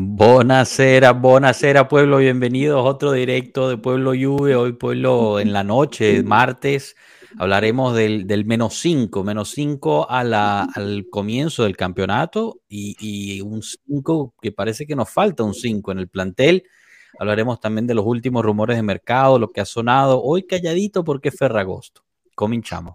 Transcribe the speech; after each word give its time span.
Buenasera, 0.00 1.10
buenasera 1.10 1.88
pueblo, 1.88 2.18
bienvenidos 2.18 2.78
a 2.78 2.88
otro 2.88 3.10
directo 3.10 3.68
de 3.68 3.78
Pueblo 3.78 4.12
Juve, 4.12 4.54
hoy 4.54 4.74
pueblo 4.74 5.40
en 5.40 5.52
la 5.52 5.64
noche, 5.64 6.22
martes, 6.22 6.94
hablaremos 7.36 7.96
del, 7.96 8.44
menos 8.46 8.74
5, 8.74 9.24
menos 9.24 9.50
5 9.50 10.08
al 10.08 11.06
comienzo 11.10 11.64
del 11.64 11.76
campeonato 11.76 12.60
y, 12.68 13.40
un 13.40 13.60
5 13.60 14.34
que 14.40 14.52
parece 14.52 14.86
que 14.86 14.94
nos 14.94 15.10
falta 15.10 15.42
un 15.42 15.52
5 15.52 15.90
en 15.90 15.98
el 15.98 16.06
plantel, 16.06 16.62
hablaremos 17.18 17.58
también 17.58 17.88
de 17.88 17.94
los 17.94 18.06
últimos 18.06 18.44
rumores 18.44 18.76
de 18.76 18.84
mercado, 18.84 19.40
lo 19.40 19.50
que 19.50 19.62
ha 19.62 19.64
sonado, 19.64 20.22
hoy 20.22 20.44
calladito 20.44 21.02
porque 21.02 21.30
es 21.30 21.36
Ferragosto, 21.36 22.04
cominchamos. 22.36 22.94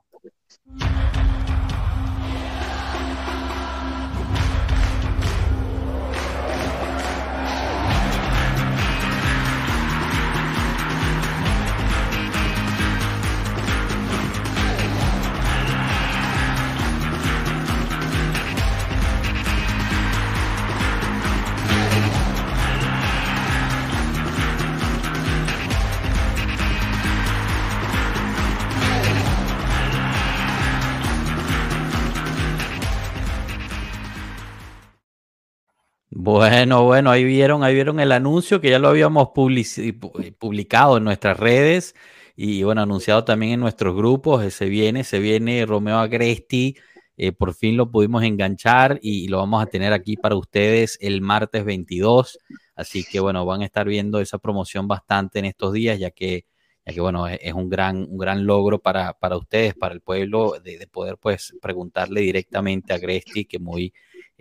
Bueno, 36.25 36.85
bueno, 36.85 37.11
ahí 37.11 37.25
vieron, 37.25 37.65
ahí 37.65 37.73
vieron 37.73 37.99
el 37.99 38.13
anuncio 38.13 38.61
que 38.61 38.69
ya 38.69 38.79
lo 38.79 38.87
habíamos 38.87 39.27
eh, 39.35 39.93
publicado 40.39 40.95
en 40.95 41.03
nuestras 41.03 41.37
redes 41.37 41.95
y 42.37 42.63
bueno, 42.63 42.81
anunciado 42.81 43.25
también 43.25 43.51
en 43.51 43.59
nuestros 43.59 43.93
grupos. 43.93 44.53
Se 44.53 44.67
viene, 44.67 45.03
se 45.03 45.19
viene 45.19 45.65
Romeo 45.65 45.97
Agresti. 45.97 46.77
Eh, 47.17 47.33
por 47.33 47.53
fin 47.53 47.75
lo 47.75 47.91
pudimos 47.91 48.23
enganchar 48.23 48.99
y, 49.01 49.27
lo 49.27 49.39
vamos 49.39 49.61
a 49.61 49.65
tener 49.65 49.91
aquí 49.91 50.15
para 50.15 50.37
ustedes 50.37 50.97
el 51.01 51.19
martes 51.19 51.65
22. 51.65 52.39
Así 52.73 53.03
que 53.03 53.19
bueno, 53.19 53.45
van 53.45 53.61
a 53.61 53.65
estar 53.65 53.85
viendo 53.85 54.21
esa 54.21 54.37
promoción 54.37 54.87
bastante 54.87 55.39
en 55.39 55.45
estos 55.45 55.73
días, 55.73 55.99
ya 55.99 56.11
que, 56.11 56.45
ya 56.85 56.93
que 56.93 57.01
bueno, 57.01 57.27
es, 57.27 57.53
un 57.53 57.67
gran, 57.67 57.97
un 58.09 58.17
gran 58.17 58.45
logro 58.45 58.79
para, 58.79 59.11
para 59.11 59.35
ustedes, 59.35 59.73
para 59.75 59.93
el 59.93 59.99
pueblo, 59.99 60.53
de, 60.63 60.77
de 60.77 60.87
poder 60.87 61.17
pues 61.17 61.53
preguntarle 61.61 62.21
directamente 62.21 62.93
a 62.93 62.95
Agresti, 62.95 63.43
que 63.43 63.59
muy 63.59 63.93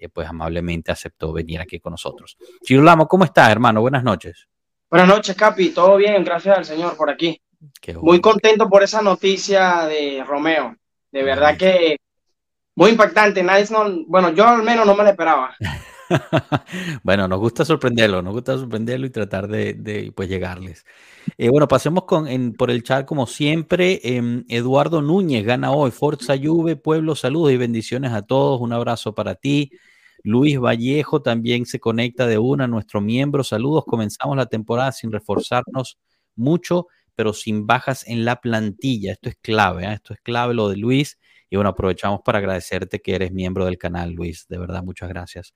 eh, 0.02 0.08
pues 0.08 0.28
amablemente 0.28 0.90
aceptó 0.90 1.32
venir 1.32 1.60
aquí 1.60 1.78
con 1.78 1.92
nosotros. 1.92 2.36
Chirulamo, 2.62 3.06
¿cómo 3.06 3.24
estás, 3.24 3.50
hermano? 3.50 3.80
Buenas 3.80 4.02
noches. 4.02 4.48
Buenas 4.90 5.08
noches, 5.08 5.36
Capi. 5.36 5.70
Todo 5.70 5.96
bien, 5.96 6.24
gracias 6.24 6.58
al 6.58 6.64
Señor 6.64 6.96
por 6.96 7.08
aquí. 7.08 7.40
Muy 8.00 8.20
contento 8.20 8.68
por 8.68 8.82
esa 8.82 9.00
noticia 9.00 9.84
de 9.86 10.24
Romeo. 10.26 10.76
De 11.12 11.22
verdad 11.22 11.56
que 11.56 11.96
muy 12.74 12.90
impactante. 12.90 13.42
Nadie 13.42 13.66
bueno, 14.06 14.30
yo 14.30 14.46
al 14.46 14.62
menos 14.62 14.86
no 14.86 14.94
me 14.94 15.04
la 15.04 15.10
esperaba. 15.10 15.54
bueno, 17.02 17.28
nos 17.28 17.38
gusta 17.38 17.64
sorprenderlo, 17.64 18.22
nos 18.22 18.34
gusta 18.34 18.58
sorprenderlo 18.58 19.06
y 19.06 19.10
tratar 19.10 19.48
de, 19.48 20.12
pues 20.14 20.28
llegarles. 20.28 20.84
Eh, 21.38 21.48
bueno, 21.48 21.68
pasemos 21.68 22.04
con, 22.04 22.52
por 22.54 22.70
el 22.70 22.82
chat 22.82 23.06
como 23.06 23.26
siempre. 23.26 24.00
Em, 24.02 24.44
Eduardo 24.48 25.00
Núñez 25.00 25.44
gana 25.44 25.70
hoy. 25.70 25.90
Forza 25.90 26.34
Juve, 26.36 26.76
pueblo, 26.76 27.14
saludos 27.14 27.52
y 27.52 27.56
bendiciones 27.56 28.12
a 28.12 28.22
todos. 28.22 28.60
Un 28.60 28.72
abrazo 28.72 29.14
para 29.14 29.36
ti. 29.36 29.70
Luis 30.22 30.58
Vallejo 30.58 31.22
también 31.22 31.66
se 31.66 31.80
conecta 31.80 32.26
de 32.26 32.38
una, 32.38 32.66
nuestro 32.66 33.00
miembro. 33.00 33.44
Saludos, 33.44 33.84
comenzamos 33.86 34.36
la 34.36 34.46
temporada 34.46 34.92
sin 34.92 35.10
reforzarnos 35.12 35.98
mucho, 36.36 36.86
pero 37.14 37.32
sin 37.32 37.66
bajas 37.66 38.06
en 38.06 38.24
la 38.24 38.40
plantilla. 38.40 39.12
Esto 39.12 39.28
es 39.28 39.36
clave, 39.40 39.84
¿eh? 39.84 39.94
esto 39.94 40.14
es 40.14 40.20
clave 40.20 40.54
lo 40.54 40.68
de 40.68 40.76
Luis. 40.76 41.18
Y 41.50 41.56
bueno, 41.56 41.68
aprovechamos 41.68 42.20
para 42.24 42.38
agradecerte 42.38 43.00
que 43.00 43.14
eres 43.14 43.30
miembro 43.30 43.66
del 43.66 43.76
canal, 43.76 44.12
Luis. 44.12 44.46
De 44.48 44.56
verdad, 44.56 44.82
muchas 44.82 45.10
gracias. 45.10 45.52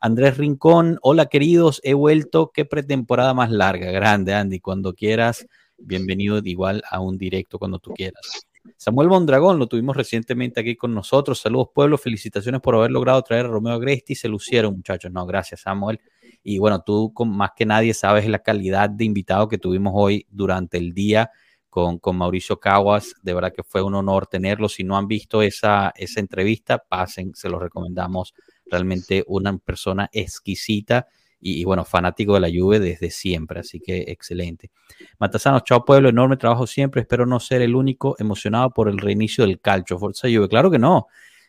Andrés 0.00 0.36
Rincón, 0.36 0.98
hola 1.02 1.26
queridos, 1.26 1.80
he 1.82 1.94
vuelto. 1.94 2.52
Qué 2.54 2.64
pretemporada 2.64 3.34
más 3.34 3.50
larga, 3.50 3.90
grande, 3.90 4.32
Andy. 4.32 4.60
Cuando 4.60 4.94
quieras, 4.94 5.46
bienvenido 5.76 6.38
igual 6.44 6.82
a 6.88 7.00
un 7.00 7.18
directo 7.18 7.58
cuando 7.58 7.80
tú 7.80 7.92
quieras. 7.94 8.46
Samuel 8.76 9.08
Mondragón 9.08 9.58
lo 9.58 9.66
tuvimos 9.66 9.96
recientemente 9.96 10.60
aquí 10.60 10.76
con 10.76 10.94
nosotros. 10.94 11.40
Saludos, 11.40 11.68
pueblo. 11.74 11.98
Felicitaciones 11.98 12.60
por 12.60 12.74
haber 12.74 12.90
logrado 12.90 13.22
traer 13.22 13.46
a 13.46 13.48
Romeo 13.48 13.74
Agresti. 13.74 14.14
Se 14.14 14.28
lucieron, 14.28 14.76
muchachos. 14.76 15.10
No, 15.12 15.26
gracias, 15.26 15.60
Samuel. 15.62 16.00
Y 16.42 16.58
bueno, 16.58 16.82
tú 16.82 17.12
más 17.26 17.50
que 17.56 17.66
nadie 17.66 17.94
sabes 17.94 18.26
la 18.28 18.40
calidad 18.40 18.90
de 18.90 19.04
invitado 19.04 19.48
que 19.48 19.58
tuvimos 19.58 19.92
hoy 19.94 20.26
durante 20.30 20.78
el 20.78 20.92
día 20.92 21.30
con, 21.68 21.98
con 21.98 22.16
Mauricio 22.16 22.58
Caguas. 22.58 23.14
De 23.22 23.34
verdad 23.34 23.52
que 23.54 23.62
fue 23.62 23.82
un 23.82 23.94
honor 23.94 24.26
tenerlo. 24.26 24.68
Si 24.68 24.84
no 24.84 24.96
han 24.96 25.06
visto 25.06 25.42
esa, 25.42 25.92
esa 25.96 26.20
entrevista, 26.20 26.78
pasen, 26.78 27.34
se 27.34 27.48
lo 27.48 27.58
recomendamos. 27.58 28.34
Realmente 28.66 29.24
una 29.26 29.56
persona 29.58 30.08
exquisita 30.12 31.06
y, 31.40 31.64
bueno, 31.64 31.84
fanático 31.84 32.34
de 32.34 32.40
la 32.40 32.48
Juve 32.48 32.78
desde 32.78 33.10
siempre, 33.10 33.60
así 33.60 33.80
que 33.80 34.04
excelente. 34.08 34.70
Matasanos, 35.18 35.64
chao 35.64 35.84
pueblo, 35.84 36.08
enorme 36.08 36.36
trabajo 36.36 36.66
siempre, 36.66 37.00
espero 37.00 37.24
no 37.24 37.40
ser 37.40 37.62
el 37.62 37.74
único 37.74 38.14
emocionado 38.18 38.70
por 38.70 38.88
el 38.88 38.98
reinicio 38.98 39.46
del 39.46 39.60
calcio, 39.60 39.98
Forza 39.98 40.28
Juve, 40.28 40.48
claro 40.48 40.70
que 40.70 40.78
no, 40.78 41.06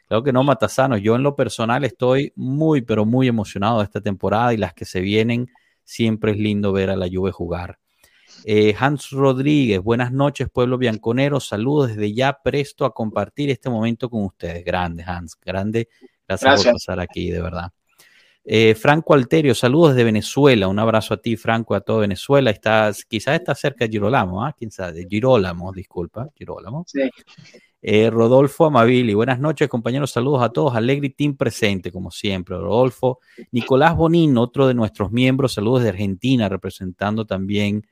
claro 0.07 0.23
que 0.23 0.31
no, 0.31 0.43
Matasanos, 0.43 1.01
yo 1.01 1.15
en 1.15 1.23
lo 1.23 1.35
personal 1.35 1.83
estoy 1.83 2.31
muy, 2.35 2.81
pero 2.81 3.05
muy 3.05 3.27
emocionado 3.27 3.79
de 3.79 3.85
esta 3.85 4.01
temporada 4.01 4.53
y 4.53 4.57
las 4.57 4.73
que 4.73 4.85
se 4.85 5.01
vienen, 5.01 5.49
siempre 5.83 6.31
es 6.31 6.37
lindo 6.37 6.71
ver 6.71 6.89
a 6.89 6.95
la 6.95 7.07
Juve 7.11 7.31
jugar. 7.31 7.77
Eh, 8.45 8.73
Hans 8.79 9.11
Rodríguez, 9.11 9.81
buenas 9.81 10.11
noches, 10.11 10.49
pueblo 10.49 10.77
bianconero. 10.77 11.39
Saludos 11.39 11.89
desde 11.89 12.13
ya, 12.13 12.39
presto 12.43 12.85
a 12.85 12.93
compartir 12.93 13.49
este 13.49 13.69
momento 13.69 14.09
con 14.09 14.23
ustedes. 14.23 14.65
Grande, 14.65 15.03
Hans, 15.05 15.37
grande. 15.39 15.89
Gracias, 16.27 16.63
por 16.63 16.73
pasar 16.73 16.99
aquí, 16.99 17.29
de 17.29 17.41
verdad. 17.41 17.71
Eh, 18.43 18.73
Franco 18.73 19.13
Alterio, 19.13 19.53
saludos 19.53 19.89
desde 19.91 20.03
Venezuela. 20.03 20.67
Un 20.67 20.79
abrazo 20.79 21.13
a 21.13 21.17
ti, 21.17 21.37
Franco, 21.37 21.75
a 21.75 21.81
todo 21.81 21.99
Venezuela. 21.99 22.49
Estás, 22.49 23.05
quizás 23.05 23.35
está 23.35 23.53
cerca 23.53 23.85
de 23.85 23.91
Girolamo, 23.91 24.43
¿ah? 24.43 24.53
¿Quién 24.57 24.71
sabe? 24.71 25.05
Girolamo, 25.07 25.71
disculpa, 25.71 26.29
Girolamo. 26.35 26.83
Sí. 26.87 27.09
Eh, 27.83 28.11
Rodolfo 28.11 28.65
Amabili, 28.65 29.13
buenas 29.13 29.39
noches, 29.39 29.67
compañeros. 29.67 30.11
Saludos 30.11 30.43
a 30.43 30.49
todos. 30.49 30.75
Alegri 30.75 31.09
Team 31.09 31.35
presente, 31.35 31.91
como 31.91 32.11
siempre. 32.11 32.55
Rodolfo. 32.57 33.19
Nicolás 33.51 33.95
Bonín, 33.95 34.37
otro 34.37 34.67
de 34.67 34.73
nuestros 34.73 35.11
miembros. 35.11 35.53
Saludos 35.53 35.83
de 35.83 35.89
Argentina, 35.89 36.49
representando 36.49 37.25
también 37.25 37.87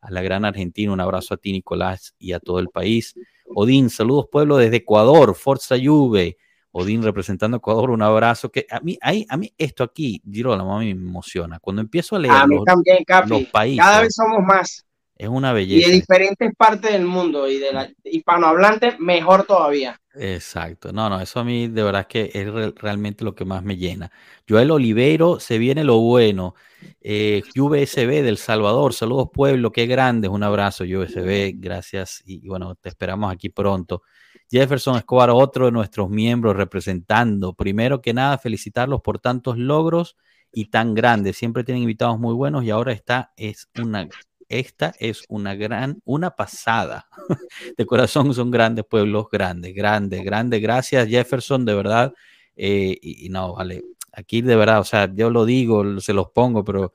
a 0.00 0.10
la 0.10 0.22
gran 0.22 0.44
Argentina. 0.44 0.92
Un 0.92 1.00
abrazo 1.00 1.34
a 1.34 1.36
ti, 1.38 1.52
Nicolás, 1.52 2.14
y 2.18 2.32
a 2.32 2.40
todo 2.40 2.58
el 2.58 2.68
país. 2.68 3.14
Odín, 3.54 3.90
saludos, 3.90 4.26
pueblo, 4.30 4.58
desde 4.58 4.76
Ecuador. 4.76 5.34
Forza 5.34 5.76
Juve. 5.82 6.36
Odín 6.76 7.04
representando 7.04 7.56
a 7.56 7.58
Ecuador, 7.58 7.90
un 7.90 8.02
abrazo. 8.02 8.50
Que 8.50 8.66
a 8.68 8.80
mí, 8.80 8.98
a 9.00 9.36
mí 9.36 9.54
esto 9.56 9.84
aquí, 9.84 10.20
Girolamo, 10.28 10.76
a 10.76 10.80
mí 10.80 10.92
me 10.92 11.08
emociona. 11.08 11.60
Cuando 11.60 11.80
empiezo 11.80 12.16
a 12.16 12.18
leer 12.18 12.34
los, 12.48 13.44
países. 13.44 13.78
Cada 13.78 14.00
vez 14.00 14.12
somos 14.12 14.42
más. 14.42 14.84
Es 15.16 15.28
una 15.28 15.52
belleza. 15.52 15.86
Y 15.86 15.90
de 15.90 15.96
diferentes 15.96 16.52
partes 16.56 16.90
del 16.90 17.04
mundo 17.04 17.48
y 17.48 17.60
de 17.60 17.72
la 17.72 17.88
hispanohablante, 18.02 18.96
mejor 18.98 19.44
todavía. 19.44 20.00
Exacto. 20.14 20.92
No, 20.92 21.08
no, 21.08 21.20
eso 21.20 21.38
a 21.38 21.44
mí 21.44 21.68
de 21.68 21.82
verdad 21.84 22.00
es 22.00 22.06
que 22.08 22.30
es 22.34 22.74
realmente 22.74 23.24
lo 23.24 23.36
que 23.36 23.44
más 23.44 23.62
me 23.62 23.76
llena. 23.76 24.10
Joel 24.48 24.72
Oliveiro, 24.72 25.38
se 25.38 25.58
viene 25.58 25.84
lo 25.84 26.00
bueno. 26.00 26.56
Eh, 27.00 27.44
UBSB 27.56 28.24
del 28.24 28.36
Salvador, 28.36 28.94
saludos 28.94 29.28
pueblo, 29.32 29.70
qué 29.70 29.86
grande, 29.86 30.28
un 30.28 30.42
abrazo 30.42 30.82
UBSB, 30.82 31.54
gracias 31.54 32.20
y 32.26 32.46
bueno, 32.48 32.74
te 32.74 32.88
esperamos 32.88 33.32
aquí 33.32 33.48
pronto. 33.48 34.02
Jefferson 34.50 34.96
Escobar, 34.96 35.30
otro 35.30 35.66
de 35.66 35.72
nuestros 35.72 36.10
miembros 36.10 36.56
representando. 36.56 37.54
Primero 37.54 38.00
que 38.00 38.14
nada, 38.14 38.38
felicitarlos 38.38 39.00
por 39.02 39.18
tantos 39.18 39.58
logros 39.58 40.16
y 40.52 40.66
tan 40.66 40.94
grandes. 40.94 41.36
Siempre 41.36 41.64
tienen 41.64 41.82
invitados 41.82 42.18
muy 42.18 42.34
buenos 42.34 42.64
y 42.64 42.70
ahora 42.70 42.92
esta 42.92 43.32
es 43.36 43.68
una, 43.80 44.08
esta 44.48 44.94
es 44.98 45.24
una 45.28 45.54
gran, 45.54 46.00
una 46.04 46.30
pasada. 46.30 47.08
De 47.76 47.86
corazón 47.86 48.32
son 48.34 48.50
grandes 48.50 48.84
pueblos, 48.84 49.26
grandes, 49.30 49.74
grandes, 49.74 50.22
grandes. 50.24 50.62
Gracias 50.62 51.08
Jefferson, 51.08 51.64
de 51.64 51.74
verdad. 51.74 52.14
Eh, 52.56 52.96
y, 53.02 53.26
y 53.26 53.28
no, 53.30 53.54
vale, 53.54 53.82
aquí 54.12 54.42
de 54.42 54.56
verdad, 54.56 54.80
o 54.80 54.84
sea, 54.84 55.12
yo 55.12 55.30
lo 55.30 55.44
digo, 55.44 56.00
se 56.00 56.12
los 56.12 56.30
pongo, 56.30 56.64
pero 56.64 56.92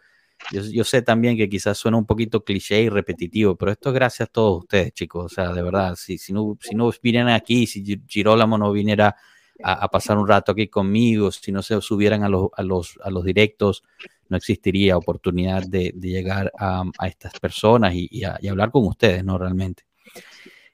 yo, 0.51 0.83
sé 0.83 1.01
también 1.01 1.38
que 1.38 1.50
quizás 1.50 1.77
suena 1.77 1.97
un 1.97 2.06
poquito 2.06 2.44
cliché 2.44 2.81
y 2.81 2.89
repetitivo, 2.89 3.56
pero 3.56 3.71
esto 3.71 3.89
es 3.89 3.95
gracias 3.95 4.30
a 4.30 4.31
todos 4.31 4.63
ustedes, 4.63 4.94
chicos. 4.94 5.25
O 5.25 5.30
sea, 5.30 5.53
de 5.53 5.62
verdad, 5.62 5.95
si, 5.95 6.18
si, 6.18 6.33
no, 6.33 6.57
si 6.59 6.75
no 6.75 6.91
vinieran 7.01 7.30
aquí, 7.30 7.68
si 7.68 8.01
Girolamo 8.07 8.57
no 8.57 8.71
viniera 8.71 9.15
a, 9.63 9.89
pasar 9.89 10.18
un 10.18 10.27
rato 10.27 10.51
aquí 10.51 10.68
conmigo, 10.68 11.31
si 11.31 11.51
no 11.51 11.62
se 11.62 11.80
subieran 11.81 12.24
a 12.24 12.30
los, 12.30 12.50
a 12.56 12.63
los, 12.63 12.97
a 13.03 13.09
los 13.09 13.24
directos, 13.24 13.83
no 14.30 14.38
existiría 14.38 14.97
oportunidad 14.97 15.63
de, 15.63 15.94
llegar 16.00 16.51
a, 16.57 16.83
estas 17.06 17.39
personas 17.39 17.94
y, 17.95 18.24
hablar 18.24 18.71
con 18.71 18.85
ustedes, 18.85 19.24
¿no? 19.24 19.38
Realmente. 19.38 19.83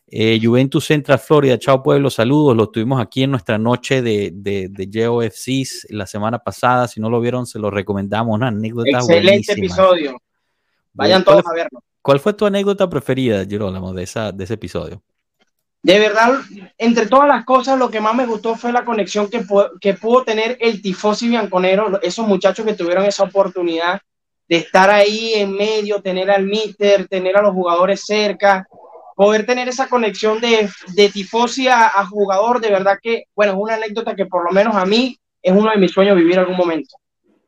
Eh, 0.07 0.39
Juventus 0.41 0.85
Central 0.85 1.17
Florida, 1.19 1.57
chao 1.57 1.81
pueblo, 1.81 2.09
saludos. 2.09 2.55
Lo 2.55 2.69
tuvimos 2.69 3.01
aquí 3.01 3.23
en 3.23 3.31
nuestra 3.31 3.57
noche 3.57 4.01
de, 4.01 4.31
de, 4.33 4.69
de 4.69 5.69
la 5.89 6.05
semana 6.05 6.39
pasada. 6.39 6.87
Si 6.87 6.99
no 6.99 7.09
lo 7.09 7.19
vieron, 7.19 7.45
se 7.47 7.59
lo 7.59 7.71
recomendamos. 7.71 8.35
Una 8.35 8.49
anécdota 8.49 8.97
Excelente 8.97 9.53
episodio. 9.53 10.21
Vayan 10.93 11.23
todos 11.23 11.45
a 11.45 11.53
verlo. 11.53 11.83
¿Cuál 12.01 12.19
fue 12.19 12.33
tu 12.33 12.45
anécdota 12.45 12.87
preferida, 12.87 13.43
Girolamo, 13.45 13.91
de, 13.91 14.03
esa, 14.03 14.31
de 14.31 14.43
ese 14.43 14.53
episodio? 14.53 15.01
De 15.81 15.99
verdad, 15.99 16.39
entre 16.77 17.07
todas 17.07 17.27
las 17.27 17.43
cosas, 17.45 17.79
lo 17.79 17.89
que 17.89 17.99
más 17.99 18.15
me 18.15 18.27
gustó 18.27 18.55
fue 18.55 18.71
la 18.71 18.85
conexión 18.85 19.27
que, 19.27 19.43
que 19.81 19.95
pudo 19.95 20.23
tener 20.23 20.57
el 20.61 20.81
tifosi 20.83 21.29
bianconero, 21.29 21.99
esos 22.01 22.27
muchachos 22.27 22.65
que 22.65 22.73
tuvieron 22.73 23.05
esa 23.05 23.23
oportunidad 23.23 23.99
de 24.47 24.57
estar 24.57 24.89
ahí 24.91 25.33
en 25.33 25.55
medio, 25.55 26.01
tener 26.01 26.29
al 26.29 26.45
míster, 26.45 27.07
tener 27.07 27.37
a 27.37 27.41
los 27.41 27.53
jugadores 27.53 28.05
cerca, 28.05 28.67
poder 29.15 29.45
tener 29.45 29.67
esa 29.69 29.87
conexión 29.87 30.41
de, 30.41 30.69
de 30.93 31.09
tifosi 31.09 31.67
a, 31.69 32.05
jugador, 32.05 32.59
de 32.59 32.69
verdad 32.69 32.99
que, 33.01 33.23
bueno, 33.35 33.53
es 33.53 33.57
una 33.57 33.75
anécdota 33.75 34.15
que 34.15 34.25
por 34.25 34.43
lo 34.43 34.51
menos 34.51 34.75
a 34.75 34.85
mí 34.85 35.17
es 35.41 35.53
uno 35.53 35.71
de 35.71 35.77
mis 35.77 35.91
sueños 35.91 36.17
vivir 36.17 36.37
algún 36.37 36.57
momento. 36.57 36.95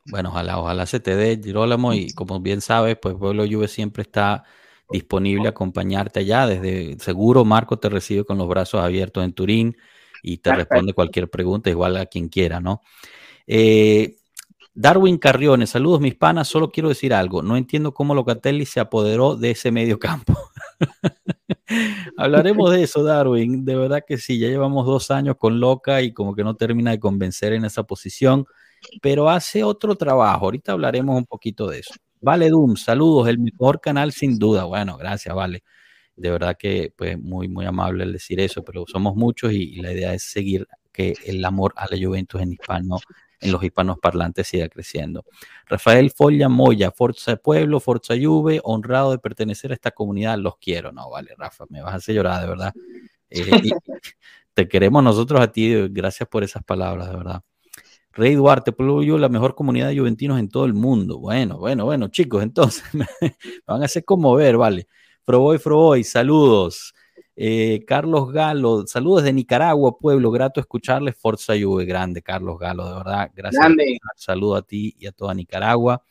Bueno, 0.05 0.29
ojalá, 0.29 0.57
ojalá 0.59 0.85
se 0.85 1.01
te 1.01 1.15
dé, 1.15 1.39
Girolamo, 1.43 1.93
y 1.93 2.13
como 2.13 2.39
bien 2.39 2.61
sabes, 2.61 2.97
pues 3.01 3.15
Pueblo 3.15 3.45
Juve 3.49 3.67
siempre 3.67 4.03
está 4.03 4.45
disponible 4.89 5.47
a 5.47 5.49
acompañarte 5.49 6.21
allá. 6.21 6.47
Desde 6.47 6.97
seguro 6.99 7.43
Marco 7.43 7.77
te 7.77 7.89
recibe 7.89 8.23
con 8.23 8.37
los 8.37 8.47
brazos 8.47 8.81
abiertos 8.81 9.25
en 9.25 9.33
Turín 9.33 9.77
y 10.23 10.37
te 10.37 10.53
responde 10.53 10.93
cualquier 10.93 11.29
pregunta, 11.29 11.69
igual 11.69 11.97
a 11.97 12.05
quien 12.05 12.29
quiera, 12.29 12.61
¿no? 12.61 12.81
Eh, 13.45 14.15
Darwin 14.73 15.17
Carriones, 15.17 15.71
saludos 15.71 15.99
mis 15.99 16.15
panas, 16.15 16.47
solo 16.47 16.71
quiero 16.71 16.89
decir 16.89 17.13
algo, 17.13 17.41
no 17.41 17.57
entiendo 17.57 17.93
cómo 17.93 18.13
Locatelli 18.13 18.65
se 18.65 18.79
apoderó 18.79 19.35
de 19.35 19.51
ese 19.51 19.71
medio 19.71 19.99
campo. 19.99 20.37
Hablaremos 22.17 22.71
de 22.71 22.83
eso, 22.83 23.03
Darwin, 23.03 23.65
de 23.65 23.75
verdad 23.75 24.03
que 24.05 24.17
sí, 24.17 24.39
ya 24.39 24.47
llevamos 24.47 24.85
dos 24.85 25.11
años 25.11 25.35
con 25.37 25.59
Loca 25.59 26.01
y 26.01 26.13
como 26.13 26.35
que 26.35 26.43
no 26.43 26.55
termina 26.55 26.91
de 26.91 26.99
convencer 26.99 27.53
en 27.53 27.65
esa 27.65 27.83
posición, 27.83 28.45
pero 29.01 29.29
hace 29.29 29.63
otro 29.63 29.95
trabajo, 29.95 30.45
ahorita 30.45 30.73
hablaremos 30.73 31.17
un 31.17 31.25
poquito 31.25 31.67
de 31.67 31.79
eso. 31.79 31.93
Vale 32.21 32.49
Doom, 32.49 32.75
saludos, 32.75 33.27
el 33.27 33.39
mejor 33.39 33.79
canal 33.79 34.11
sin 34.11 34.37
duda, 34.39 34.65
bueno, 34.65 34.97
gracias, 34.97 35.33
Vale. 35.35 35.63
De 36.15 36.31
verdad 36.31 36.57
que 36.57 36.91
pues 36.95 37.19
muy, 37.19 37.47
muy 37.47 37.65
amable 37.65 38.03
el 38.03 38.13
decir 38.13 38.39
eso, 38.39 38.63
pero 38.63 38.85
somos 38.87 39.15
muchos 39.15 39.53
y, 39.53 39.75
y 39.75 39.81
la 39.81 39.93
idea 39.93 40.15
es 40.15 40.23
seguir 40.23 40.67
que 40.91 41.13
el 41.25 41.45
amor 41.45 41.73
a 41.77 41.85
la 41.91 41.95
Juventus 41.95 42.41
en 42.41 42.53
hispano 42.53 42.97
en 43.39 43.51
los 43.51 43.63
hispanos 43.63 43.97
parlantes 43.99 44.47
siga 44.47 44.67
creciendo. 44.69 45.25
Rafael 45.65 46.11
Folla 46.11 46.49
Moya, 46.49 46.91
Forza 46.91 47.35
Pueblo, 47.35 47.79
Forza 47.79 48.15
Juve, 48.19 48.59
honrado 48.63 49.11
de 49.11 49.19
pertenecer 49.19 49.71
a 49.71 49.75
esta 49.75 49.91
comunidad, 49.91 50.37
los 50.37 50.57
quiero. 50.57 50.91
No, 50.91 51.09
vale, 51.09 51.33
Rafa, 51.37 51.65
me 51.69 51.81
vas 51.81 51.93
a 51.93 51.97
hacer 51.97 52.15
llorar, 52.15 52.41
de 52.41 52.47
verdad. 52.47 52.73
Eh, 53.29 53.39
te 54.53 54.67
queremos 54.67 55.03
nosotros 55.03 55.39
a 55.39 55.51
ti, 55.51 55.87
gracias 55.89 56.27
por 56.29 56.43
esas 56.43 56.63
palabras, 56.63 57.09
de 57.09 57.15
verdad. 57.15 57.43
Rey 58.17 58.33
Duarte, 58.33 58.71
Pueblo 58.71 59.03
yo, 59.03 59.19
la 59.19 59.29
mejor 59.29 59.53
comunidad 59.53 59.89
de 59.89 59.99
juventinos 59.99 60.39
en 60.39 60.49
todo 60.49 60.65
el 60.65 60.73
mundo. 60.73 61.19
Bueno, 61.19 61.59
bueno, 61.59 61.85
bueno, 61.85 62.07
chicos, 62.07 62.41
entonces 62.41 62.83
me, 62.93 63.05
van 63.67 63.83
a 63.83 63.85
hacer 63.85 64.03
conmover, 64.03 64.57
vale. 64.57 64.87
Froboy, 65.23 65.59
Froboy, 65.59 66.03
saludos. 66.03 66.95
Eh, 67.39 67.85
Carlos 67.85 68.31
Galo, 68.31 68.87
saludos 68.87 69.23
de 69.23 69.31
Nicaragua, 69.31 69.99
pueblo, 69.99 70.31
grato 70.31 70.59
escucharles. 70.59 71.15
Forza 71.15 71.53
Juve, 71.53 71.85
grande, 71.85 72.23
Carlos 72.23 72.57
Galo, 72.57 72.89
de 72.89 72.95
verdad. 72.95 73.31
Gracias. 73.35 73.63
Saludo 74.15 74.55
a 74.55 74.63
ti 74.63 74.95
y 74.97 75.05
a 75.05 75.11
toda 75.11 75.35
Nicaragua. 75.35 76.01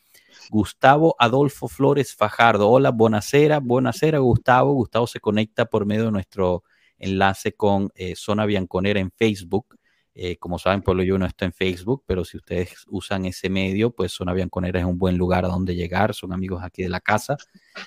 Gustavo 0.51 1.17
Adolfo 1.19 1.67
Flores 1.67 2.15
Fajardo. 2.15 2.71
Hola, 2.71 2.91
buenasera, 2.91 3.59
buenasera, 3.59 4.19
Gustavo. 4.19 4.73
Gustavo 4.75 5.09
se 5.09 5.19
conecta 5.19 5.65
por 5.65 5.85
medio 5.85 6.05
de 6.05 6.13
nuestro 6.13 6.63
enlace 6.97 7.55
con 7.55 7.91
eh, 7.97 8.15
Zona 8.15 8.47
Bianconera 8.47 9.01
en 9.01 9.11
Facebook. 9.11 9.77
Eh, 10.19 10.39
como 10.39 10.59
saben, 10.59 10.81
Pueblo 10.81 11.03
Yo 11.03 11.19
no 11.19 11.27
está 11.27 11.45
en 11.45 11.53
Facebook, 11.53 12.05
pero 12.07 12.25
si 12.25 12.39
ustedes 12.39 12.87
usan 12.89 13.27
ese 13.27 13.51
medio, 13.51 13.91
pues 13.91 14.13
Zona 14.13 14.33
Bianconera 14.33 14.81
es 14.81 14.87
un 14.87 14.97
buen 14.97 15.19
lugar 15.19 15.45
a 15.45 15.49
donde 15.49 15.75
llegar, 15.75 16.15
son 16.15 16.33
amigos 16.33 16.65
aquí 16.65 16.83
de 16.83 16.89
la 16.89 17.01
casa. 17.01 17.37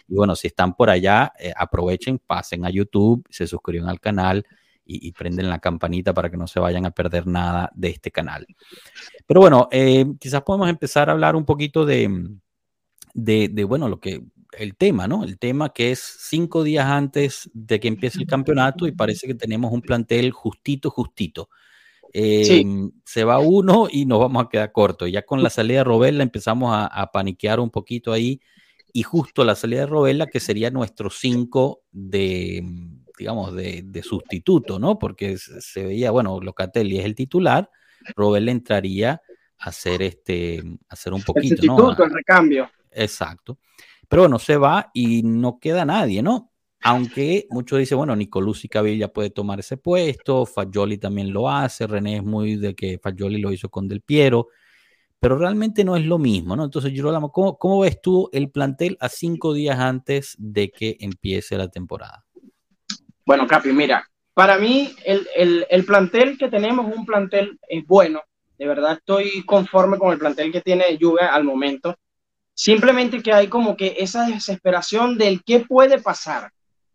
Y 0.07 0.13
bueno, 0.13 0.35
si 0.35 0.45
están 0.45 0.75
por 0.75 0.91
allá, 0.91 1.33
eh, 1.39 1.51
aprovechen, 1.57 2.19
pasen 2.19 2.65
a 2.65 2.69
YouTube, 2.69 3.25
se 3.31 3.47
suscriben 3.47 3.89
al 3.89 3.99
canal 3.99 4.45
y, 4.85 5.11
prenden 5.11 5.49
la 5.49 5.59
campanita 5.59 6.13
para 6.13 6.29
que 6.29 6.37
no 6.37 6.47
se 6.47 6.59
vayan 6.59 6.85
a 6.85 6.91
perder 6.91 7.25
nada 7.27 7.71
de 7.75 7.89
este 7.89 8.11
canal. 8.11 8.45
Pero 9.25 9.41
bueno, 9.41 9.67
eh, 9.71 10.05
quizás 10.19 10.41
podemos 10.43 10.69
empezar 10.69 11.09
a 11.09 11.13
hablar 11.13 11.35
un 11.35 11.45
poquito 11.45 11.85
de, 11.85 12.27
de, 13.13 13.49
de, 13.51 13.63
bueno, 13.63 13.87
lo 13.87 13.99
que 13.99 14.23
el 14.57 14.75
tema, 14.75 15.07
¿no? 15.07 15.23
El 15.23 15.37
tema 15.37 15.73
que 15.73 15.91
es 15.91 15.99
cinco 15.99 16.63
días 16.63 16.85
antes 16.85 17.49
de 17.53 17.79
que 17.79 17.87
empiece 17.87 18.19
el 18.19 18.27
campeonato 18.27 18.87
y 18.87 18.91
parece 18.91 19.27
que 19.27 19.35
tenemos 19.35 19.71
un 19.71 19.81
plantel 19.81 20.31
justito, 20.31 20.89
justito. 20.89 21.49
Em, 22.13 22.91
se 23.05 23.23
va 23.23 23.39
uno 23.39 23.87
y 23.91 24.05
nos 24.05 24.19
vamos 24.19 24.45
a 24.45 24.49
quedar 24.49 24.71
cortos. 24.71 25.11
Ya 25.11 25.23
con 25.23 25.43
la 25.43 25.49
salida 25.49 25.79
de 25.79 25.83
Robella 25.83 26.23
empezamos 26.23 26.71
a, 26.73 27.11
paniquear 27.11 27.59
un 27.59 27.69
poquito 27.69 28.11
ahí. 28.11 28.41
Y 28.91 29.03
justo 29.03 29.43
la 29.43 29.55
salida 29.55 29.81
de 29.81 29.85
Robella, 29.85 30.25
que 30.25 30.39
sería 30.39 30.71
nuestro 30.71 31.09
5 31.11 31.83
de, 31.91 32.63
digamos, 33.17 33.53
de, 33.53 34.01
sustituto, 34.03 34.79
¿no? 34.79 34.97
Porque 34.97 35.37
se 35.37 35.85
veía, 35.85 36.09
bueno, 36.09 36.39
Locatelli 36.41 36.97
es 36.97 37.05
el 37.05 37.13
titular, 37.13 37.69
Robella 38.15 38.51
entraría 38.51 39.21
a 39.59 39.69
hacer 39.69 40.01
este, 40.01 40.63
a 40.89 40.93
hacer 40.93 41.13
un 41.13 41.21
poquito, 41.21 41.53
el 41.53 41.61
sustituto, 41.61 42.03
el 42.03 42.11
recambio. 42.11 42.71
Exacto. 42.91 43.59
Pero 44.07 44.23
bueno, 44.23 44.39
se 44.39 44.57
va 44.57 44.89
y 44.91 45.21
no 45.21 45.59
queda 45.59 45.85
nadie, 45.85 46.23
¿no? 46.23 46.48
Aunque 46.81 47.45
muchos 47.49 47.79
dicen, 47.79 47.97
bueno, 47.97 48.15
Nicolussi 48.15 48.69
Cavilla 48.69 49.11
puede 49.11 49.29
tomar 49.29 49.59
ese 49.59 49.77
puesto, 49.77 50.45
Fagioli 50.45 50.97
también 50.97 51.33
lo 51.33 51.49
hace, 51.49 51.87
René 51.87 52.17
es 52.17 52.23
muy 52.23 52.55
de 52.55 52.73
que 52.73 52.99
Fagioli 52.99 53.39
lo 53.39 53.51
hizo 53.51 53.69
con 53.69 53.87
Del 53.87 54.01
Piero, 54.01 54.47
pero 55.19 55.37
realmente 55.37 55.83
no 55.83 55.97
es 55.97 56.05
lo 56.05 56.17
mismo, 56.17 56.55
¿no? 56.55 56.63
Entonces, 56.63 56.93
Girolamo, 56.93 57.31
¿cómo, 57.31 57.57
¿cómo 57.57 57.81
ves 57.81 58.01
tú 58.01 58.29
el 58.31 58.49
plantel 58.49 58.97
a 59.01 59.09
cinco 59.09 59.53
días 59.53 59.77
antes 59.77 60.35
de 60.39 60.71
que 60.71 60.95
empiece 61.01 61.57
la 61.57 61.67
temporada? 61.67 62.23
Bueno, 63.25 63.45
Capi, 63.45 63.73
mira, 63.73 64.09
para 64.33 64.57
mí 64.57 64.95
el, 65.03 65.27
el, 65.35 65.65
el 65.69 65.85
plantel 65.85 66.37
que 66.37 66.47
tenemos 66.47 66.89
es 66.89 66.97
un 66.97 67.05
plantel 67.05 67.59
es 67.67 67.85
bueno, 67.85 68.21
de 68.57 68.67
verdad 68.67 68.93
estoy 68.93 69.43
conforme 69.45 69.97
con 69.97 70.11
el 70.11 70.19
plantel 70.19 70.51
que 70.51 70.61
tiene 70.61 70.97
Juve 70.99 71.21
al 71.21 71.43
momento. 71.43 71.95
Simplemente 72.53 73.23
que 73.23 73.31
hay 73.31 73.47
como 73.47 73.77
que 73.77 73.95
esa 73.99 74.25
desesperación 74.27 75.17
del 75.17 75.43
qué 75.45 75.61
puede 75.61 76.01
pasar. 76.01 76.51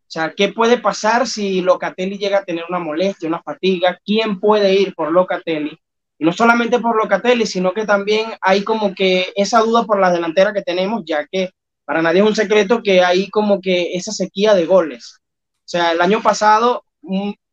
O 0.06 0.11
sea, 0.15 0.33
¿qué 0.37 0.49
puede 0.49 0.79
pasar 0.79 1.27
si 1.27 1.61
Locatelli 1.61 2.19
llega 2.19 2.39
a 2.39 2.45
tener 2.45 2.65
una 2.69 2.79
molestia, 2.79 3.29
una 3.29 3.43
fatiga? 3.43 3.99
¿Quién 4.05 4.39
puede 4.39 4.75
ir 4.75 4.95
por 4.95 5.11
Locatelli? 5.11 5.77
Y 6.19 6.25
no 6.25 6.33
solamente 6.33 6.79
por 6.79 6.97
Locatelli, 6.97 7.47
sino 7.47 7.73
que 7.73 7.85
también 7.87 8.27
hay 8.41 8.62
como 8.62 8.95
que 8.95 9.33
esa 9.35 9.61
duda 9.61 9.85
por 9.85 9.99
la 9.99 10.12
delantera 10.12 10.53
que 10.53 10.62
tenemos, 10.62 11.03
ya 11.05 11.27
que 11.27 11.51
para 11.85 12.03
nadie 12.03 12.21
es 12.21 12.27
un 12.27 12.37
secreto 12.37 12.82
que 12.82 13.03
hay 13.03 13.29
como 13.29 13.61
que 13.61 13.94
esa 13.94 14.13
sequía 14.13 14.55
de 14.55 14.67
goles. 14.67 15.19
O 15.19 15.69
sea, 15.69 15.93
el 15.93 16.01
año 16.01 16.23
pasado 16.23 16.84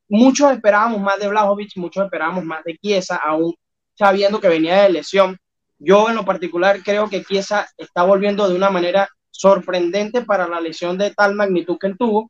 muchos 0.08 0.51
esperábamos 0.51 1.00
más 1.01 1.20
de 1.20 1.29
Blajovic, 1.29 1.72
muchos 1.77 2.05
esperábamos 2.05 2.43
más 2.43 2.63
de 2.63 2.77
Chiesa, 2.77 3.15
aún 3.15 3.55
sabiendo 3.96 4.39
que 4.39 4.50
venía 4.50 4.84
de 4.84 4.89
lesión. 4.89 5.38
Yo 5.79 6.10
en 6.10 6.15
lo 6.15 6.25
particular 6.25 6.81
creo 6.84 7.10
que 7.10 7.24
Chiesa 7.24 7.67
está 7.77 8.03
volviendo 8.03 8.48
de 8.48 8.55
una 8.55 8.70
manera 8.70 9.10
sorprendente 9.31 10.22
para 10.22 10.48
la 10.48 10.62
lesión 10.62 10.98
de 10.98 11.12
tal 11.12 11.34
magnitud 11.34 11.77
que 11.79 11.88
él 11.88 11.98
tuvo 11.98 12.29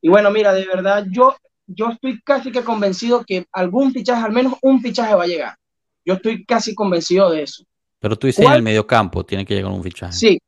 y 0.00 0.08
bueno, 0.08 0.30
mira, 0.30 0.52
de 0.52 0.66
verdad, 0.66 1.06
yo, 1.10 1.36
yo 1.66 1.90
estoy 1.90 2.20
casi 2.22 2.50
que 2.50 2.62
convencido 2.62 3.24
que 3.24 3.46
algún 3.52 3.92
fichaje, 3.92 4.24
al 4.24 4.32
menos 4.32 4.54
un 4.62 4.80
fichaje 4.80 5.14
va 5.14 5.24
a 5.24 5.28
llegar. 5.28 5.56
Yo 6.04 6.14
estoy 6.14 6.44
casi 6.44 6.74
convencido 6.74 7.30
de 7.30 7.42
eso. 7.42 7.64
Pero 7.98 8.16
tú 8.16 8.26
dices 8.26 8.44
en 8.44 8.52
el 8.52 8.62
mediocampo, 8.62 9.24
tiene 9.24 9.44
que 9.44 9.54
llegar 9.54 9.70
un 9.70 9.82
fichaje. 9.82 10.12
Sí, 10.12 10.38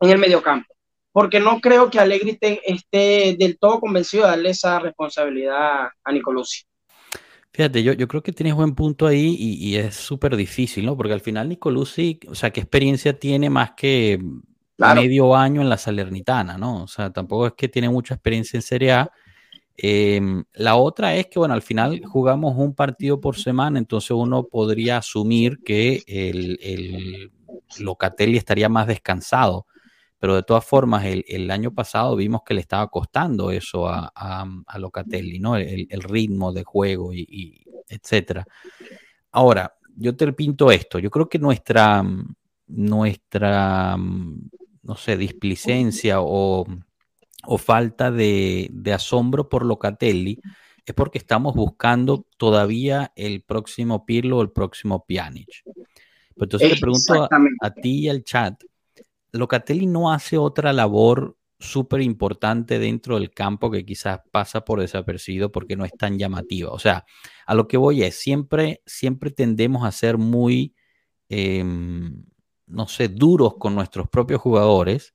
en 0.00 0.10
el 0.10 0.18
mediocampo. 0.18 0.66
Porque 1.12 1.38
no 1.38 1.60
creo 1.60 1.88
que 1.88 2.00
Allegri 2.00 2.36
esté 2.40 3.36
del 3.38 3.56
todo 3.58 3.78
convencido 3.78 4.24
de 4.24 4.30
darle 4.30 4.50
esa 4.50 4.80
responsabilidad 4.80 5.88
a 6.02 6.12
Nicolosi. 6.12 6.64
Fíjate, 7.52 7.84
yo, 7.84 7.92
yo 7.92 8.08
creo 8.08 8.20
que 8.20 8.32
tienes 8.32 8.56
buen 8.56 8.74
punto 8.74 9.06
ahí 9.06 9.36
y, 9.38 9.54
y 9.64 9.76
es 9.76 9.94
súper 9.94 10.34
difícil, 10.34 10.84
¿no? 10.84 10.96
Porque 10.96 11.12
al 11.12 11.20
final 11.20 11.48
Nicolucci, 11.48 12.18
o 12.26 12.34
sea, 12.34 12.50
¿qué 12.50 12.58
experiencia 12.60 13.16
tiene 13.16 13.48
más 13.48 13.74
que 13.76 14.18
medio 14.78 15.34
año 15.34 15.60
en 15.60 15.68
la 15.68 15.78
Salernitana, 15.78 16.58
¿no? 16.58 16.84
O 16.84 16.88
sea, 16.88 17.10
tampoco 17.10 17.46
es 17.46 17.52
que 17.54 17.68
tiene 17.68 17.88
mucha 17.88 18.14
experiencia 18.14 18.56
en 18.56 18.62
Serie 18.62 18.92
A. 18.92 19.12
Em, 19.76 20.44
la 20.54 20.76
otra 20.76 21.16
es 21.16 21.26
que, 21.26 21.38
bueno, 21.38 21.54
al 21.54 21.62
final 21.62 22.00
jugamos 22.04 22.54
un 22.56 22.74
partido 22.74 23.20
por 23.20 23.36
semana, 23.36 23.78
entonces 23.78 24.12
uno 24.12 24.44
podría 24.44 24.98
asumir 24.98 25.58
que 25.64 26.02
el, 26.06 26.58
el 26.62 27.32
Locatelli 27.80 28.36
estaría 28.36 28.68
más 28.68 28.86
descansado, 28.86 29.66
pero 30.18 30.36
de 30.36 30.42
todas 30.42 30.64
formas, 30.64 31.04
el, 31.04 31.50
año 31.50 31.74
pasado 31.74 32.16
vimos 32.16 32.42
que 32.46 32.54
le 32.54 32.60
estaba 32.60 32.86
costando 32.88 33.50
eso 33.50 33.88
a, 33.88 34.12
a, 34.14 34.78
Locatelli, 34.78 35.38
¿no? 35.38 35.56
El, 35.56 36.02
ritmo 36.02 36.52
de 36.52 36.64
juego 36.64 37.12
y, 37.12 37.26
y, 37.28 37.64
etcétera. 37.88 38.46
Ahora, 39.32 39.74
yo 39.96 40.16
te 40.16 40.32
pinto 40.32 40.70
esto, 40.70 40.98
yo 40.98 41.10
creo 41.10 41.28
que 41.28 41.38
nuestra, 41.38 42.02
nuestra 42.68 43.96
no 44.84 44.96
sé, 44.96 45.16
displicencia 45.16 46.20
o 46.20 46.66
o 47.46 47.58
falta 47.58 48.10
de, 48.10 48.70
asombro 48.92 49.48
por 49.48 49.64
Locatelli 49.64 50.40
es 50.86 50.94
porque 50.94 51.18
estamos 51.18 51.54
buscando 51.54 52.26
todavía 52.36 53.12
el 53.16 53.42
próximo 53.42 54.04
Pirlo 54.04 54.38
o 54.38 54.42
el 54.42 54.50
próximo 54.50 55.04
Pjanic. 55.06 55.62
entonces 56.36 56.74
te 56.74 56.80
pregunto 56.80 57.28
a, 57.60 57.70
ti 57.70 58.00
y 58.00 58.08
al 58.08 58.22
chat, 58.22 58.62
Locatelli 59.32 59.86
no 59.86 60.12
hace 60.12 60.36
otra 60.36 60.72
labor 60.72 61.36
súper 61.58 62.02
importante 62.02 62.78
dentro 62.78 63.18
del 63.18 63.30
campo 63.30 63.70
que 63.70 63.86
quizás 63.86 64.20
pasa 64.30 64.64
por 64.64 64.80
desapercibido 64.80 65.50
porque 65.50 65.76
no 65.76 65.84
es 65.86 65.92
tan 65.92 66.18
llamativa. 66.18 66.70
O 66.70 66.78
sea, 66.78 67.06
a 67.46 67.54
lo 67.54 67.66
que 67.66 67.78
voy 67.78 68.02
es, 68.02 68.16
siempre, 68.16 68.82
siempre 68.84 69.30
tendemos 69.30 69.86
a 69.86 69.92
ser 69.92 70.18
muy, 70.18 70.74
em, 71.30 72.24
no 72.66 72.88
sé, 72.88 73.08
duros 73.08 73.54
con 73.58 73.74
nuestros 73.74 74.08
propios 74.08 74.40
jugadores 74.40 75.14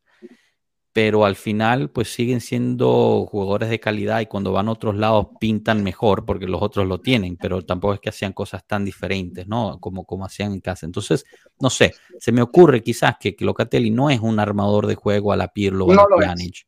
pero 0.91 1.23
al 1.23 1.35
final 1.35 1.91
pues 1.91 2.13
siguen 2.13 2.41
siendo 2.41 3.25
jugadores 3.29 3.69
de 3.69 3.79
calidad 3.79 4.21
y 4.21 4.25
cuando 4.25 4.51
van 4.51 4.67
a 4.67 4.71
otros 4.71 4.95
lados 4.95 5.27
pintan 5.39 5.83
mejor 5.83 6.25
porque 6.25 6.47
los 6.47 6.61
otros 6.61 6.87
lo 6.87 6.99
tienen, 6.99 7.37
pero 7.37 7.63
tampoco 7.63 7.93
es 7.93 7.99
que 7.99 8.09
hacían 8.09 8.33
cosas 8.33 8.65
tan 8.65 8.83
diferentes, 8.83 9.47
¿no? 9.47 9.79
Como, 9.79 10.03
como 10.05 10.25
hacían 10.25 10.53
en 10.53 10.61
casa. 10.61 10.85
Entonces, 10.85 11.25
no 11.59 11.69
sé, 11.69 11.93
se 12.19 12.31
me 12.31 12.41
ocurre 12.41 12.81
quizás 12.81 13.15
que, 13.19 13.35
Locatelli 13.39 13.91
no 13.91 14.09
es 14.09 14.19
un 14.19 14.39
armador 14.39 14.87
de 14.87 14.95
juego 14.95 15.31
a 15.31 15.37
la 15.37 15.47
Pirlo 15.49 15.85
o 15.85 15.91
a 15.91 15.95
la 15.95 16.05
Pjanic, 16.17 16.65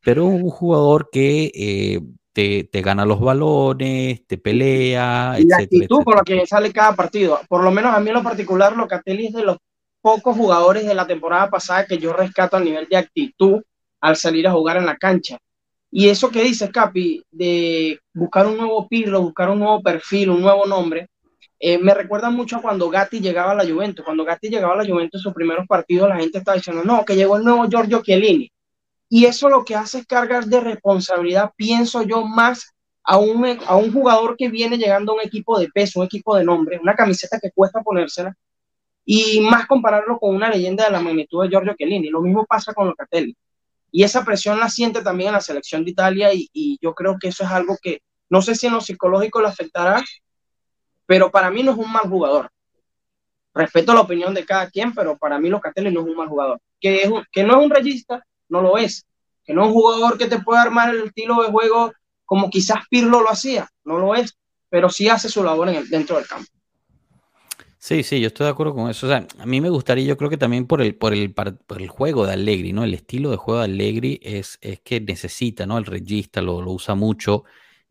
pero 0.00 0.26
un 0.26 0.50
jugador 0.50 1.08
que 1.10 1.50
eh, 1.54 2.00
te, 2.32 2.64
te, 2.64 2.82
gana 2.82 3.06
los 3.06 3.20
balones, 3.20 4.26
te 4.26 4.36
pelea, 4.36 5.36
y 5.38 5.46
la 5.46 5.56
actitud 5.56 6.04
con 6.04 6.16
la 6.16 6.22
que 6.22 6.46
sale 6.46 6.70
cada 6.70 6.94
partido. 6.94 7.40
Por 7.48 7.64
lo 7.64 7.70
menos 7.70 7.94
a 7.94 8.00
mí 8.00 8.08
en 8.08 8.14
lo 8.14 8.22
particular, 8.22 8.76
Locatelli 8.76 9.26
es 9.26 9.32
de 9.32 9.44
los 9.44 9.56
pocos 10.04 10.36
jugadores 10.36 10.84
de 10.84 10.94
la 10.94 11.06
temporada 11.06 11.48
pasada 11.48 11.86
que 11.86 11.96
yo 11.96 12.12
rescato 12.12 12.58
a 12.58 12.60
nivel 12.60 12.86
de 12.90 12.98
actitud 12.98 13.62
al 14.02 14.16
salir 14.16 14.46
a 14.46 14.52
jugar 14.52 14.76
en 14.76 14.84
la 14.84 14.98
cancha. 14.98 15.38
Y 15.90 16.10
eso 16.10 16.30
que 16.30 16.44
dice 16.44 16.70
Capi, 16.70 17.24
de 17.30 17.98
buscar 18.12 18.46
un 18.46 18.58
nuevo 18.58 18.86
Pirlo, 18.86 19.22
buscar 19.22 19.48
un 19.48 19.60
nuevo 19.60 19.82
perfil, 19.82 20.28
un 20.28 20.42
nuevo 20.42 20.66
nombre, 20.66 21.08
eh, 21.58 21.78
me 21.78 21.94
recuerda 21.94 22.28
mucho 22.28 22.58
a 22.58 22.60
cuando 22.60 22.90
Gatti 22.90 23.20
llegaba 23.20 23.52
a 23.52 23.54
la 23.54 23.64
Juventus. 23.64 24.04
Cuando 24.04 24.26
Gatti 24.26 24.50
llegaba 24.50 24.74
a 24.74 24.76
la 24.76 24.84
Juventus 24.84 25.20
en 25.20 25.22
sus 25.22 25.32
primeros 25.32 25.66
partidos, 25.66 26.06
la 26.10 26.18
gente 26.18 26.36
estaba 26.36 26.56
diciendo, 26.56 26.84
no, 26.84 27.02
que 27.06 27.16
llegó 27.16 27.38
el 27.38 27.44
nuevo 27.44 27.66
Giorgio 27.66 28.02
Chiellini. 28.02 28.52
Y 29.08 29.24
eso 29.24 29.48
lo 29.48 29.64
que 29.64 29.74
hace 29.74 30.00
es 30.00 30.06
cargar 30.06 30.44
de 30.44 30.60
responsabilidad, 30.60 31.52
pienso 31.56 32.02
yo, 32.02 32.26
más 32.26 32.74
a 33.02 33.16
un, 33.16 33.58
a 33.66 33.76
un 33.76 33.90
jugador 33.90 34.36
que 34.36 34.50
viene 34.50 34.76
llegando 34.76 35.12
a 35.12 35.14
un 35.14 35.22
equipo 35.22 35.58
de 35.58 35.68
peso, 35.68 36.00
un 36.00 36.06
equipo 36.06 36.36
de 36.36 36.44
nombre, 36.44 36.78
una 36.78 36.94
camiseta 36.94 37.40
que 37.40 37.52
cuesta 37.52 37.80
ponérsela, 37.80 38.36
y 39.04 39.40
más 39.40 39.66
compararlo 39.66 40.18
con 40.18 40.34
una 40.34 40.48
leyenda 40.48 40.84
de 40.84 40.90
la 40.90 41.00
magnitud 41.00 41.42
de 41.42 41.50
Giorgio 41.50 41.74
Chiellini. 41.76 42.08
Lo 42.08 42.20
mismo 42.20 42.46
pasa 42.46 42.72
con 42.72 42.86
Locatelli. 42.86 43.36
Y 43.90 44.02
esa 44.02 44.24
presión 44.24 44.58
la 44.58 44.68
siente 44.68 45.02
también 45.02 45.28
en 45.28 45.34
la 45.34 45.40
selección 45.40 45.84
de 45.84 45.90
Italia 45.90 46.30
y, 46.32 46.78
yo 46.80 46.94
creo 46.94 47.16
que 47.18 47.28
eso 47.28 47.44
es 47.44 47.50
algo 47.50 47.76
que 47.80 48.00
no 48.28 48.42
sé 48.42 48.54
si 48.54 48.66
en 48.66 48.72
lo 48.72 48.80
psicológico 48.80 49.40
le 49.40 49.48
afectará, 49.48 50.02
pero 51.06 51.30
para 51.30 51.50
mí 51.50 51.62
no 51.62 51.72
es 51.72 51.78
un 51.78 51.92
mal 51.92 52.08
jugador. 52.08 52.50
Respeto 53.54 53.94
la 53.94 54.00
opinión 54.00 54.34
de 54.34 54.44
cada 54.44 54.68
quien, 54.68 54.92
pero 54.94 55.16
para 55.16 55.38
mí 55.38 55.48
Locatelli 55.48 55.92
no 55.92 56.00
es 56.00 56.06
un 56.06 56.16
mal 56.16 56.28
jugador. 56.28 56.60
Que, 56.80 57.02
es 57.02 57.10
que 57.30 57.44
no 57.44 57.58
es 57.60 57.64
un 57.64 57.70
regista, 57.70 58.26
no 58.48 58.62
lo 58.62 58.78
es. 58.78 59.06
Que 59.44 59.54
no 59.54 59.62
es 59.62 59.68
un 59.68 59.74
jugador 59.74 60.18
que 60.18 60.26
te 60.26 60.40
puede 60.40 60.60
armar 60.60 60.90
el 60.92 61.04
estilo 61.04 61.42
de 61.42 61.50
juego 61.50 61.92
como 62.24 62.50
quizás 62.50 62.78
Pirlo 62.90 63.20
lo 63.20 63.30
hacía, 63.30 63.68
no 63.84 63.98
lo 63.98 64.14
es, 64.14 64.36
pero 64.70 64.88
sí 64.88 65.08
hace 65.08 65.28
su 65.28 65.44
labor 65.44 65.68
en 65.68 65.76
el, 65.76 65.88
dentro 65.88 66.16
del 66.16 66.26
campo. 66.26 66.50
Sí, 67.84 68.02
sí, 68.02 68.18
yo 68.18 68.28
estoy 68.28 68.44
de 68.46 68.50
acuerdo 68.50 68.74
con 68.74 68.88
eso. 68.88 69.06
O 69.06 69.10
sea, 69.10 69.26
a 69.38 69.44
mí 69.44 69.60
me 69.60 69.68
gustaría, 69.68 70.06
yo 70.06 70.16
creo 70.16 70.30
que 70.30 70.38
también 70.38 70.66
por 70.66 70.80
el, 70.80 70.94
por 70.94 71.12
el, 71.12 71.34
por 71.34 71.82
el 71.82 71.88
juego 71.88 72.24
de 72.26 72.32
Allegri, 72.32 72.72
¿no? 72.72 72.82
El 72.82 72.94
estilo 72.94 73.30
de 73.30 73.36
juego 73.36 73.60
de 73.60 73.66
Allegri 73.66 74.18
es, 74.22 74.56
es 74.62 74.80
que 74.80 75.02
necesita, 75.02 75.66
¿no? 75.66 75.76
El 75.76 75.84
regista 75.84 76.40
lo, 76.40 76.62
lo 76.62 76.70
usa 76.72 76.94
mucho 76.94 77.44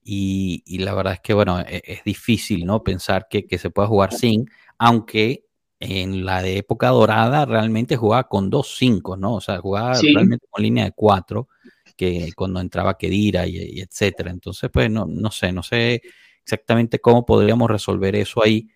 y, 0.04 0.64
y, 0.66 0.80
la 0.80 0.96
verdad 0.96 1.14
es 1.14 1.20
que, 1.20 1.36
bueno, 1.36 1.60
es, 1.60 1.84
es 1.86 2.04
difícil, 2.04 2.66
¿no? 2.66 2.84
Pensar 2.84 3.28
que, 3.30 3.46
que, 3.46 3.60
se 3.60 3.70
pueda 3.70 3.88
jugar 3.88 4.14
sin, 4.14 4.50
aunque 4.80 5.46
en 5.80 6.26
la 6.26 6.42
de 6.42 6.58
época 6.58 6.90
dorada 6.90 7.46
realmente 7.46 7.96
jugaba 7.96 8.28
con 8.28 8.50
dos 8.50 8.76
cinco, 8.76 9.16
¿no? 9.16 9.36
O 9.36 9.42
sea, 9.42 9.60
jugaba 9.60 9.94
realmente 10.02 10.48
con 10.50 10.64
línea 10.64 10.86
de 10.86 10.94
cuatro, 10.94 11.50
que 11.96 12.32
cuando 12.36 12.60
entraba 12.62 12.98
Kedira 12.98 13.46
y, 13.46 13.58
y 13.58 13.82
etcétera. 13.82 14.32
Entonces, 14.32 14.72
pues, 14.74 14.90
no, 14.90 15.06
no 15.06 15.30
sé, 15.30 15.52
no 15.52 15.62
sé 15.62 16.02
exactamente 16.44 16.98
cómo 17.00 17.28
podríamos 17.28 17.70
resolver 17.70 18.16
eso 18.16 18.44
ahí 18.44 18.68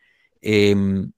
Em, 0.49 1.11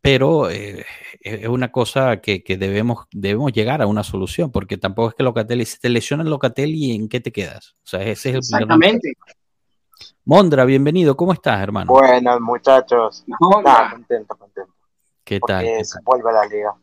pero 0.00 0.50
eh, 0.50 0.84
es 1.20 1.46
una 1.46 1.70
cosa 1.70 2.16
que, 2.16 2.42
debemos, 2.58 3.06
debemos 3.12 3.52
llegar 3.52 3.80
a 3.82 3.86
una 3.86 4.02
solución, 4.02 4.50
porque 4.50 4.76
tampoco 4.76 5.10
es 5.10 5.14
que 5.14 5.22
Locatelli, 5.22 5.64
si 5.64 5.78
te 5.78 5.88
lesiona 5.88 6.24
el 6.24 6.30
Locatelli, 6.30 6.90
¿en 6.90 7.08
qué 7.08 7.20
te 7.20 7.30
quedas? 7.30 7.76
O 7.84 7.86
sea, 7.86 8.00
ese 8.00 8.10
es 8.10 8.26
el 8.26 8.36
Exactamente. 8.38 9.12
Mondra, 10.24 10.64
bienvenido, 10.64 11.16
¿cómo 11.16 11.32
estás, 11.32 11.60
hermano? 11.62 11.92
Buenas, 11.92 12.40
muchachos. 12.40 13.24
contento, 13.38 14.36
contento. 14.36 14.74
¿Qué 15.22 15.38
tal? 15.38 15.64
¿qué 15.64 15.82
vuelve 16.04 16.30
a 16.30 16.32
la 16.32 16.46
liga. 16.46 16.74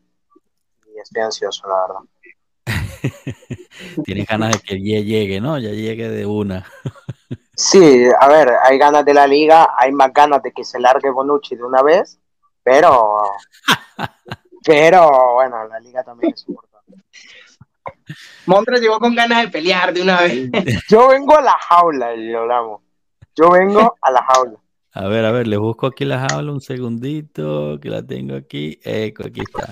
Y 0.95 0.99
estoy 0.99 1.23
ansioso, 1.23 1.67
la 1.67 1.75
verdad. 1.87 3.35
Tienes 4.05 4.25
ganas 4.25 4.53
de 4.53 4.59
que 4.59 4.81
ya 4.81 5.01
llegue, 5.01 5.41
¿no? 5.41 5.59
Ya 5.59 5.71
llegue 5.71 6.07
de 6.07 6.25
una. 6.25 6.65
Sí, 7.55 8.05
a 8.19 8.27
ver, 8.27 8.53
hay 8.63 8.77
ganas 8.77 9.05
de 9.05 9.13
la 9.13 9.25
liga, 9.27 9.73
hay 9.77 9.91
más 9.91 10.13
ganas 10.13 10.43
de 10.43 10.51
que 10.51 10.63
se 10.63 10.79
largue 10.79 11.09
Bonucci 11.09 11.55
de 11.55 11.63
una 11.63 11.81
vez, 11.81 12.19
pero, 12.63 13.21
pero 14.65 15.33
bueno, 15.35 15.67
la 15.67 15.79
liga 15.79 16.03
también 16.03 16.33
es 16.33 16.45
importante. 16.47 16.75
Montre 18.45 18.79
llegó 18.79 18.99
con 18.99 19.15
ganas 19.15 19.43
de 19.43 19.47
pelear 19.49 19.93
de 19.93 20.01
una 20.01 20.21
vez. 20.21 20.49
Yo 20.89 21.07
vengo 21.07 21.37
a 21.37 21.41
la 21.41 21.57
jaula, 21.57 22.15
yo 22.15 22.39
hablamos. 22.41 22.81
Yo 23.35 23.49
vengo 23.49 23.95
a 24.01 24.11
la 24.11 24.23
jaula. 24.23 24.59
A 24.93 25.07
ver, 25.07 25.25
a 25.25 25.31
ver, 25.31 25.47
le 25.47 25.57
busco 25.57 25.87
aquí 25.87 26.05
la 26.05 26.27
jaula 26.29 26.51
un 26.51 26.61
segundito, 26.61 27.79
que 27.81 27.89
la 27.89 28.05
tengo 28.05 28.35
aquí. 28.35 28.79
Eco, 28.83 29.23
aquí 29.27 29.41
está. 29.41 29.67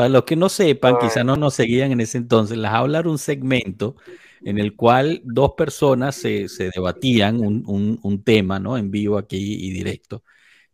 Para 0.00 0.08
los 0.08 0.24
que 0.24 0.34
no 0.34 0.48
sepan, 0.48 0.96
quizá 0.98 1.24
no 1.24 1.36
nos 1.36 1.52
seguían 1.52 1.92
en 1.92 2.00
ese 2.00 2.16
entonces, 2.16 2.56
las 2.56 2.72
hablar 2.72 3.06
un 3.06 3.18
segmento 3.18 3.96
en 4.42 4.58
el 4.58 4.74
cual 4.74 5.20
dos 5.24 5.52
personas 5.52 6.14
se, 6.14 6.46
debatían 6.74 7.38
un, 7.38 8.22
tema, 8.24 8.58
¿no? 8.58 8.78
En 8.78 8.90
vivo 8.90 9.18
aquí 9.18 9.36
y 9.36 9.70
directo. 9.70 10.22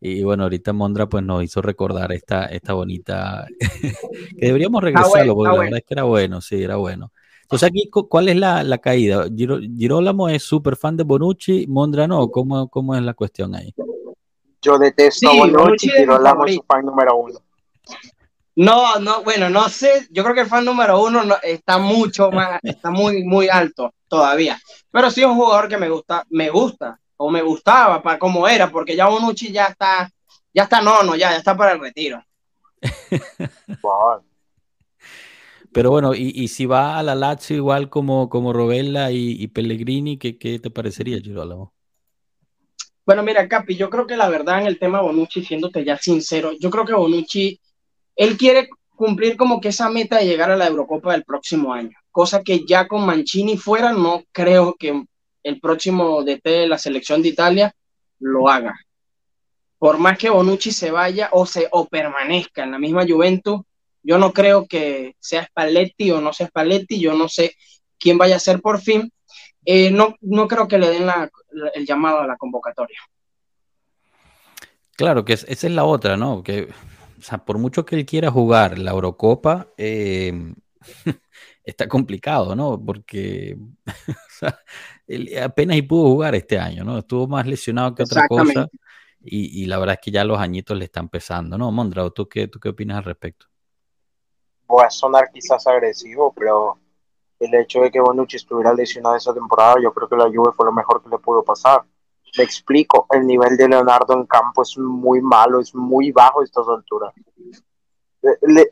Y 0.00 0.23
bueno, 0.23 0.45
ahorita 0.45 0.73
Mondra 0.73 1.09
pues 1.09 1.25
nos 1.25 1.42
hizo 1.42 1.61
recordar 1.61 2.12
esta, 2.12 2.45
esta 2.45 2.75
bonita, 2.75 3.49
que 4.38 4.47
deberíamos 4.47 4.80
regresarlo, 4.80 5.35
porque 5.35 5.52
la 5.52 5.59
verdad 5.59 5.78
es 5.78 5.85
que 5.85 5.95
era 5.95 6.04
bueno, 6.04 6.40
sí, 6.40 6.62
era 6.62 6.76
bueno. 6.76 7.11
Entonces 7.42 7.68
aquí, 7.68 7.90
¿cuál 7.90 8.28
es 8.28 8.37
la, 8.37 8.78
caída? 8.78 9.26
Girolamo 9.28 10.28
es 10.28 10.45
súper 10.45 10.76
fan 10.76 10.97
de 10.97 11.02
Bonucci, 11.02 11.66
Mondra 11.66 12.06
no, 12.06 12.30
¿cómo, 12.30 12.68
cómo 12.68 12.95
es 12.95 13.02
la 13.02 13.14
cuestión 13.14 13.56
ahí? 13.56 13.75
Yo 14.62 14.78
detesto 14.78 15.28
a 15.28 15.35
Bonucci, 15.35 15.90
Girolamo 15.90 16.47
es 16.47 16.54
su 16.54 16.62
fan 16.62 16.87
número 16.87 17.16
uno. 17.16 17.40
No, 18.56 18.98
no, 18.98 19.22
bueno, 19.22 19.50
no 19.50 19.68
sé, 19.68 20.08
yo 20.10 20.22
creo 20.22 20.34
que 20.34 20.40
el 20.40 20.46
fan 20.46 20.64
número 20.64 21.02
uno 21.02 21.22
está 21.42 21.76
mucho 21.76 22.30
más, 22.30 22.58
está 22.62 22.90
muy, 22.90 23.22
muy 23.22 23.48
alto 23.50 23.92
todavía. 24.08 24.58
Pero 24.90 25.10
sí 25.10 25.20
es 25.20 25.26
un 25.26 25.36
jugador 25.36 25.68
que 25.68 25.76
me 25.76 25.90
gusta, 25.90 26.25
me 26.30 26.48
gusta, 26.48 26.98
o 27.18 27.30
me 27.30 27.42
gustaba 27.42 28.02
para 28.02 28.18
cómo 28.18 28.48
era, 28.48 28.70
porque 28.70 28.96
ya 28.96 29.08
Bonucci 29.08 29.52
ya 29.52 29.66
está, 29.66 30.10
ya 30.54 30.62
está 30.62 30.80
nono, 30.80 31.16
ya, 31.16 31.32
ya 31.32 31.36
está 31.36 31.54
para 31.54 31.72
el 31.72 31.80
retiro. 31.80 32.25
Pero 35.72 35.90
bueno, 35.90 36.14
y, 36.14 36.48
si 36.48 36.64
va 36.64 36.98
a 36.98 37.02
la 37.02 37.14
Lazio 37.14 37.56
igual 37.56 37.90
como, 37.90 38.30
como 38.30 38.54
Robella 38.54 39.10
y, 39.10 39.46
Pellegrini, 39.48 40.16
¿qué, 40.16 40.38
¿qué, 40.38 40.58
te 40.58 40.70
parecería, 40.70 41.20
Girolamo? 41.20 41.75
Bueno, 43.04 43.22
mira, 43.22 43.46
Capi, 43.46 43.76
yo 43.76 43.90
creo 43.90 44.06
que 44.06 44.16
la 44.16 44.30
verdad 44.30 44.60
en 44.60 44.66
el 44.66 44.78
tema 44.78 45.02
Bonucci, 45.02 45.44
siéndote 45.44 45.84
ya 45.84 45.98
sincero, 45.98 46.52
yo 46.58 46.70
creo 46.70 46.86
que 46.86 46.94
Bonucci 46.94 47.60
él 48.16 48.37
quiere 48.37 48.68
cumplir 48.96 49.37
como 49.37 49.61
que 49.61 49.68
esa 49.68 49.90
meta 49.90 50.18
de 50.18 50.26
llegar 50.26 50.50
a 50.50 50.56
la 50.56 50.66
Eurocopa 50.66 51.12
del 51.12 51.25
próximo 51.25 51.73
año, 51.73 51.96
cosa 52.11 52.42
que 52.42 52.64
ya 52.66 52.88
con 52.88 53.04
Mancini 53.04 53.58
fuera 53.58 53.92
no 53.92 54.25
creo 54.32 54.75
que 54.78 55.04
el 55.42 55.61
próximo 55.61 56.25
DT 56.25 56.42
de 56.44 56.66
la 56.66 56.78
selección 56.78 57.23
de 57.23 57.28
Italia 57.28 57.75
lo 58.18 58.49
haga. 58.49 58.75
Por 59.78 59.99
más 59.99 60.16
que 60.18 60.30
Bonucci 60.30 60.73
se 60.73 60.90
vaya 60.90 61.28
o 61.32 61.46
se 61.46 61.68
o 61.70 61.87
permanezca 61.87 62.64
en 62.64 62.73
la 62.73 62.78
misma 62.78 63.06
Juventus, 63.06 63.61
Yo 64.02 64.18
no 64.18 64.32
creo 64.32 64.66
que 64.66 65.16
sea 65.18 65.44
Spalletti 65.44 66.12
o 66.12 66.20
no 66.20 66.32
sea 66.32 66.46
Spalletti, 66.46 67.00
yo 67.00 67.14
no 67.14 67.28
sé 67.28 67.56
quién 67.99 68.16
vaya 68.16 68.37
a 68.37 68.40
ser 68.40 68.61
por 68.61 68.80
fin. 68.80 69.12
Eh, 69.64 69.90
no, 69.90 70.14
no 70.20 70.46
creo 70.46 70.68
que 70.68 70.78
le 70.78 70.88
den 70.88 71.08
el 71.75 71.85
llamado 71.85 72.20
a 72.20 72.26
la 72.26 72.37
convocatoria. 72.37 73.00
Claro, 74.96 75.25
que 75.25 75.32
esa 75.35 75.46
es 75.49 75.64
la 75.64 75.85
otra, 75.85 76.16
¿no? 76.16 76.42
Que, 76.44 76.68
o 77.18 77.23
sea, 77.23 77.44
por 77.44 77.58
mucho 77.58 77.85
que 77.85 77.96
él 77.96 78.06
quiera 78.06 78.30
jugar 78.30 78.78
la 78.78 78.92
Eurocopa, 78.92 79.68
eh, 79.76 80.54
está 81.64 81.88
complicado, 81.88 82.54
¿no? 82.54 82.82
Porque 82.85 83.56
él 85.06 85.30
apenas 85.42 85.76
y 85.76 85.82
pudo 85.82 86.08
jugar 86.11 86.35
este 86.35 86.58
año, 86.58 86.85
¿no? 86.85 86.99
Estuvo 86.99 87.26
más 87.26 87.46
lesionado 87.46 87.94
que 87.94 88.02
otra 88.02 88.26
cosa. 88.28 88.68
Y, 89.28 89.66
la 89.66 89.78
verdad 89.78 89.94
es 89.94 90.04
que 90.04 90.12
ya 90.12 90.23
los 90.23 90.38
añitos 90.38 90.78
le 90.78 90.85
están 90.85 91.08
pesando, 91.08 91.58
¿no? 91.58 91.73
Mondrao, 91.73 92.12
¿tú 92.12 92.28
qué, 92.28 92.46
¿tú 92.46 92.61
qué 92.61 92.68
opinas 92.68 92.99
al 92.99 93.04
respecto? 93.04 93.46
voy 94.66 94.85
a 94.85 94.90
sonar 94.90 95.30
quizás 95.30 95.66
agresivo, 95.66 96.32
pero 96.32 96.78
el 97.38 97.54
hecho 97.54 97.80
de 97.80 97.90
que 97.90 98.00
Bonucci 98.00 98.37
estuviera 98.37 98.75
lesionado 98.75 99.16
esa 99.16 99.35
temporada, 99.35 99.76
yo 99.82 99.92
creo 99.92 100.08
que 100.08 100.16
la 100.16 100.25
Juve 100.25 100.52
fue 100.56 100.66
lo 100.66 100.73
mejor 100.73 101.02
que 101.02 101.08
le 101.08 101.18
pudo 101.18 101.44
pasar. 101.44 101.85
Le 102.37 102.45
explico, 102.45 103.07
el 103.11 103.26
nivel 103.26 103.57
de 103.57 103.69
Leonardo 103.69 104.14
en 104.14 104.26
campo 104.26 104.62
es 104.62 104.76
muy 104.76 105.21
malo, 105.21 105.61
es 105.61 105.75
muy 105.75 106.12
bajo 106.12 106.40
a 106.40 106.45
estas 106.45 106.69
alturas. 106.69 107.14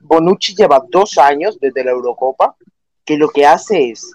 Bonucci 0.01 0.55
lleva 0.55 0.85
dos 0.89 1.17
años 1.19 1.59
desde 1.61 1.85
la 1.85 1.93
Eurocopa 1.93 2.57
que 3.05 3.17
lo 3.17 3.29
que 3.29 3.47
hace 3.47 3.91
es, 3.91 4.13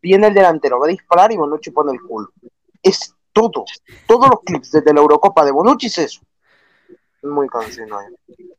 viene 0.00 0.28
el 0.28 0.34
delantero, 0.34 0.78
va 0.78 0.86
a 0.86 0.90
disparar 0.90 1.32
y 1.32 1.36
Bonucci 1.36 1.70
pone 1.70 1.92
el 1.92 2.02
culo. 2.02 2.30
Es 2.82 3.14
todo, 3.32 3.64
todos 4.06 4.28
los 4.28 4.40
clips 4.44 4.72
desde 4.72 4.92
la 4.92 5.00
Eurocopa 5.00 5.44
de 5.44 5.52
Bonucci 5.52 5.86
es 5.86 5.98
eso. 5.98 6.20
Muy 7.22 7.48
cansino. 7.48 8.00
Eh. 8.00 8.53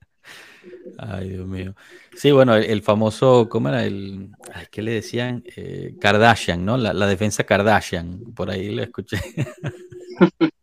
Ay, 0.98 1.30
Dios 1.30 1.48
mío. 1.48 1.76
Sí, 2.16 2.32
bueno, 2.32 2.56
el, 2.56 2.82
famoso, 2.82 3.48
¿cómo 3.50 3.70
era? 3.70 3.86
El, 3.86 4.32
¿Qué 4.72 4.82
le 4.82 4.92
decían? 4.92 5.44
Eh, 5.56 5.96
Kardashian, 6.00 6.64
¿no? 6.64 6.78
La, 6.78 7.08
defensa 7.08 7.44
Kardashian, 7.44 8.34
por 8.36 8.50
ahí 8.50 8.70
lo 8.74 8.84
escuché. 8.84 9.18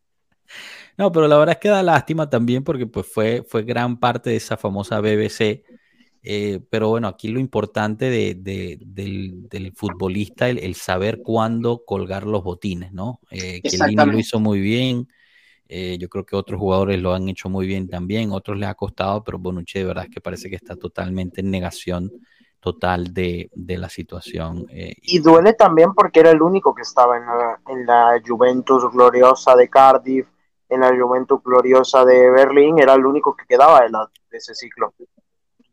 no, 0.97 1.13
pero 1.13 1.29
la 1.29 1.39
verdad 1.39 1.55
es 1.55 1.61
que 1.61 1.69
da 1.69 1.83
lástima 1.83 2.31
también 2.31 2.65
porque 2.65 2.87
pues 2.87 3.07
fue, 3.07 3.45
fue 3.49 3.63
gran 3.65 3.99
parte 3.99 4.31
de 4.31 4.37
esa 4.37 4.57
famosa 4.57 5.01
BBC. 5.01 5.65
Eh, 6.25 6.61
pero 6.71 6.89
bueno, 6.89 7.09
aquí 7.09 7.29
lo 7.29 7.41
importante 7.41 8.09
del, 8.09 9.73
futbolista, 9.75 10.49
el, 10.49 10.59
el, 10.59 10.77
saber 10.77 11.21
cuándo 11.21 11.85
colgar 11.85 12.27
los 12.27 12.45
botines, 12.45 12.93
¿no? 12.93 13.21
Eh, 13.31 13.61
que 13.61 13.77
lo 13.77 14.19
hizo 14.19 14.39
muy 14.39 14.61
bien. 14.61 15.09
Eh, 15.75 15.97
yo 15.99 16.11
creo 16.11 16.27
que 16.27 16.37
otros 16.37 16.61
jugadores 16.61 17.01
lo 17.01 17.15
han 17.15 17.31
hecho 17.31 17.49
muy 17.49 17.67
bien 17.67 17.89
también, 17.89 18.31
otros 18.31 18.59
les 18.59 18.69
ha 18.69 18.75
costado, 18.75 19.25
pero 19.25 19.39
Bonucci 19.39 19.79
de 19.79 19.87
verdad 19.87 20.05
es 20.05 20.11
que 20.11 20.21
parece 20.21 20.51
que 20.51 20.57
está 20.57 20.77
totalmente 20.77 21.41
en 21.41 21.51
negación 21.51 22.13
total 22.61 23.15
de, 23.15 23.51
la 23.55 23.89
situación. 23.89 24.67
Eh, 24.69 24.95
y 25.01 25.21
duele 25.21 25.55
también 25.55 25.95
porque 25.95 26.21
era 26.21 26.31
el 26.31 26.43
único 26.43 26.75
que 26.75 26.83
estaba 26.83 27.17
en 27.17 27.87
la, 27.87 28.21
Juventus 28.23 28.85
gloriosa 28.93 29.57
de 29.57 29.71
Cardiff, 29.71 30.27
en 30.69 30.81
la 30.81 30.95
Juventus 30.95 31.43
gloriosa 31.43 32.05
de 32.05 32.29
Berlín, 32.29 32.79
era 32.79 32.93
el 32.93 33.07
único 33.07 33.35
que 33.35 33.47
quedaba 33.47 33.81
de, 33.81 33.89
de 33.89 34.37
ese 34.37 34.55
ciclo. 34.55 34.93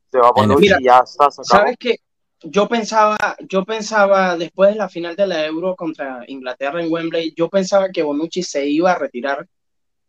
Se 0.10 0.18
va 0.18 0.30
a 0.30 0.80
ya 0.82 1.00
está. 1.00 1.30
¿Sabes 1.30 1.76
qué? 1.78 1.98
Yo 2.42 2.70
pensaba, 2.70 3.18
yo 3.50 3.66
pensaba 3.66 4.38
después 4.38 4.70
de 4.70 4.78
la 4.78 4.88
final 4.88 5.18
de 5.18 5.28
la 5.28 5.46
Euro 5.46 5.76
contra 5.76 6.24
Inglaterra 6.28 6.82
en 6.82 6.90
Wembley, 6.90 7.34
yo 7.36 7.50
pensaba 7.50 7.90
que 7.90 8.02
Bonucci 8.02 8.44
se 8.44 8.66
iba 8.66 8.94
a 8.94 8.98
retirar 8.98 9.46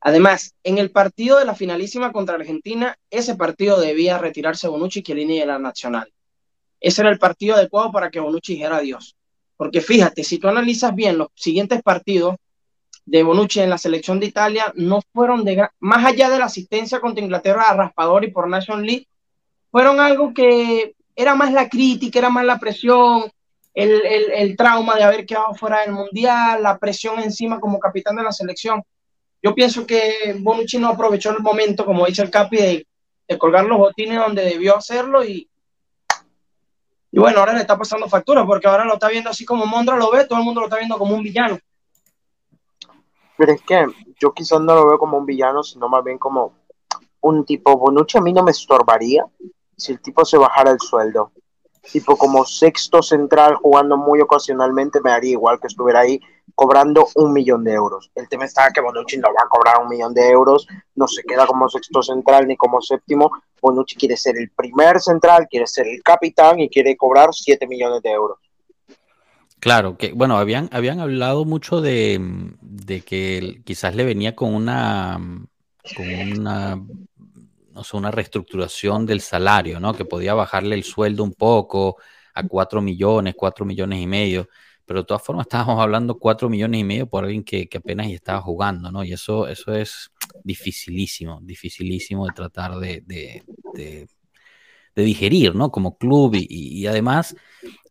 Además, 0.01 0.55
en 0.65 0.79
el 0.79 0.91
partido 0.91 1.39
de 1.39 1.45
la 1.45 1.55
finalísima 1.55 2.11
contra 2.11 2.37
Argentina, 2.37 2.97
ese 3.11 3.35
partido 3.35 3.79
debía 3.79 4.17
retirarse 4.17 4.69
Bonucci 4.69 5.03
Chiellini 5.03 5.39
de 5.39 5.47
la 5.47 5.59
Nacional. 5.59 6.11
Ese 6.81 7.03
era 7.03 7.11
el 7.11 7.19
partido 7.19 7.57
adecuado 7.57 7.93
para 7.93 8.11
que 8.11 8.21
Bonucci 8.21 8.55
dijera 8.55 8.79
adiós. 8.79 9.17
Porque 9.59 9.83
fíjate, 9.83 10.25
si 10.25 10.39
tú 10.39 10.49
analizas 10.49 10.95
bien 10.95 11.19
los 11.19 11.29
siguientes 11.35 11.83
partidos 11.83 12.37
de 13.05 13.23
Bonucci 13.23 13.61
en 13.61 13.69
la 13.69 13.77
selección 13.77 14.19
de 14.19 14.27
Italia, 14.27 14.73
no 14.75 15.03
fueron 15.13 15.45
de 15.45 15.69
más 15.81 16.07
allá 16.07 16.31
de 16.31 16.39
la 16.39 16.47
asistencia 16.47 16.99
contra 17.01 17.23
Inglaterra 17.23 17.65
a 17.69 17.75
raspador 17.75 18.25
y 18.25 18.31
por 18.31 18.49
Nation 18.49 18.87
League, 18.87 19.07
fueron 19.71 20.01
algo 20.01 20.33
que 20.33 20.95
era 21.15 21.35
más 21.35 21.53
la 21.53 21.69
crítica, 21.69 22.21
era 22.21 22.31
más 22.31 22.47
la 22.47 22.59
presión, 22.59 23.31
el 23.75 24.57
trauma 24.57 24.97
de 24.97 25.03
haber 25.03 25.27
quedado 25.27 25.55
fuera 25.55 25.81
del 25.83 25.93
Mundial, 25.93 26.63
la 26.63 26.79
presión 26.79 27.19
encima 27.21 27.61
como 27.61 27.79
capitán 27.79 28.17
de 28.17 28.23
la 28.23 28.33
selección 28.33 28.83
yo 29.43 29.55
pienso 29.55 29.87
que 29.87 30.37
Bonucci 30.39 30.79
no 30.79 30.89
aprovechó 30.89 31.31
el 31.31 31.41
momento, 31.41 31.85
como 31.85 32.07
dice 32.07 32.23
el 32.23 32.31
Capi, 32.31 32.57
de, 32.57 32.87
colgar 33.39 33.65
los 33.65 33.79
botines 33.79 34.19
donde 34.19 34.45
debió 34.45 34.77
hacerlo 34.77 35.25
y, 35.25 35.49
bueno, 37.13 37.39
ahora 37.39 37.53
le 37.53 37.61
está 37.61 37.79
pasando 37.79 38.09
factura 38.09 38.45
porque 38.45 38.67
ahora 38.67 38.85
lo 38.85 38.95
está 38.95 39.09
viendo 39.09 39.31
así 39.31 39.45
como 39.45 39.67
Mondra 39.67 39.97
lo 39.97 40.11
ve, 40.11 40.27
todo 40.27 40.41
el 40.41 40.45
mundo 40.45 40.61
lo 40.61 40.67
está 40.67 40.79
viendo 40.79 40.99
como 40.99 41.15
un 41.15 41.23
villano. 41.23 41.59
Pero 43.37 43.53
es 43.53 43.63
que 43.63 43.87
yo 44.19 44.33
quizás 44.35 44.61
no 44.61 44.75
lo 44.75 44.87
veo 44.87 44.99
como 44.99 45.17
un 45.17 45.27
villano, 45.27 45.63
sino 45.63 45.89
más 45.89 46.03
bien 46.03 46.19
como 46.19 46.55
un 47.21 47.45
tipo 47.45 47.77
Bonucci 47.77 48.19
a 48.19 48.21
mí 48.21 48.33
no 48.33 48.43
me 48.43 48.51
estorbaría 48.51 49.25
si 49.77 49.93
el 49.93 50.01
tipo 50.01 50.25
se 50.25 50.37
bajara 50.37 50.73
el 50.73 50.81
sueldo. 50.81 51.33
Tipo 51.93 52.17
como 52.19 52.45
sexto 52.45 53.01
central 53.01 53.55
jugando 53.55 53.97
muy 53.97 54.21
ocasionalmente 54.21 55.01
me 55.01 55.13
haría 55.13 55.33
igual 55.33 55.59
que 55.61 55.69
estuviera 55.69 56.01
ahí 56.01 56.21
cobrando 56.55 57.09
un 57.17 57.33
millón 57.33 57.65
de 57.65 57.73
euros. 57.73 58.11
El 58.15 58.29
tema 58.29 58.45
está 58.45 58.71
que 58.71 58.81
Bonucci 58.81 59.19
no 59.19 59.29
va 59.29 59.45
a 59.45 59.49
cobrar 59.49 59.83
un 59.83 59.89
millón 59.89 60.15
de 60.15 60.29
euros, 60.29 60.67
no 60.95 61.07
se 61.07 61.23
queda 61.23 61.47
como 61.47 61.69
sexto 61.69 62.03
central 62.03 62.47
ni 62.47 62.57
como 62.57 62.81
séptimo. 62.81 63.31
Bonucci 63.61 63.97
quiere 63.97 64.17
ser 64.17 64.37
el 64.37 64.51
primer 64.51 65.01
central, 65.01 65.47
quiere 65.49 65.67
ser 65.67 65.87
el 65.87 66.03
capitán 66.03 66.61
y 66.61 66.69
quiere 66.69 66.97
cobrar 66.97 67.31
7 67.33 67.67
millones 67.67 68.03
de 68.03 68.11
euros. 68.11 68.39
Claro, 69.61 69.99
que 69.99 70.13
bueno, 70.13 70.39
habían, 70.39 70.71
habían 70.73 71.01
hablado 71.01 71.45
mucho 71.45 71.83
de, 71.83 72.19
que 73.05 73.61
quizás 73.65 73.95
le 73.95 74.05
venía 74.05 74.35
con 74.35 74.55
una, 74.55 75.19
con 75.95 76.39
una, 76.39 76.83
no 77.73 77.85
sé, 77.85 77.97
una 77.97 78.11
reestructuración 78.11 79.05
del 79.05 79.21
salario, 79.21 79.79
¿no? 79.79 79.93
Que 79.93 80.07
podía 80.07 80.33
bajarle 80.33 80.75
el 80.75 80.85
sueldo 80.85 81.25
un 81.25 81.35
poco 81.35 81.99
a 82.33 82.43
4 82.43 82.81
millones, 82.81 83.35
4 83.37 83.67
millones 83.67 84.01
y 84.01 84.07
medio 84.07 84.49
pero 84.91 85.03
de 85.03 85.07
todas 85.07 85.23
formas 85.23 85.45
estábamos 85.45 85.81
hablando 85.81 86.19
cuatro 86.19 86.49
millones 86.49 86.81
y 86.81 86.83
medio 86.83 87.07
por 87.07 87.23
alguien 87.23 87.45
que, 87.45 87.69
apenas 87.77 88.09
estaba 88.09 88.41
jugando, 88.41 88.91
¿no? 88.91 89.05
Y 89.05 89.13
eso, 89.13 89.47
eso 89.47 89.73
es 89.73 90.11
dificilísimo, 90.43 91.39
dificilísimo 91.45 92.27
de 92.27 92.33
tratar 92.33 92.75
de, 92.81 93.05
de, 93.07 94.09
digerir, 94.97 95.55
¿no? 95.55 95.71
Como 95.71 95.97
club 95.97 96.35
y, 96.35 96.89
además, 96.89 97.37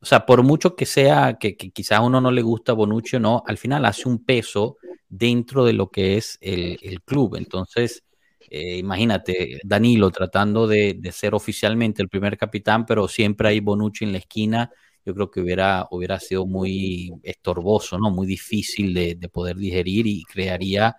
o 0.01 0.05
sea, 0.05 0.25
por 0.25 0.43
mucho 0.43 0.75
que 0.75 0.85
sea 0.85 1.37
que, 1.39 1.55
quizás 1.55 1.99
a 1.99 2.01
uno 2.01 2.19
no 2.19 2.31
le 2.31 2.41
gusta 2.41 2.73
Bonucci 2.73 3.15
o 3.15 3.21
no, 3.21 3.43
al 3.47 3.57
final 3.57 3.85
hace 3.85 4.09
un 4.09 4.25
peso 4.25 4.75
dentro 5.07 5.63
de 5.63 5.71
lo 5.71 5.91
que 5.91 6.17
es 6.17 6.37
el, 6.41 7.01
club. 7.05 7.37
Entonces, 7.37 8.03
eh, 8.49 8.75
imagínate, 8.75 9.61
Danilo 9.63 10.11
tratando 10.11 10.67
de, 10.67 10.95
de, 10.99 11.11
ser 11.13 11.33
oficialmente 11.33 12.01
el 12.01 12.09
primer 12.09 12.37
capitán, 12.37 12.85
pero 12.85 13.07
siempre 13.07 13.47
hay 13.47 13.61
Bonucci 13.61 14.03
en 14.03 14.11
la 14.11 14.17
esquina 14.17 14.69
yo 15.05 15.13
creo 15.13 15.31
que 15.31 15.41
hubiera, 15.41 15.87
hubiera 15.91 16.19
sido 16.19 16.45
muy 16.45 17.13
estorboso, 17.23 17.97
¿no? 17.97 18.09
Muy 18.09 18.27
difícil 18.27 18.93
de, 18.93 19.29
poder 19.31 19.57
digerir 19.57 20.07
y 20.07 20.23
crearía, 20.23 20.95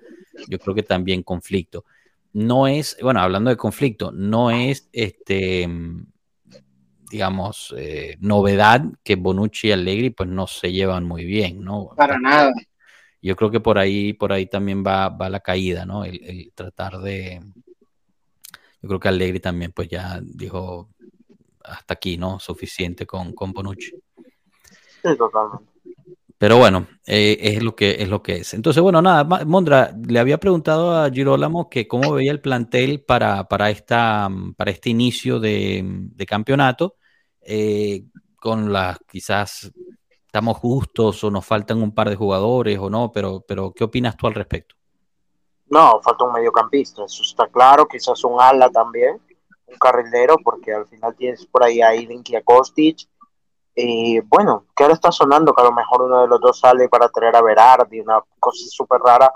yo 0.48 0.58
creo 0.58 0.74
que 0.74 0.82
también 0.82 1.22
conflicto. 1.22 1.84
No 2.32 2.66
es, 2.66 2.96
bueno, 3.02 3.20
hablando 3.20 3.50
de 3.50 3.56
conflicto, 3.56 4.12
no 4.12 4.50
es, 4.50 4.88
este, 4.92 5.68
digamos, 7.10 7.74
eh, 7.76 8.16
novedad 8.20 8.84
que 9.02 9.16
Bonucci 9.16 9.68
y 9.68 9.72
Allegri 9.72 10.10
pues 10.10 10.28
no 10.28 10.46
se 10.46 10.72
llevan 10.72 11.04
muy 11.04 11.24
bien, 11.24 11.60
¿no? 11.62 11.90
Para 11.96 12.18
nada. 12.18 12.52
Yo 13.22 13.36
creo 13.36 13.50
que 13.50 13.60
por 13.60 13.78
ahí, 13.78 14.12
por 14.12 14.32
ahí 14.32 14.46
también 14.46 14.82
va, 14.84 15.08
va 15.10 15.28
la 15.28 15.40
caída, 15.40 15.84
¿no? 15.84 16.04
El, 16.04 16.22
el 16.24 16.52
tratar 16.54 16.98
de, 17.00 17.40
yo 18.82 18.88
creo 18.88 19.00
que 19.00 19.08
Allegri 19.08 19.40
también 19.40 19.72
pues 19.72 19.88
ya 19.88 20.20
dijo, 20.22 20.88
hasta 21.64 21.94
aquí, 21.94 22.16
¿no? 22.16 22.38
Suficiente 22.38 23.06
con, 23.06 23.32
con 23.32 23.52
Bonucci. 23.52 23.92
Sí, 25.02 25.16
totalmente. 25.16 25.70
Pero 26.40 26.56
bueno, 26.56 26.86
eh, 27.06 27.36
es 27.38 27.62
lo 27.62 27.76
que 27.76 27.96
es 28.02 28.08
lo 28.08 28.22
que 28.22 28.36
es. 28.36 28.54
Entonces, 28.54 28.82
bueno, 28.82 29.02
nada, 29.02 29.24
Mondra, 29.44 29.94
le 30.08 30.18
había 30.18 30.38
preguntado 30.38 30.96
a 30.96 31.10
Girolamo 31.10 31.68
que 31.68 31.86
cómo 31.86 32.14
veía 32.14 32.32
el 32.32 32.40
plantel 32.40 33.04
para, 33.04 33.44
para, 33.44 33.68
esta, 33.68 34.26
para 34.56 34.70
este 34.70 34.88
inicio 34.88 35.38
de, 35.38 36.08
campeonato, 36.26 36.96
eh, 37.42 38.04
con 38.36 38.72
las 38.72 38.98
quizás 39.00 39.70
estamos 40.24 40.56
justos 40.56 41.22
o 41.24 41.30
nos 41.30 41.44
faltan 41.44 41.82
un 41.82 41.92
par 41.92 42.08
de 42.08 42.16
jugadores 42.16 42.78
o 42.78 42.88
no, 42.88 43.12
pero, 43.12 43.44
pero 43.46 43.74
¿qué 43.74 43.84
opinas 43.84 44.16
tú 44.16 44.26
al 44.26 44.34
respecto? 44.34 44.76
No, 45.68 46.00
falta 46.02 46.24
un 46.24 46.32
mediocampista, 46.32 47.04
eso 47.04 47.22
está 47.22 47.48
claro, 47.48 47.86
quizás 47.86 48.24
un 48.24 48.40
ala 48.40 48.70
también 48.70 49.20
un 49.70 49.78
carrilero, 49.78 50.36
porque 50.42 50.72
al 50.72 50.86
final 50.86 51.14
tienes 51.16 51.46
por 51.46 51.64
ahí 51.64 51.80
a 51.80 51.94
Ilink 51.94 52.30
y 52.30 52.36
a 52.36 52.42
Kostic. 52.42 53.08
Y 53.74 54.20
bueno, 54.20 54.66
que 54.76 54.82
ahora 54.82 54.94
está 54.94 55.12
sonando 55.12 55.54
que 55.54 55.62
a 55.62 55.66
lo 55.66 55.72
mejor 55.72 56.02
uno 56.02 56.22
de 56.22 56.28
los 56.28 56.40
dos 56.40 56.58
sale 56.58 56.88
para 56.88 57.08
traer 57.08 57.36
a 57.36 57.42
Berardi, 57.42 58.00
una 58.00 58.20
cosa 58.38 58.64
súper 58.68 59.00
rara, 59.00 59.32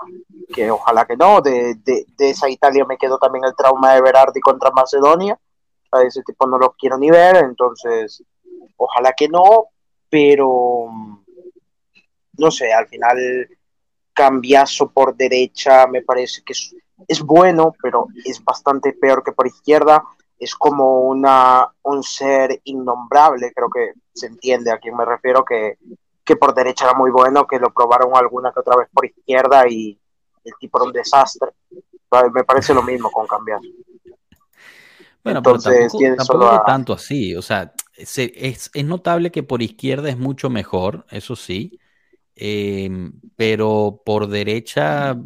que 0.53 0.69
ojalá 0.69 1.05
que 1.05 1.15
no. 1.15 1.41
De, 1.41 1.75
de, 1.75 2.05
esa 2.17 2.49
Italia 2.49 2.85
me 2.85 2.97
quedó 2.97 3.17
también 3.17 3.45
el 3.45 3.55
trauma 3.55 3.93
de 3.93 4.01
Berardi 4.01 4.41
contra 4.41 4.71
Macedonia, 4.71 5.39
a 5.91 6.01
ese 6.03 6.21
tipo 6.23 6.45
no 6.47 6.57
lo 6.57 6.73
quiero 6.73 6.97
ni 6.97 7.09
ver, 7.09 7.37
entonces 7.37 8.21
ojalá 8.75 9.13
que 9.13 9.29
no, 9.29 9.67
pero 10.09 10.89
no 12.37 12.51
sé, 12.51 12.73
al 12.73 12.87
final 12.87 13.17
cambiazo 14.13 14.91
por 14.91 15.15
derecha 15.15 15.87
me 15.87 16.01
parece 16.01 16.41
que 16.43 16.53
es 17.07 17.21
bueno, 17.21 17.73
pero 17.81 18.07
es 18.23 18.43
bastante 18.43 18.93
peor 18.93 19.23
que 19.23 19.31
por 19.31 19.47
izquierda. 19.47 20.03
Es 20.37 20.55
como 20.55 21.01
una, 21.01 21.67
un 21.83 22.03
ser 22.03 22.61
innombrable, 22.65 23.53
creo 23.53 23.69
que 23.69 23.93
se 24.13 24.27
entiende 24.27 24.71
a 24.71 24.79
quién 24.79 24.95
me 24.95 25.05
refiero, 25.05 25.45
que, 25.45 25.77
que 26.23 26.35
por 26.35 26.53
derecha 26.53 26.85
era 26.85 26.97
muy 26.97 27.11
bueno, 27.11 27.47
que 27.47 27.59
lo 27.59 27.71
probaron 27.71 28.11
alguna 28.15 28.51
que 28.51 28.59
otra 28.59 28.75
vez 28.75 28.87
por 28.91 29.05
izquierda 29.05 29.67
y 29.69 29.97
el 30.43 30.53
tipo 30.59 30.77
era 30.77 30.87
un 30.87 30.93
desastre. 30.93 31.49
Me 32.33 32.43
parece 32.43 32.73
lo 32.73 32.81
mismo 32.81 33.11
con 33.11 33.27
cambiar. 33.27 33.59
Bueno, 35.23 35.39
Entonces, 35.39 35.91
pero 35.97 36.15
tampoco, 36.15 36.63
tanto 36.65 36.93
así. 36.93 37.35
O 37.35 37.41
sea, 37.41 37.73
es, 37.95 38.17
es, 38.17 38.85
notable 38.85 39.31
que 39.31 39.43
por 39.43 39.61
izquierda 39.61 40.09
es 40.09 40.17
mucho 40.17 40.49
mejor, 40.49 41.05
eso 41.09 41.35
sí. 41.35 41.79
Em, 42.35 43.13
pero 43.35 44.01
por 44.05 44.27
derecha, 44.27 45.17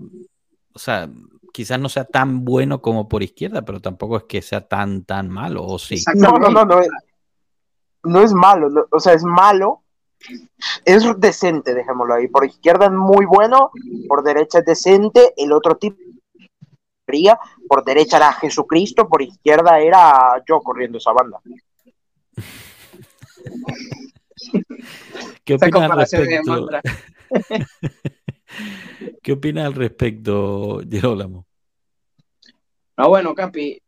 o 0.73 0.79
sea, 0.79 1.09
quizás 1.53 1.79
no 1.79 1.89
sea 1.89 2.05
tan 2.05 2.45
bueno 2.45 2.81
como 2.81 3.07
por 3.07 3.23
izquierda, 3.23 3.63
pero 3.63 3.79
tampoco 3.79 4.17
es 4.17 4.23
que 4.23 4.41
sea 4.41 4.67
tan, 4.67 5.03
tan 5.03 5.29
malo, 5.29 5.65
¿o 5.65 5.79
sí? 5.79 6.03
No, 6.15 6.37
no, 6.37 6.49
no, 6.49 6.65
no 6.65 6.79
es, 6.79 6.89
no 8.03 8.21
es 8.21 8.33
malo, 8.33 8.87
o 8.91 8.99
sea, 8.99 9.13
es 9.13 9.23
malo, 9.23 9.83
es 10.85 11.03
decente, 11.17 11.73
dejémoslo 11.73 12.13
ahí. 12.13 12.27
Por 12.27 12.45
izquierda 12.45 12.85
es 12.85 12.91
muy 12.91 13.25
bueno, 13.25 13.71
por 14.07 14.23
derecha 14.23 14.59
es 14.59 14.65
decente, 14.65 15.33
el 15.37 15.51
otro 15.51 15.77
tipo 15.77 15.97
por 17.67 17.83
derecha 17.83 18.17
era 18.17 18.33
Jesucristo, 18.33 19.07
por 19.07 19.21
izquierda 19.21 19.79
era 19.79 20.43
yo 20.47 20.59
corriendo 20.61 20.97
esa 20.97 21.11
banda. 21.11 21.39
¿Qué 25.43 25.55
opinas 25.55 25.95
respecto? 25.95 26.67
¿Qué 29.21 29.31
opinas 29.33 29.65
al 29.65 29.73
respecto, 29.73 30.81
Girolamo? 30.89 31.45
No, 32.97 33.09
bueno, 33.09 33.33
Capi, 33.33 33.81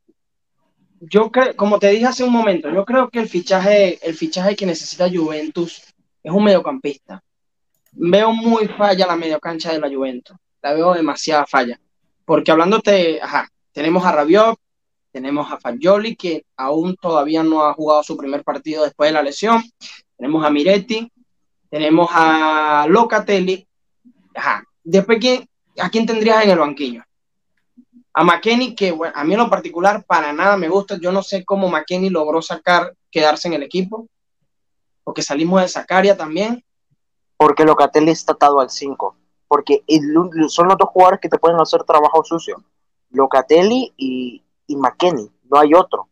yo 1.02 1.32
creo, 1.32 1.56
como 1.56 1.80
te 1.80 1.90
dije 1.90 2.06
hace 2.06 2.24
un 2.24 2.32
momento, 2.32 2.70
yo 2.72 2.86
creo 2.86 3.10
que 3.10 3.20
el 3.20 3.28
fichaje, 3.28 4.00
el 4.08 4.16
fichaje 4.16 4.56
que 4.56 4.66
necesita 4.66 5.10
Juventus 5.10 5.82
es 6.24 6.32
un 6.32 6.44
mediocampista. 6.44 7.24
Veo 7.94 8.32
muy 8.32 8.68
falla 8.68 9.08
la 9.08 9.16
mediocancha 9.16 9.74
de 9.74 9.80
la 9.80 9.90
Juventus. 9.90 10.38
La 10.62 10.74
veo 10.74 10.94
demasiada 10.94 11.46
falla. 11.46 11.80
Porque 12.24 12.52
hablándote, 12.52 13.20
ajá, 13.22 13.50
tenemos 13.74 14.06
a 14.06 14.12
Rabiot, 14.12 14.58
tenemos 15.12 15.52
a 15.52 15.60
Fagioli, 15.60 16.16
que 16.16 16.46
aún 16.56 16.96
todavía 16.96 17.44
no 17.44 17.66
ha 17.66 17.74
jugado 17.74 18.04
su 18.04 18.16
primer 18.16 18.44
partido 18.44 18.84
después 18.84 19.10
de 19.10 19.14
la 19.14 19.24
lesión. 19.24 19.62
Tenemos 20.16 20.46
a 20.46 20.50
Miretti, 20.50 21.12
tenemos 21.70 22.10
a 22.12 22.86
Locatelli. 22.88 23.68
Ajá. 24.36 24.64
Después, 24.84 25.20
¿a 25.80 25.90
quién 25.90 26.06
tendrías 26.06 26.44
en 26.44 26.52
el 26.52 26.60
banquillo? 26.60 27.04
A 28.14 28.24
McKenny, 28.24 28.76
que 28.76 28.98
a 29.14 29.24
mí 29.24 29.34
en 29.34 29.40
lo 29.40 29.50
particular 29.50 30.04
para 30.06 30.34
nada 30.34 30.58
me 30.58 30.70
gusta. 30.70 30.98
Yo 31.00 31.12
no 31.12 31.24
sé 31.24 31.46
cómo 31.46 31.70
McKenny 31.70 32.10
logró 32.10 32.42
sacar, 32.42 32.94
quedarse 33.10 33.48
en 33.48 33.54
el 33.54 33.64
equipo. 33.64 34.08
Porque 35.04 35.22
salimos 35.22 35.62
de 35.62 35.68
Zacaria 35.68 36.18
también. 36.18 36.64
Porque 37.38 37.64
Locatelli 37.64 38.12
está 38.12 38.34
atado 38.34 38.60
al 38.60 38.70
5. 38.70 39.16
Porque 39.48 39.84
son 40.50 40.68
los 40.68 40.78
dos 40.78 40.90
jugadores 40.90 41.20
que 41.22 41.30
te 41.30 41.38
pueden 41.38 41.60
hacer 41.60 41.84
trabajo 41.84 42.24
sucio. 42.24 42.64
Locatelli 43.12 43.94
y, 43.98 44.44
y 44.68 44.76
McKenny. 44.76 45.32
No 45.50 45.60
hay 45.60 45.74
otro. 45.74 46.10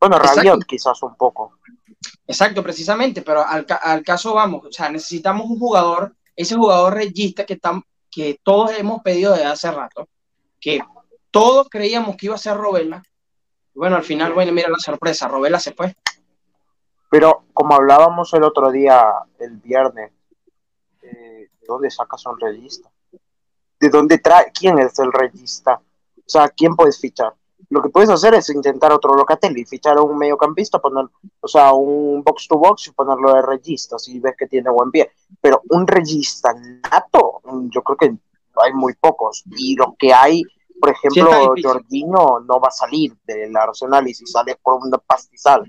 Bueno, 0.00 0.18
Rabiot 0.18 0.64
quizás 0.64 1.02
un 1.02 1.16
poco. 1.16 1.52
Exacto, 2.26 2.62
precisamente, 2.62 3.22
pero 3.22 3.44
al, 3.46 4.02
caso 4.04 4.34
vamos, 4.34 4.64
o 4.66 4.72
sea, 4.72 4.88
necesitamos 4.88 5.48
un 5.48 5.58
jugador, 5.58 6.14
ese 6.36 6.54
jugador 6.54 6.94
regista 6.94 7.44
que, 7.44 7.58
que 8.10 8.38
todos 8.42 8.72
hemos 8.78 9.02
pedido 9.02 9.32
desde 9.32 9.46
hace 9.46 9.70
rato, 9.70 10.08
que 10.60 10.80
todos 11.30 11.68
creíamos 11.68 12.16
que 12.16 12.26
iba 12.26 12.34
a 12.34 12.38
ser 12.38 12.56
Robela. 12.56 13.02
Bueno, 13.74 13.96
al 13.96 14.04
final, 14.04 14.32
bueno, 14.32 14.52
mira 14.52 14.68
la 14.68 14.78
sorpresa, 14.78 15.28
Robela 15.28 15.58
se 15.58 15.72
fue. 15.72 15.94
Pero 17.10 17.44
como 17.52 17.74
hablábamos 17.74 18.32
el 18.34 18.42
otro 18.42 18.70
día, 18.70 19.12
el 19.38 19.56
viernes, 19.56 20.12
eh, 21.02 21.48
¿de 21.60 21.66
dónde 21.66 21.90
sacas 21.90 22.24
un 22.26 22.38
regista? 22.38 22.90
¿De 23.78 23.88
dónde 23.90 24.18
trae? 24.18 24.50
¿Quién 24.52 24.78
es 24.78 24.98
el 24.98 25.12
regista? 25.12 25.80
O 26.18 26.28
sea, 26.28 26.48
¿quién 26.48 26.74
puedes 26.74 27.00
fichar? 27.00 27.34
Lo 27.68 27.82
que 27.82 27.88
puedes 27.88 28.10
hacer 28.10 28.34
es 28.34 28.48
intentar 28.50 28.92
otro 28.92 29.14
Locatelli, 29.14 29.64
fichar 29.64 29.98
a 29.98 30.02
un 30.02 30.16
mediocampista, 30.16 30.78
poner, 30.78 31.06
o 31.40 31.48
sea, 31.48 31.72
un 31.72 32.22
box 32.22 32.46
to 32.48 32.58
box 32.58 32.88
y 32.88 32.92
ponerlo 32.92 33.34
de 33.34 33.42
regista 33.42 33.98
si 33.98 34.20
ves 34.20 34.34
que 34.36 34.46
tiene 34.46 34.70
buen 34.70 34.90
pie. 34.90 35.10
Pero 35.40 35.62
un 35.70 35.86
regista 35.86 36.54
nato, 36.90 37.42
yo 37.70 37.82
creo 37.82 37.96
que 37.96 38.14
hay 38.62 38.72
muy 38.72 38.94
pocos. 38.94 39.42
Y 39.56 39.74
lo 39.76 39.96
que 39.98 40.12
hay, 40.12 40.42
por 40.80 40.90
ejemplo, 40.90 41.54
Jorginho 41.62 42.40
no 42.40 42.60
va 42.60 42.68
a 42.68 42.72
salir 42.72 43.16
del 43.24 43.56
Arsenal 43.56 44.06
y 44.08 44.14
si 44.14 44.26
sale 44.26 44.56
por 44.62 44.74
un 44.74 44.90
pastizal. 45.06 45.64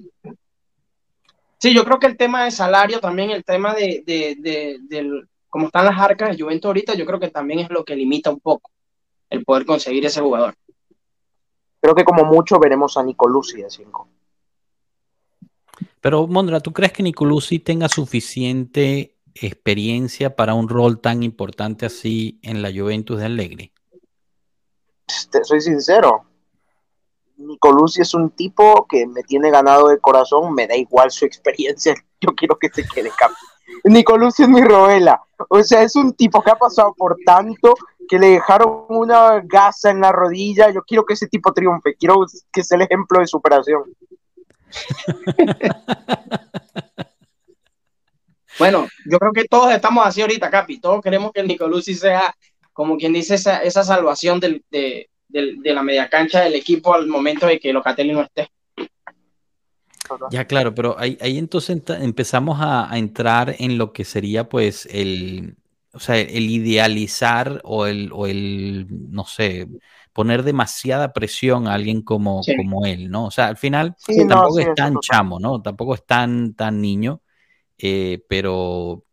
Sí, 1.60 1.74
yo 1.74 1.84
creo 1.84 1.98
que 2.00 2.08
el 2.08 2.18
tema 2.18 2.44
de 2.44 2.52
salario, 2.52 3.00
también 3.00 3.32
el 3.32 3.44
tema 3.44 3.74
de, 3.74 4.04
de, 4.06 4.36
de, 4.38 4.78
de 4.82 5.24
cómo 5.50 5.68
están 5.68 5.86
las 5.86 6.00
arcas 6.00 6.30
de 6.30 6.44
Juventus 6.44 6.68
ahorita, 6.68 6.94
yo 6.94 7.06
creo 7.08 7.20
que 7.20 7.32
también 7.32 7.62
es 7.62 7.70
lo 7.72 7.84
que 7.84 7.96
limita 7.96 8.30
un 8.30 8.40
poco 8.40 8.70
el 9.30 9.44
poder 9.44 9.66
conseguir 9.66 10.06
ese 10.06 10.22
jugador. 10.22 10.56
Creo 11.88 11.96
que 11.96 12.04
como 12.04 12.26
mucho 12.26 12.60
veremos 12.60 12.98
a 12.98 13.04
Nicolucci 13.04 13.62
de 13.62 13.70
5. 13.70 14.10
Pero 16.02 16.28
Mondra, 16.28 16.60
¿tú 16.60 16.74
crees 16.74 16.92
que 16.92 17.02
Nicolucci 17.02 17.60
tenga 17.60 17.88
suficiente 17.88 19.16
experiencia 19.34 20.36
para 20.36 20.54
un 20.54 20.68
rol 20.68 21.00
tan 21.00 21.24
importante 21.24 21.86
así 21.86 22.42
en 22.44 22.62
la 22.62 22.74
Juventus 22.74 23.20
de 23.20 23.26
Allegri? 23.28 23.72
Te 25.32 25.46
soy 25.46 25.62
sincero. 25.62 26.26
Nicolucci 27.38 28.02
es 28.02 28.14
un 28.14 28.32
tipo 28.32 28.86
que 28.86 29.08
me 29.08 29.24
tiene 29.24 29.50
ganado 29.50 29.88
de 29.88 30.00
corazón, 30.00 30.54
me 30.54 30.68
da 30.68 30.76
igual 30.76 31.10
su 31.10 31.24
experiencia, 31.24 31.96
yo 32.20 32.36
quiero 32.36 32.60
que 32.60 32.68
se 32.68 32.86
quede 32.86 33.12
campeón. 33.18 33.57
Nicolucci 33.84 34.44
es 34.44 34.50
mi 34.50 34.62
Roela. 34.62 35.22
O 35.50 35.62
sea, 35.64 35.82
es 35.84 35.96
un 35.96 36.14
tipo 36.14 36.42
que 36.42 36.52
ha 36.52 36.56
pasado 36.56 36.94
por 36.96 37.18
tanto 37.26 37.76
que 38.08 38.20
le 38.20 38.30
dejaron 38.30 38.86
una 38.90 39.42
gasa 39.42 39.92
en 39.92 40.02
la 40.02 40.12
rodilla. 40.12 40.72
Yo 40.72 40.82
quiero 40.84 41.06
que 41.06 41.14
ese 41.14 41.28
tipo 41.28 41.54
triunfe. 41.54 41.96
Quiero 41.96 42.26
que 42.52 42.64
sea 42.64 42.78
el 42.78 42.84
ejemplo 42.84 43.20
de 43.20 43.28
superación. 43.28 43.84
bueno, 48.60 48.88
yo 49.06 49.20
creo 49.20 49.34
que 49.34 49.46
todos 49.46 49.74
estamos 49.74 50.06
así 50.06 50.22
ahorita, 50.22 50.50
Capi. 50.50 50.80
Todos 50.80 51.02
queremos 51.02 51.32
que 51.32 51.42
el 51.42 51.48
Nicolucci 51.48 51.94
sea, 51.94 52.36
como 52.74 52.98
quien 52.98 53.14
dice, 53.14 53.36
esa, 53.36 53.62
esa 53.64 53.84
salvación 53.84 54.40
de, 54.40 54.64
de, 54.70 55.10
la 55.64 55.84
media 55.84 56.10
cancha 56.10 56.42
del 56.42 56.56
equipo 56.56 56.94
al 56.94 57.08
momento 57.08 57.46
de 57.46 57.60
que 57.60 57.74
Locatelli 57.74 58.14
no 58.14 58.22
esté. 58.22 58.50
Ya, 60.32 60.46
claro, 60.46 60.74
pero 60.74 60.98
ahí, 61.00 61.18
ahí 61.22 61.38
entonces 61.38 61.82
empezamos 61.88 62.58
a, 62.62 62.90
entrar 62.98 63.56
en 63.60 63.78
lo 63.78 63.94
que 63.94 64.06
sería 64.06 64.50
pues 64.50 64.88
el, 64.92 65.58
o 65.94 66.00
sea, 66.00 66.18
el 66.18 66.50
idealizar 66.50 67.62
o 67.64 67.86
el, 67.86 68.12
o 68.14 68.28
el, 68.28 68.88
no 68.90 69.26
sé, 69.26 69.68
poner 70.14 70.44
demasiada 70.44 71.14
presión 71.14 71.68
a 71.68 71.74
alguien 71.74 72.02
como, 72.02 72.42
como 72.56 72.86
él, 72.86 73.10
¿no? 73.10 73.26
O 73.26 73.32
sea, 73.32 73.48
al 73.48 73.58
final 73.58 73.96
tampoco 74.28 74.60
es 74.60 74.74
tan 74.76 75.00
chamo, 75.00 75.40
¿no? 75.40 75.62
Tampoco 75.62 75.94
es 75.94 76.06
tan, 76.06 76.54
tan 76.56 76.82
niño, 76.82 77.22
eh, 77.78 78.24
pero 78.28 79.04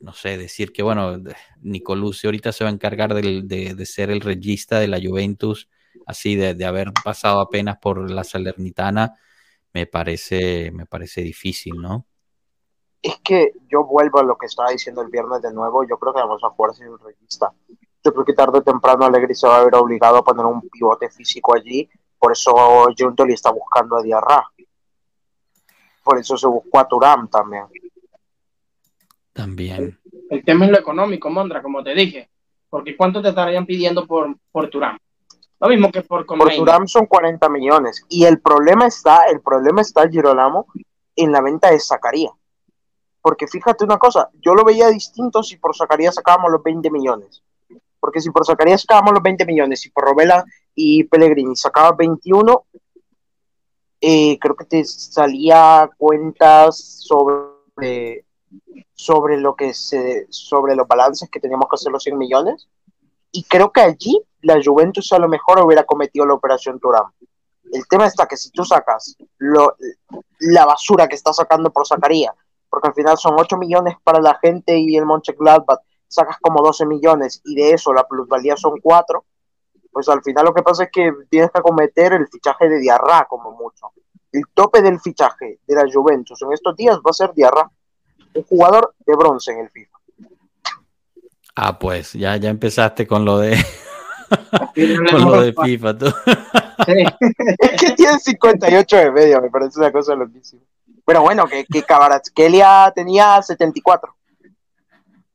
no 0.00 0.12
sé, 0.12 0.36
decir 0.36 0.72
que, 0.72 0.82
bueno, 0.82 1.22
Nicolucci 1.60 2.26
ahorita 2.26 2.50
se 2.52 2.64
va 2.64 2.70
a 2.70 2.72
encargar 2.72 3.14
de, 3.14 3.42
de, 3.42 3.86
ser 3.86 4.10
el 4.10 4.20
regista 4.20 4.80
de 4.80 4.88
la 4.88 4.98
Juventus, 5.00 5.68
así 6.06 6.34
de, 6.34 6.54
de 6.54 6.64
haber 6.64 6.92
pasado 7.04 7.40
apenas 7.40 7.78
por 7.78 8.10
la 8.10 8.24
Salernitana 8.24 9.14
me 9.72 9.86
parece, 9.86 10.70
me 10.72 10.86
parece 10.86 11.22
difícil, 11.22 11.74
¿no? 11.76 12.06
Es 13.00 13.16
que 13.24 13.52
yo 13.68 13.84
vuelvo 13.84 14.20
a 14.20 14.22
lo 14.22 14.36
que 14.36 14.46
estaba 14.46 14.70
diciendo 14.70 15.02
el 15.02 15.08
viernes 15.08 15.42
de 15.42 15.52
nuevo, 15.52 15.84
yo 15.84 15.98
creo 15.98 16.12
que 16.14 16.20
vamos 16.20 16.42
a 16.44 16.50
jugar 16.50 16.74
sin 16.74 16.88
un 16.88 16.98
regista. 16.98 17.52
Yo 18.04 18.12
creo 18.12 18.24
que 18.24 18.32
tarde 18.32 18.58
o 18.58 18.62
temprano 18.62 19.04
Alegri 19.04 19.34
se 19.34 19.46
va 19.46 19.58
a 19.58 19.64
ver 19.64 19.74
obligado 19.74 20.18
a 20.18 20.24
poner 20.24 20.44
un 20.46 20.68
pivote 20.68 21.08
físico 21.10 21.54
allí, 21.54 21.88
por 22.18 22.30
eso 22.30 22.86
le 22.88 23.32
está 23.34 23.50
buscando 23.50 23.96
a 23.96 24.02
Diarra. 24.02 24.48
Por 26.04 26.18
eso 26.18 26.36
se 26.36 26.46
buscó 26.46 26.78
a 26.78 26.86
Turam 26.86 27.28
también. 27.28 27.64
También. 29.32 29.98
El, 30.30 30.44
tema 30.44 30.66
es 30.66 30.70
lo 30.70 30.78
económico, 30.78 31.30
Mondra, 31.30 31.60
como 31.62 31.82
te 31.82 31.94
dije. 31.94 32.30
Porque 32.70 32.96
¿cuánto 32.96 33.20
te 33.20 33.30
estarían 33.30 33.66
pidiendo 33.66 34.06
por, 34.06 34.36
por 34.52 34.70
Turam? 34.70 34.96
Lo 35.62 35.68
mismo 35.68 35.92
que 35.92 36.02
por 36.02 36.26
Por 36.26 36.52
Turam 36.52 36.88
son 36.88 37.06
40 37.06 37.48
millones. 37.48 38.04
Y 38.08 38.24
el 38.24 38.40
problema 38.40 38.88
está, 38.88 39.26
el 39.30 39.40
problema 39.40 39.80
está, 39.80 40.08
Girolamo, 40.08 40.66
en 41.14 41.30
la 41.30 41.40
venta 41.40 41.70
de 41.70 41.78
Zacarías. 41.78 42.32
Porque 43.20 43.46
fíjate 43.46 43.84
una 43.84 43.96
cosa, 43.96 44.28
yo 44.40 44.54
lo 44.56 44.64
veía 44.64 44.88
distinto 44.88 45.40
si 45.44 45.56
por 45.58 45.76
Zacarías 45.76 46.16
sacábamos 46.16 46.50
los 46.50 46.64
20 46.64 46.90
millones. 46.90 47.44
Porque 48.00 48.20
si 48.20 48.30
por 48.30 48.44
Zacarías 48.44 48.80
sacábamos 48.80 49.12
los 49.12 49.22
20 49.22 49.46
millones, 49.46 49.86
y 49.86 49.90
por 49.90 50.04
Robela 50.04 50.44
y 50.74 51.04
Pellegrini 51.04 51.54
sacaba 51.54 51.92
21, 51.92 52.64
eh, 54.00 54.36
creo 54.40 54.56
que 54.56 54.64
te 54.64 54.84
salía 54.84 55.88
cuentas 55.96 56.76
sobre, 57.06 58.24
sobre 58.94 59.38
lo 59.38 59.54
que 59.54 59.72
se, 59.74 60.26
sobre 60.28 60.74
los 60.74 60.88
balances 60.88 61.30
que 61.30 61.38
teníamos 61.38 61.68
que 61.68 61.74
hacer 61.76 61.92
los 61.92 62.02
100 62.02 62.18
millones. 62.18 62.68
Y 63.30 63.44
creo 63.44 63.70
que 63.70 63.82
allí 63.82 64.20
la 64.42 64.60
Juventus 64.62 65.12
a 65.12 65.18
lo 65.18 65.28
mejor 65.28 65.64
hubiera 65.64 65.84
cometido 65.84 66.26
la 66.26 66.34
operación 66.34 66.78
Turán. 66.78 67.04
El 67.72 67.86
tema 67.88 68.06
está 68.06 68.26
que 68.26 68.36
si 68.36 68.50
tú 68.50 68.64
sacas 68.64 69.16
lo, 69.38 69.76
la 70.40 70.66
basura 70.66 71.08
que 71.08 71.14
está 71.14 71.32
sacando 71.32 71.70
por 71.70 71.86
sacaría, 71.86 72.34
porque 72.68 72.88
al 72.88 72.94
final 72.94 73.16
son 73.16 73.34
8 73.38 73.56
millones 73.56 73.96
para 74.02 74.20
la 74.20 74.38
gente 74.42 74.76
y 74.76 74.96
el 74.96 75.06
Mönchengladbach 75.06 75.80
sacas 76.08 76.36
como 76.40 76.62
12 76.62 76.86
millones 76.86 77.40
y 77.44 77.54
de 77.54 77.70
eso 77.70 77.92
la 77.92 78.06
plusvalía 78.06 78.56
son 78.56 78.78
4, 78.82 79.24
pues 79.90 80.08
al 80.08 80.22
final 80.22 80.44
lo 80.46 80.54
que 80.54 80.62
pasa 80.62 80.84
es 80.84 80.90
que 80.90 81.12
tienes 81.30 81.50
que 81.50 81.58
acometer 81.58 82.12
el 82.12 82.28
fichaje 82.28 82.68
de 82.68 82.78
Diarra 82.78 83.26
como 83.28 83.52
mucho. 83.52 83.92
El 84.32 84.44
tope 84.52 84.82
del 84.82 85.00
fichaje 85.00 85.60
de 85.66 85.74
la 85.74 85.84
Juventus 85.90 86.40
en 86.42 86.52
estos 86.52 86.76
días 86.76 86.98
va 86.98 87.10
a 87.10 87.14
ser 87.14 87.32
Diarra, 87.34 87.70
un 88.34 88.42
jugador 88.44 88.94
de 89.06 89.16
bronce 89.16 89.52
en 89.52 89.60
el 89.60 89.70
FIFA. 89.70 89.98
Ah, 91.54 91.78
pues 91.78 92.14
ya, 92.14 92.36
ya 92.36 92.48
empezaste 92.48 93.06
con 93.06 93.24
lo 93.24 93.38
de 93.38 93.56
con 95.10 95.24
lo 95.24 95.42
de 95.42 95.52
FIFA. 95.52 95.98
Tú. 95.98 96.06
es 96.86 97.80
que 97.80 97.92
tiene 97.92 98.18
58 98.18 98.96
de 98.96 99.10
media, 99.10 99.40
me 99.40 99.50
parece 99.50 99.78
una 99.78 99.92
cosa 99.92 100.14
loquísima. 100.14 100.62
Pero 101.04 101.22
bueno, 101.22 101.46
que, 101.46 101.64
que 101.64 101.84
tenía 102.94 103.42
74. 103.42 104.14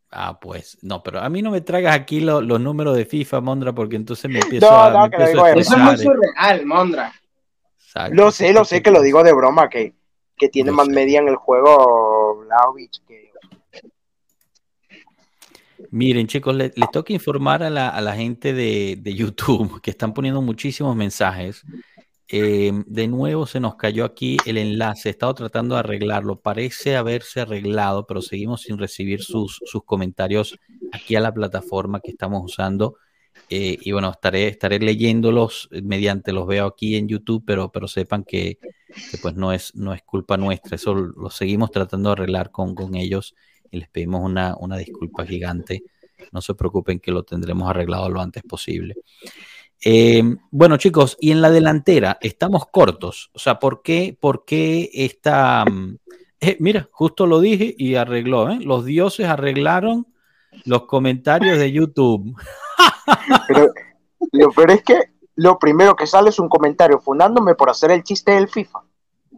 Ah, 0.10 0.40
pues, 0.40 0.78
no, 0.82 1.04
pero 1.04 1.20
a 1.20 1.30
mí 1.30 1.42
no 1.42 1.52
me 1.52 1.62
tragas 1.62 1.96
aquí 1.96 2.22
los 2.22 2.60
números 2.60 2.96
de 2.96 3.06
FIFA, 3.06 3.42
Mondra, 3.42 3.74
porque 3.74 3.98
entonces 3.98 4.32
me 4.32 4.40
empiezo 4.40 4.72
a. 4.72 4.90
No, 4.92 5.10
que 5.10 5.18
Eso 5.24 5.46
es 5.46 5.78
muy 5.78 5.98
surreal, 5.98 6.66
Mondra. 6.66 7.14
lo 8.12 8.32
sé, 8.32 8.54
lo 8.54 8.64
sé 8.64 8.82
que 8.82 8.92
lo 8.92 9.02
digo 9.02 9.22
de 9.24 9.34
broma, 9.34 9.70
que, 9.70 9.94
que 10.38 10.48
tiene 10.48 10.72
más 10.72 10.88
media 10.88 11.20
en 11.20 11.28
el 11.28 11.36
juego 11.36 12.38
Vlaovic 12.38 13.06
que. 13.06 13.27
Miren, 15.91 16.28
chicos, 16.28 16.56
les, 16.56 16.73
que 17.06 17.13
informar 17.13 17.63
a 17.63 17.69
la, 17.69 18.15
gente 18.15 18.54
de, 18.54 19.13
YouTube 19.15 19.82
que 19.82 19.91
están 19.91 20.13
poniendo 20.13 20.41
muchísimos 20.41 20.95
mensajes 20.95 21.63
eh, 22.30 22.73
de 22.86 23.08
nuevo 23.08 23.45
se 23.45 23.62
nos 23.62 23.76
cayó 23.76 24.04
aquí 24.04 24.38
el 24.45 24.58
enlace. 24.58 25.10
He 25.10 25.12
estado 25.12 25.34
tratando 25.34 25.76
de 25.76 25.80
arreglarlo. 25.80 26.41
Parece 26.41 26.97
haberse 26.97 27.41
arreglado, 27.41 28.06
pero 28.06 28.21
seguimos 28.21 28.63
sin 28.63 28.78
recibir 28.78 29.23
sus, 29.23 29.62
comentarios 29.86 30.60
aquí 30.91 31.15
a 31.15 31.21
la 31.21 31.34
plataforma 31.34 32.02
que 32.02 32.12
estamos 32.12 32.43
usando. 32.43 32.97
Eh, 33.50 33.78
y 33.80 33.91
bueno, 33.93 34.10
estaré, 34.12 34.47
estaré 34.47 34.80
leyéndolos 34.80 35.69
mediante 35.71 36.34
los 36.34 36.47
veo 36.47 36.65
aquí 36.65 36.97
en 36.97 37.08
YouTube, 37.08 37.43
pero, 37.45 37.71
sepan 37.88 38.26
que, 38.26 38.60
pues 39.21 39.36
no 39.36 39.54
es, 39.54 39.73
culpa 40.06 40.36
nuestra. 40.36 40.76
Eso 40.76 40.95
lo 40.95 41.30
seguimos 41.30 41.71
tratando 41.71 42.10
de 42.10 42.13
arreglar 42.13 42.52
con 42.52 42.95
ellos 42.95 43.36
y 43.72 43.80
les 43.80 43.90
pedimos 43.90 44.22
una, 44.24 44.56
una 44.58 44.78
disculpa 44.78 45.26
gigante. 45.26 45.84
No 46.32 46.42
se 46.42 46.56
preocupen 46.56 47.00
que 47.00 47.12
lo 47.12 47.24
tendremos 47.24 47.70
arreglado 47.70 48.10
lo 48.10 48.22
antes 48.22 48.44
posible. 48.44 48.96
Eh, 49.84 50.24
bueno, 50.52 50.78
chicos, 50.78 51.18
y 51.20 51.32
en 51.32 51.42
la 51.42 51.50
delantera 51.50 52.18
estamos 52.22 52.68
cortos. 52.68 53.30
O 53.34 53.40
sea, 53.40 53.60
¿por 53.60 53.82
qué, 53.82 54.18
por 54.20 54.46
qué 54.46 54.90
esta... 54.94 55.66
Mm, 55.66 55.98
eh, 56.40 56.58
mira, 56.60 56.88
justo 56.92 57.26
lo 57.26 57.40
dije 57.40 57.76
y 57.78 57.96
arregló. 57.96 58.50
¿eh? 58.50 58.60
Los 58.62 58.86
dioses 58.86 59.28
arreglaron 59.28 60.08
los 60.66 60.86
comentarios 60.86 61.58
de 61.58 61.72
YouTube. 61.72 62.36
Pero 63.48 64.52
peor 64.52 64.72
es 64.72 64.84
que 64.84 65.12
lo 65.36 65.60
primero 65.60 65.96
que 65.96 66.08
sale 66.08 66.30
es 66.30 66.40
un 66.40 66.50
comentario 66.50 67.00
fundándome 67.00 67.56
por 67.56 67.70
hacer 67.70 67.92
el 67.92 68.04
chiste 68.04 68.32
del 68.32 68.48
FIFA. 68.48 68.80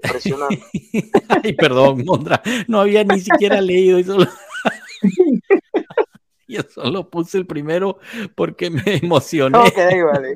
Impresionante. 0.03 0.63
Ay, 1.43 1.53
perdón, 1.53 2.03
Mondra, 2.05 2.41
no 2.67 2.81
había 2.81 3.03
ni 3.03 3.19
siquiera 3.19 3.62
leído 3.62 3.97
eso. 3.97 4.17
Yo 6.47 6.62
solo 6.67 7.09
puse 7.09 7.38
el 7.38 7.45
primero 7.45 7.99
porque 8.33 8.71
me 8.71 8.81
emocioné. 8.85 9.59
Ok, 9.59 9.77
vale, 10.12 10.35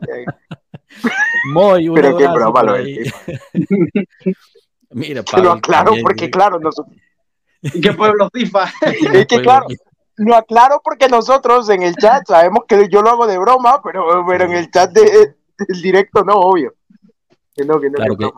Muy 1.52 1.90
Pero 1.90 2.18
qué 2.18 2.28
broma 2.28 2.64
lo 2.64 2.76
Mira, 4.92 5.24
Pablo, 5.24 5.46
lo 5.46 5.52
aclaro 5.54 5.94
porque, 6.04 6.30
claro, 6.30 6.60
nosotros. 6.60 6.96
¿Qué 7.82 7.94
pueblo 7.94 8.30
FIFA? 8.32 8.72
es 9.14 9.26
que, 9.26 9.42
claro, 9.42 9.66
lo 10.18 10.36
aclaro 10.36 10.82
porque 10.84 11.08
nosotros 11.08 11.68
en 11.70 11.82
el 11.82 11.96
chat 11.96 12.28
sabemos 12.28 12.66
que 12.68 12.88
yo 12.90 13.02
lo 13.02 13.10
hago 13.10 13.26
de 13.26 13.40
broma, 13.40 13.82
pero, 13.82 14.24
pero 14.28 14.46
en 14.46 14.52
el 14.52 14.70
chat 14.70 14.92
de, 14.92 15.34
del 15.58 15.82
directo 15.82 16.24
no, 16.24 16.36
obvio. 16.36 16.76
Que 17.56 17.66
no, 17.66 17.80
que 17.80 17.90
no, 17.90 17.96
claro 17.96 18.18
que, 18.18 18.30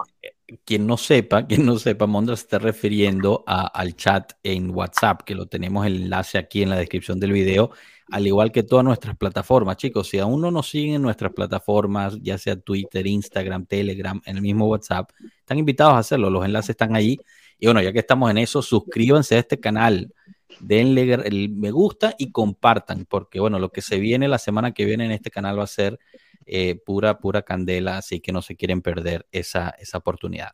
quien 0.64 0.86
no 0.86 0.98
sepa, 0.98 1.46
quien 1.48 1.66
no 1.66 1.78
sepa, 1.78 2.06
Mondra 2.06 2.36
se 2.36 2.44
está 2.44 2.60
refiriendo 2.60 3.44
al 3.48 3.96
chat 3.96 4.34
en 4.44 4.70
WhatsApp, 4.72 5.22
que 5.24 5.36
lo 5.36 5.48
tenemos 5.48 5.86
el 5.86 6.04
enlace 6.04 6.38
aquí 6.38 6.62
en 6.62 6.70
la 6.70 6.78
descripción 6.78 7.20
del 7.20 7.32
video, 7.32 7.72
al 8.12 8.28
igual 8.28 8.52
que 8.52 8.64
todas 8.64 8.86
nuestras 8.86 9.18
plataformas. 9.18 9.78
Chicos, 9.78 10.08
si 10.10 10.20
aún 10.20 10.42
no 10.42 10.52
nos 10.52 10.70
siguen 10.70 10.96
en 10.96 11.02
nuestras 11.02 11.34
plataformas, 11.34 12.20
ya 12.22 12.38
sea 12.38 12.56
Twitter, 12.56 13.08
Instagram, 13.08 13.66
Telegram, 13.66 14.22
en 14.26 14.36
el 14.38 14.42
mismo 14.44 14.68
WhatsApp, 14.68 15.10
están 15.40 15.58
invitados 15.58 15.96
a 15.96 16.00
hacerlo. 16.00 16.30
Los 16.30 16.46
enlaces 16.46 16.72
están 16.72 16.96
allí. 16.96 17.20
Y 17.60 17.66
bueno, 17.66 17.82
ya 17.82 17.92
que 17.92 18.00
estamos 18.00 18.30
en 18.30 18.38
eso, 18.38 18.62
suscríbanse 18.62 19.36
a 19.36 19.40
este 19.40 19.60
canal, 19.60 20.14
denle 20.60 21.14
el 21.14 21.50
me 21.50 21.72
gusta 21.72 22.14
y 22.18 22.32
compartan, 22.32 23.06
porque 23.06 23.40
bueno, 23.40 23.60
lo 23.60 23.70
que 23.70 23.82
se 23.82 23.98
viene 23.98 24.28
la 24.28 24.38
semana 24.38 24.74
que 24.74 24.86
viene 24.86 25.06
en 25.06 25.12
este 25.12 25.32
canal 25.32 25.58
va 25.58 25.64
a 25.64 25.68
ser 25.68 26.00
eh, 26.46 26.76
pura, 26.76 27.20
pura 27.20 27.42
candela, 27.42 27.98
así 27.98 28.20
que 28.20 28.32
no 28.32 28.42
se 28.42 28.56
quieren 28.56 28.82
perder 28.82 29.28
esa, 29.32 29.70
esa 29.80 29.98
oportunidad. 29.98 30.52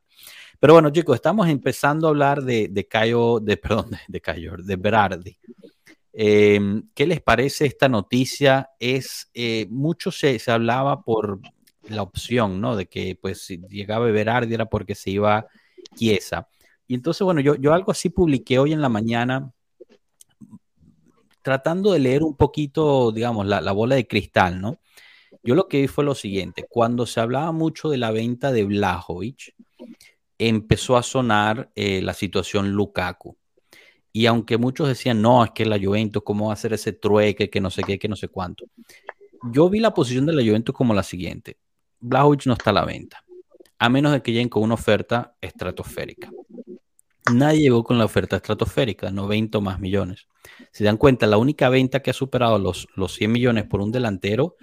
Pero 0.60 0.74
bueno, 0.74 0.90
chicos, 0.90 1.16
estamos 1.16 1.50
empezando 1.50 2.08
a 2.08 2.12
hablar 2.12 2.44
de, 2.44 2.68
de 2.70 2.88
Cayo, 2.88 3.40
de, 3.40 3.58
perdón, 3.58 3.92
de, 4.08 4.22
Cayo, 4.22 4.56
de 4.58 4.76
Berardi. 4.76 5.38
Em, 6.14 6.90
¿Qué 6.94 7.08
les 7.08 7.22
parece 7.22 7.66
esta 7.66 7.90
noticia? 7.90 8.70
Es, 8.80 9.30
eh, 9.34 9.68
mucho 9.70 10.12
se, 10.12 10.38
se, 10.40 10.52
hablaba 10.52 11.04
por 11.04 11.40
la 11.90 12.04
opción, 12.04 12.62
¿no? 12.62 12.76
De 12.76 12.88
que 12.88 13.18
pues 13.20 13.42
si 13.42 13.58
llegaba 13.70 14.06
Berardi 14.12 14.54
era 14.54 14.66
porque 14.66 14.96
se 14.96 15.12
iba 15.12 15.48
Chiesa. 15.96 16.48
Y 16.88 16.96
entonces, 16.96 17.24
bueno, 17.24 17.42
yo, 17.42 17.56
yo 17.56 17.74
algo 17.74 17.92
así 17.92 18.10
publiqué 18.10 18.60
hoy 18.60 18.74
en 18.74 18.82
la 18.82 18.90
mañana, 18.90 19.52
tratando 21.42 21.94
de 21.94 22.00
leer 22.00 22.24
un 22.24 22.36
poquito, 22.36 23.12
digamos, 23.12 23.46
la, 23.46 23.62
la 23.62 23.72
bola 23.72 23.96
de 23.96 24.08
cristal, 24.08 24.62
¿no? 24.62 24.80
Yo 25.44 25.56
lo 25.56 25.68
que 25.68 25.82
vi 25.82 25.88
fue 25.88 26.04
lo 26.04 26.16
siguiente, 26.16 26.66
cuando 26.70 27.06
se 27.06 27.20
hablaba 27.20 27.52
mucho 27.52 27.90
de 27.90 27.98
la 27.98 28.12
venta 28.12 28.52
de 28.52 28.64
Blajovic, 28.64 29.56
empezó 30.38 30.98
a 30.98 31.04
sonar 31.04 31.72
eh, 31.76 32.02
la 32.02 32.14
situación 32.14 32.72
Lukaku. 32.72 33.38
Y 34.14 34.26
aunque 34.26 34.58
muchos 34.58 34.88
decían, 34.88 35.22
no, 35.22 35.44
es 35.44 35.52
que 35.52 35.66
la 35.66 35.80
Juventus, 35.80 36.22
¿cómo 36.24 36.48
va 36.48 36.52
a 36.52 36.54
hacer 36.54 36.74
ese 36.74 36.94
trueque, 36.94 37.50
que 37.50 37.62
no 37.62 37.70
sé 37.70 37.84
qué, 37.84 37.98
que 37.98 38.08
no 38.08 38.16
sé 38.16 38.28
cuánto? 38.28 38.66
Yo 39.52 39.70
vi 39.70 39.80
la 39.80 39.94
posición 39.94 40.26
de 40.26 40.34
la 40.34 40.44
Juventus 40.44 40.76
como 40.76 40.94
la 40.94 41.04
siguiente. 41.04 41.58
Blajovic 42.00 42.46
no 42.46 42.54
está 42.54 42.72
a 42.72 42.74
la 42.74 42.86
venta, 42.86 43.24
a 43.80 43.90
menos 43.90 44.12
de 44.12 44.22
que 44.22 44.32
lleguen 44.32 44.50
con 44.50 44.64
una 44.64 44.74
oferta 44.74 45.36
estratosférica. 45.40 46.30
Nadie 47.32 47.62
llegó 47.62 47.84
con 47.84 47.98
la 47.98 48.06
oferta 48.06 48.36
estratosférica, 48.36 49.12
90 49.12 49.60
más 49.60 49.80
millones. 49.80 50.28
Si 50.72 50.84
dan 50.84 50.98
cuenta, 50.98 51.28
la 51.28 51.38
única 51.38 51.70
venta 51.70 52.02
que 52.02 52.12
ha 52.12 52.14
superado 52.14 52.58
los, 52.58 52.88
los 52.96 53.14
100 53.14 53.32
millones 53.32 53.64
por 53.66 53.82
un 53.82 53.92
delantero, 53.92 54.56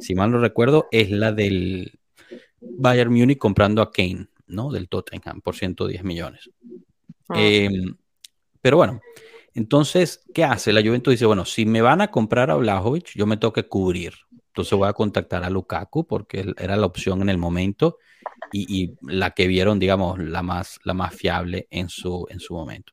si 0.00 0.14
mal 0.14 0.30
no 0.30 0.38
recuerdo, 0.38 0.88
es 0.90 1.10
la 1.10 1.32
del 1.32 1.98
Bayern 2.60 3.12
Munich 3.12 3.38
comprando 3.38 3.80
a 3.80 3.90
Kane, 3.90 4.26
¿no? 4.46 4.72
Del 4.72 4.88
Tottenham 4.88 5.40
por 5.40 5.54
110 5.54 6.02
millones. 6.02 6.50
Ah. 7.28 7.34
Em, 7.38 7.94
pero 8.60 8.76
bueno, 8.76 9.00
entonces, 9.54 10.24
¿qué 10.34 10.44
hace? 10.44 10.72
La 10.72 10.82
Juventus 10.82 11.12
dice, 11.12 11.26
bueno, 11.26 11.44
si 11.44 11.66
me 11.66 11.80
van 11.80 12.00
a 12.00 12.10
comprar 12.10 12.50
a 12.50 12.56
Blajovic, 12.56 13.14
yo 13.14 13.26
me 13.26 13.36
tengo 13.36 13.52
que 13.52 13.68
cubrir. 13.68 14.14
Entonces 14.48 14.76
voy 14.76 14.88
a 14.88 14.92
contactar 14.92 15.44
a 15.44 15.50
Lukaku 15.50 16.06
porque 16.06 16.52
era 16.58 16.76
la 16.76 16.86
opción 16.86 17.22
en 17.22 17.28
el 17.28 17.38
momento 17.38 17.98
y, 18.52 18.82
y, 18.82 18.94
la 19.02 19.30
que 19.30 19.46
vieron, 19.46 19.78
digamos, 19.78 20.18
la 20.18 20.42
más, 20.42 20.78
la 20.84 20.92
más 20.92 21.14
fiable 21.14 21.68
en 21.70 21.88
su, 21.88 22.26
en 22.28 22.38
su 22.38 22.54
momento. 22.54 22.92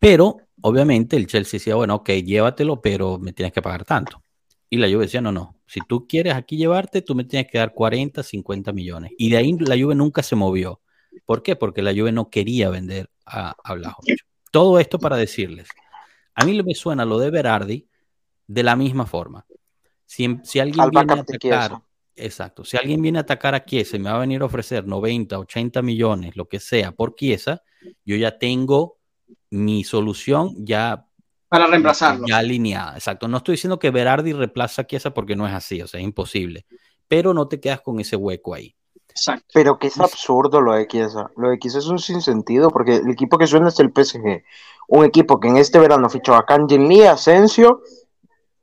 Pero, 0.00 0.38
obviamente, 0.62 1.16
el 1.16 1.26
Chelsea 1.26 1.58
decía, 1.58 1.76
bueno, 1.76 1.96
ok, 1.96 2.10
llévatelo, 2.10 2.80
pero 2.80 3.18
me 3.18 3.32
tienes 3.32 3.52
que 3.52 3.62
pagar 3.62 3.84
tanto. 3.84 4.22
Y 4.68 4.78
la 4.78 4.88
Juve 4.88 5.04
decía, 5.04 5.20
no, 5.20 5.30
no, 5.30 5.60
si 5.66 5.80
tú 5.86 6.08
quieres 6.08 6.34
aquí 6.34 6.56
llevarte, 6.56 7.02
tú 7.02 7.14
me 7.14 7.24
tienes 7.24 7.50
que 7.50 7.58
dar 7.58 7.74
40, 7.74 8.22
50 8.22 8.72
millones. 8.72 9.12
Y 9.18 9.30
de 9.30 9.36
ahí 9.36 9.56
la 9.58 9.76
Juve 9.78 9.94
nunca 9.94 10.22
se 10.22 10.36
movió. 10.36 10.80
¿Por 11.26 11.42
qué? 11.42 11.54
Porque 11.54 11.82
la 11.82 11.92
Juve 11.92 12.12
no 12.12 12.30
quería 12.30 12.70
vender 12.70 13.10
a, 13.26 13.50
a 13.62 13.96
Todo 14.50 14.78
esto 14.78 14.98
para 14.98 15.16
decirles, 15.16 15.68
a 16.34 16.44
mí 16.44 16.60
me 16.62 16.74
suena 16.74 17.04
lo 17.04 17.18
de 17.18 17.30
Berardi 17.30 17.88
de 18.46 18.62
la 18.62 18.76
misma 18.76 19.06
forma. 19.06 19.46
Si, 20.06 20.24
alguien 20.58 20.90
viene 20.90 21.12
a 21.12 21.20
atacar, 21.20 21.82
exacto, 22.16 22.64
si 22.64 22.76
alguien 22.76 23.00
viene 23.02 23.18
a 23.18 23.22
atacar 23.22 23.54
a 23.54 23.64
Chiesa 23.64 23.96
y 23.96 24.00
me 24.00 24.10
va 24.10 24.16
a 24.16 24.20
venir 24.20 24.42
a 24.42 24.46
ofrecer 24.46 24.86
90, 24.86 25.38
80 25.38 25.82
millones, 25.82 26.36
lo 26.36 26.48
que 26.48 26.58
sea, 26.58 26.92
por 26.92 27.14
Chiesa, 27.14 27.62
yo 28.04 28.16
ya 28.16 28.38
tengo 28.38 28.99
mi 29.50 29.84
solución 29.84 30.54
ya 30.58 31.06
para 31.50 31.66
reemplazarlo. 31.66 32.26
Ya 32.28 32.38
alineada, 32.38 32.94
exacto. 32.94 33.26
No 33.26 33.38
estoy 33.38 33.54
diciendo 33.54 33.80
que 33.80 33.90
Berardi 33.90 34.32
reemplaza 34.32 34.82
a 34.82 34.86
Chiesa 34.86 35.12
porque 35.12 35.34
no 35.34 35.48
es 35.48 35.52
así, 35.52 35.82
o 35.82 35.88
sea, 35.88 35.98
es 35.98 36.04
imposible. 36.04 36.64
Pero 37.08 37.34
no 37.34 37.48
te 37.48 37.58
quedas 37.58 37.80
con 37.80 37.98
ese 37.98 38.14
hueco 38.14 38.54
ahí. 38.54 38.76
Pero 39.52 39.76
que 39.76 39.88
es 39.88 39.98
absurdo 39.98 40.60
lo 40.60 40.74
de 40.74 40.86
Chiesa. 40.86 41.28
Lo 41.36 41.50
de 41.50 41.58
Chiesa 41.58 41.78
es 41.78 41.86
un 41.86 41.98
sinsentido 41.98 42.70
porque 42.70 42.96
el 42.96 43.10
equipo 43.10 43.36
que 43.36 43.48
suena 43.48 43.66
es 43.66 43.80
el 43.80 43.90
PSG. 43.92 44.44
Un 44.86 45.04
equipo 45.04 45.40
que 45.40 45.48
en 45.48 45.56
este 45.56 45.80
verano 45.80 46.08
fichó 46.08 46.36
a 46.36 46.46
Kanjin 46.46 46.88
Lee, 46.88 47.02
a 47.02 47.12
Asensio 47.12 47.82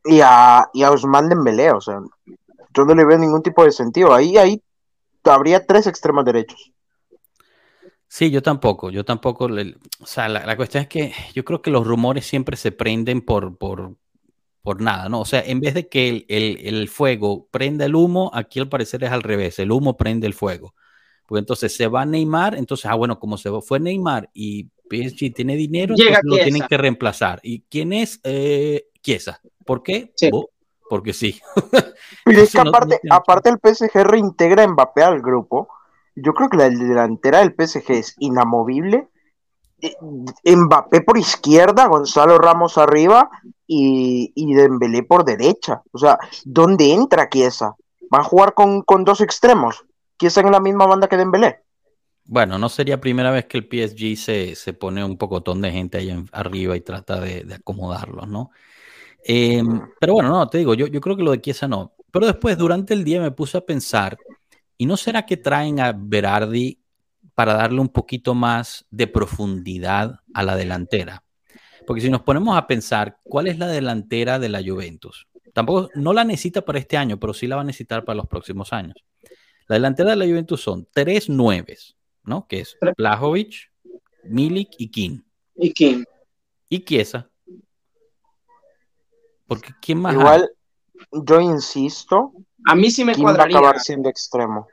y 0.05 0.21
a, 0.21 0.69
y 0.73 0.83
a 0.83 0.91
Usman 0.91 1.27
Dembélé. 1.27 1.71
O 1.71 1.81
sea, 1.81 1.99
yo 2.73 2.85
no 2.85 2.95
le 2.95 3.03
veo 3.03 3.17
ningún 3.17 3.43
tipo 3.43 3.65
de 3.65 3.71
sentido. 3.71 4.13
Ahí, 4.13 4.37
ahí 4.37 4.63
habría 5.25 5.65
tres 5.65 5.87
extremos 5.87 6.23
derechos. 6.23 6.71
Sí, 8.07 8.31
yo 8.31 8.41
tampoco, 8.41 8.89
yo 8.89 9.03
tampoco. 9.03 9.45
o 9.45 10.05
sea, 10.05 10.29
la, 10.29 10.55
cuestión 10.55 10.83
es 10.83 10.89
que 10.89 11.13
yo 11.33 11.43
creo 11.43 11.61
que 11.61 11.71
los 11.71 11.85
rumores 11.85 12.25
siempre 12.25 12.55
se 12.55 12.71
prenden 12.71 13.21
por, 13.21 13.57
por, 13.57 13.95
por 14.63 14.81
nada, 14.81 15.09
¿no? 15.09 15.21
O 15.21 15.25
sea, 15.25 15.41
en 15.41 15.59
vez 15.59 15.73
de 15.73 15.89
que 15.89 16.25
el, 16.29 16.87
fuego 16.87 17.47
prenda 17.51 17.85
el 17.85 17.95
humo, 17.95 18.31
aquí 18.33 18.59
al 18.59 18.69
parecer 18.69 19.03
es 19.03 19.11
al 19.11 19.23
revés, 19.23 19.59
el 19.59 19.71
humo 19.71 19.97
prende 19.97 20.25
el 20.25 20.33
fuego. 20.33 20.73
Porque 21.25 21.39
entonces 21.39 21.75
se 21.75 21.87
va 21.87 22.05
Neymar, 22.05 22.55
entonces, 22.55 22.85
ah, 22.85 22.95
bueno, 22.95 23.19
como 23.19 23.37
se 23.37 23.49
fue 23.61 23.81
Neymar 23.81 24.29
y 24.33 24.69
PSG 24.89 25.33
tiene 25.33 25.57
dinero, 25.57 25.93
entonces 25.97 26.19
lo 26.23 26.37
tienen 26.37 26.63
que 26.67 26.77
reemplazar. 26.77 27.41
¿Y 27.43 27.61
quién 27.69 27.91
es? 27.91 28.21
Eh, 28.23 28.87
Chiesa. 29.01 29.41
¿Por 29.65 29.83
qué? 29.83 30.13
porque 30.89 31.11
sí. 31.11 31.41
Pero 32.23 32.41
es 32.41 32.51
que 32.53 32.59
aparte, 32.61 32.99
aparte 33.09 33.49
el 33.49 33.57
PSG 33.57 34.03
reintegra 34.03 34.63
a 34.63 34.67
Mbappé 34.67 35.03
al 35.03 35.21
grupo. 35.21 35.67
Yo 36.17 36.33
creo 36.33 36.49
que 36.49 36.57
la 36.57 36.69
delantera 36.69 37.39
del 37.39 37.53
PSG 37.55 37.91
es 37.91 38.15
inamovible 38.19 39.07
eh, 39.79 40.55
Mbappé 40.55 41.01
por 41.01 41.17
izquierda, 41.17 41.87
Gonzalo 41.87 42.37
Ramos 42.39 42.77
arriba 42.77 43.29
y, 43.67 44.31
y 44.35 44.53
Dembélé 44.53 45.03
por 45.03 45.23
derecha. 45.23 45.83
O 45.91 45.97
sea, 45.97 46.17
¿dónde 46.45 46.93
entra 46.93 47.29
Chiesa? 47.29 47.75
¿Va 48.13 48.19
a 48.19 48.23
jugar 48.23 48.53
con, 48.53 48.83
dos 49.03 49.21
extremos? 49.21 49.85
¿Chiesa 50.19 50.41
en 50.41 50.51
la 50.51 50.59
misma 50.59 50.87
banda 50.87 51.07
que 51.07 51.17
Dembélé? 51.17 51.59
Bueno, 52.25 52.57
no 52.57 52.69
sería 52.69 52.99
primera 52.99 53.31
vez 53.31 53.45
que 53.45 53.57
el 53.57 53.65
PSG 53.65 54.17
se, 54.17 54.55
se 54.55 54.73
pone 54.73 55.03
un 55.03 55.17
pocotón 55.17 55.61
de 55.61 55.71
gente 55.71 55.99
ahí 55.99 56.25
arriba 56.31 56.75
y 56.75 56.81
trata 56.81 57.21
de, 57.21 57.43
de 57.43 57.55
acomodarlos, 57.55 58.27
¿no? 58.27 58.49
Eh, 59.23 59.63
pero 59.99 60.13
bueno, 60.13 60.29
no, 60.29 60.47
te 60.47 60.57
digo, 60.57 60.73
yo, 60.73 60.87
yo 60.87 60.99
creo 60.99 61.15
que 61.15 61.23
lo 61.23 61.31
de 61.31 61.41
Chiesa 61.41 61.67
no. 61.67 61.93
Pero 62.11 62.25
después, 62.25 62.57
durante 62.57 62.93
el 62.93 63.03
día, 63.03 63.21
me 63.21 63.31
puse 63.31 63.57
a 63.57 63.61
pensar, 63.61 64.17
¿y 64.77 64.85
no 64.85 64.97
será 64.97 65.25
que 65.25 65.37
traen 65.37 65.79
a 65.79 65.93
Berardi 65.95 66.79
para 67.37 67.53
darle 67.53 67.81
un 67.81 67.89
poquito 67.89 68.33
más 68.33 68.87
de 68.89 69.05
profundidad 69.05 70.21
a 70.33 70.41
la 70.41 70.55
delantera. 70.55 71.23
Porque 71.85 72.01
si 72.01 72.09
nos 72.09 72.23
ponemos 72.23 72.57
a 72.57 72.65
pensar, 72.65 73.19
¿cuál 73.23 73.45
es 73.45 73.59
la 73.59 73.67
delantera 73.67 74.39
de 74.39 74.49
la 74.49 74.59
Juventus? 74.59 75.27
Tampoco, 75.53 75.91
no 75.93 76.13
la 76.13 76.23
necesita 76.23 76.65
para 76.65 76.79
este 76.79 76.97
año, 76.97 77.19
pero 77.19 77.35
sí 77.35 77.45
la 77.45 77.57
va 77.57 77.61
a 77.61 77.65
necesitar 77.65 78.03
para 78.05 78.15
los 78.15 78.25
próximos 78.25 78.73
años. 78.73 78.95
La 79.67 79.75
delantera 79.75 80.09
de 80.09 80.15
la 80.15 80.25
Juventus 80.25 80.61
son 80.61 80.87
tres 80.91 81.29
nueves, 81.29 81.95
¿no? 82.23 82.47
Que 82.47 82.61
es 82.61 82.75
Plajovic, 82.95 83.71
Milik 84.23 84.69
y 84.79 84.89
King. 84.89 85.19
Y 85.57 85.73
King. 85.73 86.05
Y 86.69 86.79
Chiesa. 86.79 87.29
Porque 89.45 89.73
¿quién 89.79 89.99
más? 89.99 90.15
Igual, 90.15 90.49
yo 91.11 91.39
insisto. 91.39 92.33
A 92.65 92.75
mí 92.75 92.91
sí 92.91 93.05
me 93.05 93.15
cuadraría. 93.15 93.55
va 93.55 93.67
a 93.67 93.69
acabar 93.69 93.81
siendo 93.81 94.09
extremo. 94.09 94.67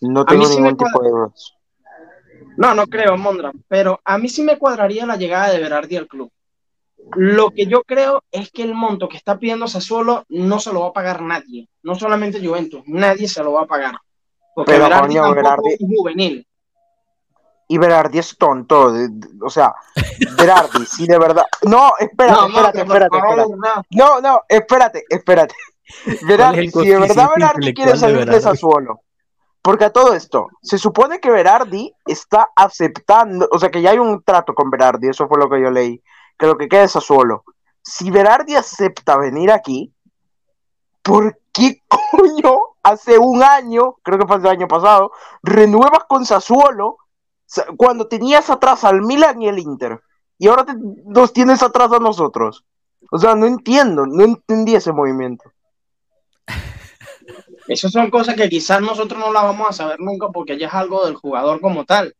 No 0.00 0.24
tengo 0.24 0.48
ningún 0.48 0.76
tipo 0.76 1.02
de 1.02 1.10
dudas. 1.10 1.56
No, 2.56 2.74
no 2.74 2.86
creo, 2.86 3.16
Mondra, 3.16 3.52
pero 3.68 4.00
a 4.04 4.18
mí 4.18 4.28
sí 4.28 4.42
me 4.42 4.58
cuadraría 4.58 5.06
la 5.06 5.16
llegada 5.16 5.50
de 5.50 5.60
Berardi 5.60 5.96
al 5.96 6.06
club. 6.06 6.30
Lo 7.14 7.50
que 7.50 7.66
yo 7.66 7.82
creo 7.82 8.24
es 8.32 8.50
que 8.50 8.62
el 8.62 8.74
monto 8.74 9.08
que 9.08 9.16
está 9.16 9.38
pidiendo 9.38 9.68
Sassuolo 9.68 10.24
no 10.28 10.58
se 10.58 10.72
lo 10.72 10.80
va 10.80 10.88
a 10.88 10.92
pagar 10.92 11.22
nadie, 11.22 11.68
no 11.82 11.94
solamente 11.94 12.44
Juventus, 12.44 12.82
nadie 12.86 13.28
se 13.28 13.44
lo 13.44 13.52
va 13.52 13.62
a 13.62 13.66
pagar. 13.66 13.94
Porque 14.54 14.72
pero, 14.72 14.84
Berardi 14.84 15.14
tampoco 15.14 15.68
es 15.68 15.78
juvenil. 15.78 16.46
Y 17.68 17.78
Berardi 17.78 18.18
es 18.18 18.36
tonto, 18.38 18.92
o 19.42 19.50
sea, 19.50 19.74
Berardi, 20.36 20.86
sí, 20.86 21.06
de 21.06 21.18
verdad. 21.18 21.44
No, 21.62 21.92
espérate, 21.98 22.46
espérate, 22.46 22.80
espérate, 22.80 23.16
espérate. 23.16 23.86
No, 23.90 24.20
no, 24.20 24.40
espérate, 24.48 25.04
espérate. 25.08 25.54
Berardi, 26.26 26.70
si 26.70 26.88
de 26.88 26.98
verdad 26.98 27.30
Berardi 27.34 27.74
quiere 27.74 27.96
salir 27.96 28.26
de 28.26 28.40
Sassuolo, 28.40 29.00
porque 29.62 29.84
a 29.84 29.92
todo 29.92 30.14
esto, 30.14 30.48
se 30.62 30.78
supone 30.78 31.20
que 31.20 31.30
Berardi 31.30 31.92
está 32.04 32.48
aceptando, 32.54 33.48
o 33.50 33.58
sea, 33.58 33.70
que 33.70 33.82
ya 33.82 33.90
hay 33.90 33.98
un 33.98 34.22
trato 34.22 34.54
con 34.54 34.70
Berardi, 34.70 35.08
eso 35.08 35.26
fue 35.28 35.38
lo 35.38 35.48
que 35.48 35.60
yo 35.60 35.70
leí, 35.70 36.02
que 36.38 36.46
lo 36.46 36.56
que 36.56 36.68
queda 36.68 36.84
es 36.84 36.96
a 36.96 37.00
suelo. 37.00 37.44
Si 37.82 38.10
Berardi 38.10 38.54
acepta 38.54 39.16
venir 39.16 39.50
aquí, 39.50 39.92
¿por 41.02 41.38
qué 41.52 41.82
coño 42.10 42.58
hace 42.82 43.18
un 43.18 43.42
año, 43.42 43.96
creo 44.02 44.18
que 44.18 44.26
fue 44.26 44.36
el 44.36 44.46
año 44.46 44.68
pasado, 44.68 45.12
renuevas 45.42 46.04
con 46.08 46.24
Sassuolo 46.24 46.98
cuando 47.76 48.08
tenías 48.08 48.50
atrás 48.50 48.84
al 48.84 49.02
Milan 49.02 49.42
y 49.42 49.48
el 49.48 49.58
Inter? 49.58 50.00
Y 50.38 50.48
ahora 50.48 50.66
nos 51.06 51.32
tienes 51.32 51.62
atrás 51.62 51.90
a 51.92 51.98
nosotros. 51.98 52.64
O 53.10 53.18
sea, 53.18 53.34
no 53.34 53.46
entiendo, 53.46 54.06
no 54.06 54.24
entendí 54.24 54.74
ese 54.74 54.92
movimiento. 54.92 55.50
Esas 57.68 57.92
son 57.92 58.10
cosas 58.10 58.36
que 58.36 58.48
quizás 58.48 58.80
nosotros 58.80 59.18
no 59.18 59.32
las 59.32 59.42
vamos 59.42 59.68
a 59.68 59.72
saber 59.72 60.00
nunca 60.00 60.28
porque 60.28 60.56
ya 60.56 60.68
es 60.68 60.74
algo 60.74 61.04
del 61.04 61.16
jugador 61.16 61.60
como 61.60 61.84
tal. 61.84 62.14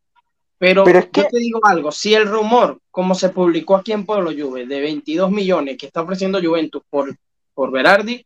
Pero, 0.57 0.83
Pero 0.83 0.99
es 0.99 1.05
que... 1.07 1.21
yo 1.21 1.27
te 1.27 1.37
digo 1.37 1.59
algo, 1.63 1.91
si 1.91 2.15
el 2.15 2.27
rumor, 2.27 2.79
como 2.89 3.13
se 3.13 3.29
publicó 3.29 3.75
aquí 3.75 3.91
en 3.91 4.05
Pueblo 4.05 4.31
Juve, 4.31 4.65
de 4.65 4.81
22 4.81 5.31
millones 5.31 5.77
que 5.77 5.85
está 5.85 6.01
ofreciendo 6.01 6.41
Juventus 6.41 6.81
por, 6.89 7.15
por 7.53 7.71
Berardi, 7.71 8.25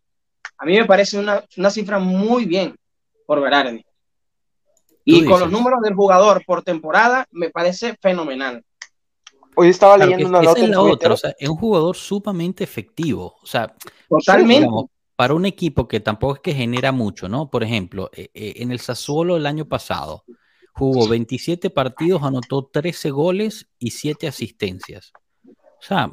a 0.58 0.66
mí 0.66 0.78
me 0.78 0.86
parece 0.86 1.20
una, 1.20 1.44
cifra 1.70 2.00
muy 2.00 2.46
bien 2.46 2.76
por 3.26 3.42
Berardi. 3.42 3.84
Y 5.04 5.26
con 5.26 5.40
los 5.40 5.52
números 5.52 5.82
del 5.82 5.96
jugador 5.96 6.44
por 6.46 6.62
temporada, 6.64 7.28
me 7.32 7.50
parece 7.50 7.98
fenomenal. 8.00 8.64
Hoy 9.56 9.70
estaba 9.70 9.98
leyendo 9.98 10.30
una 10.30 10.42
nota. 10.42 10.62
Es, 10.62 10.70
la 10.70 10.82
otra, 10.82 11.14
o 11.14 11.18
sea, 11.18 11.34
es 11.38 11.50
un 11.50 11.58
jugador 11.58 11.96
sumamente 11.96 12.64
efectivo. 12.64 13.36
O 13.42 13.46
sea, 13.46 13.76
totalmente 14.08 14.70
para 15.22 15.36
un 15.36 15.46
equipo 15.46 15.88
que 15.88 16.00
tampoco 16.00 16.34
es 16.34 16.40
que 16.40 16.56
genera 16.56 16.92
mucho, 16.92 17.30
¿no? 17.30 17.52
Por 17.52 17.64
ejemplo, 17.64 18.10
eh, 18.12 18.32
eh, 18.34 18.54
en 18.56 18.72
el 18.72 18.80
Sassuolo 18.80 19.38
el 19.38 19.46
año 19.46 19.66
pasado 19.66 20.26
jugó 20.74 21.08
27 21.08 21.70
partidos, 21.70 22.24
anotó 22.24 22.72
13 22.74 23.12
goles 23.12 23.70
y 23.78 23.92
7 23.92 24.28
asistencias. 24.28 25.14
O 25.46 25.54
sea, 25.80 26.12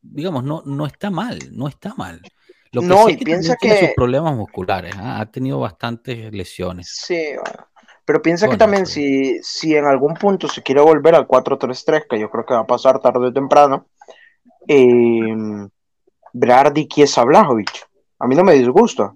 digamos, 0.00 0.42
no, 0.42 0.62
no 0.64 0.86
está 0.86 1.10
mal, 1.10 1.38
no 1.52 1.68
está 1.68 1.92
mal. 1.96 2.22
Lo 2.72 2.80
que 2.80 2.86
no, 2.86 3.10
y 3.10 3.18
piensa 3.18 3.56
que 3.56 3.68
tiene 3.68 3.88
sus 3.88 3.94
problemas 3.94 4.34
musculares, 4.34 4.94
¿ah? 4.96 5.20
ha 5.20 5.30
tenido 5.30 5.60
bastantes 5.60 6.32
lesiones. 6.32 6.90
Sí, 6.98 7.22
pero 8.06 8.22
piensa 8.22 8.48
que 8.48 8.56
también 8.56 8.86
si, 8.86 9.38
si 9.42 9.76
en 9.76 9.84
algún 9.84 10.14
punto 10.14 10.48
se 10.48 10.62
quiere 10.62 10.80
volver 10.80 11.14
al 11.14 11.28
4-3-3, 11.28 12.06
que 12.08 12.18
yo 12.18 12.30
creo 12.30 12.46
que 12.46 12.54
va 12.54 12.60
a 12.60 12.66
pasar 12.66 13.00
tarde 13.00 13.26
o 13.26 13.32
temprano, 13.34 13.88
eh, 14.66 15.36
Brardi 16.32 16.88
Kiesa 16.88 17.22
Blajovic 17.24 17.89
a 18.20 18.26
mí 18.26 18.36
no 18.36 18.44
me 18.44 18.52
disgusta. 18.52 19.14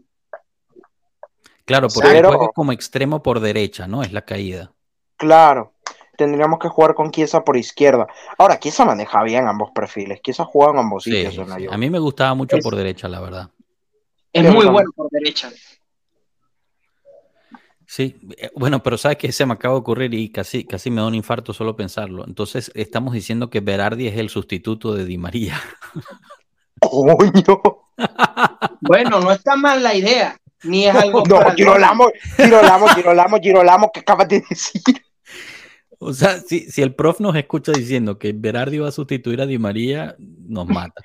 Claro, 1.64 1.88
porque 1.88 2.08
juega 2.08 2.48
como 2.54 2.72
extremo 2.72 3.22
por 3.22 3.40
derecha, 3.40 3.86
¿no? 3.86 4.02
Es 4.02 4.12
la 4.12 4.22
caída. 4.22 4.72
Claro, 5.16 5.74
tendríamos 6.16 6.58
que 6.58 6.68
jugar 6.68 6.94
con 6.94 7.10
Chiesa 7.10 7.44
por 7.44 7.56
izquierda. 7.56 8.06
Ahora, 8.38 8.58
Chiesa 8.58 8.84
maneja 8.84 9.22
bien 9.22 9.46
ambos 9.46 9.70
perfiles. 9.74 10.20
Chiesa 10.22 10.44
juega 10.44 10.72
en 10.72 10.78
ambos 10.78 11.04
sitios. 11.04 11.38
A 11.70 11.78
mí 11.78 11.90
me 11.90 11.98
gustaba 11.98 12.34
mucho 12.34 12.58
por 12.58 12.76
derecha, 12.76 13.08
la 13.08 13.20
verdad. 13.20 13.50
Es 14.32 14.52
muy 14.52 14.66
bueno 14.66 14.90
por 14.94 15.08
derecha. 15.10 15.50
Sí, 17.86 18.18
eh, 18.38 18.50
bueno, 18.56 18.82
pero 18.82 18.98
sabes 18.98 19.18
que 19.18 19.30
se 19.30 19.46
me 19.46 19.52
acaba 19.52 19.74
de 19.74 19.80
ocurrir 19.80 20.14
y 20.14 20.30
casi, 20.30 20.64
casi 20.64 20.90
me 20.90 21.00
da 21.02 21.06
un 21.06 21.14
infarto 21.14 21.52
solo 21.52 21.76
pensarlo. 21.76 22.24
Entonces, 22.26 22.72
estamos 22.74 23.12
diciendo 23.12 23.50
que 23.50 23.60
Berardi 23.60 24.08
es 24.08 24.18
el 24.18 24.30
sustituto 24.30 24.94
de 24.94 25.04
Di 25.04 25.18
María. 25.18 25.60
¡Coño! 26.80 27.83
Bueno, 28.80 29.20
no 29.20 29.32
está 29.32 29.56
mal 29.56 29.82
la 29.82 29.94
idea, 29.94 30.36
ni 30.62 30.86
es 30.86 30.94
algo. 30.94 31.22
No, 31.26 31.40
Girolamo, 31.54 32.10
Girolamo, 32.36 32.88
Girolamo, 32.88 33.38
Girolamo, 33.38 33.90
¿qué 33.92 34.00
acabas 34.00 34.28
de 34.28 34.42
decir? 34.48 34.82
O 35.98 36.12
sea, 36.12 36.38
si, 36.40 36.70
si, 36.70 36.82
el 36.82 36.94
prof 36.94 37.20
nos 37.20 37.34
escucha 37.34 37.72
diciendo 37.72 38.18
que 38.18 38.32
Berardi 38.34 38.78
va 38.78 38.88
a 38.88 38.92
sustituir 38.92 39.40
a 39.40 39.46
Di 39.46 39.58
María, 39.58 40.16
nos 40.18 40.66
mata. 40.66 41.00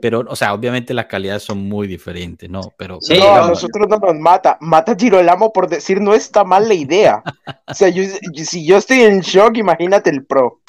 Pero, 0.00 0.24
o 0.28 0.36
sea, 0.36 0.52
obviamente 0.52 0.92
las 0.92 1.06
calidades 1.06 1.42
son 1.42 1.66
muy 1.68 1.86
diferentes, 1.86 2.50
¿no? 2.50 2.60
Pero, 2.76 2.98
sí, 3.00 3.18
no, 3.18 3.34
a 3.34 3.48
nosotros 3.48 3.88
no 3.88 3.96
nos 3.96 4.14
mata. 4.16 4.58
Mata 4.60 4.92
a 4.92 4.96
Girolamo 4.96 5.52
por 5.52 5.68
decir 5.68 6.00
no 6.00 6.14
está 6.14 6.44
mal 6.44 6.68
la 6.68 6.74
idea. 6.74 7.22
O 7.66 7.74
sea, 7.74 7.90
si 8.34 8.66
yo 8.66 8.76
estoy 8.76 9.00
en 9.00 9.20
shock, 9.20 9.56
imagínate 9.56 10.10
el 10.10 10.24
pro. 10.24 10.60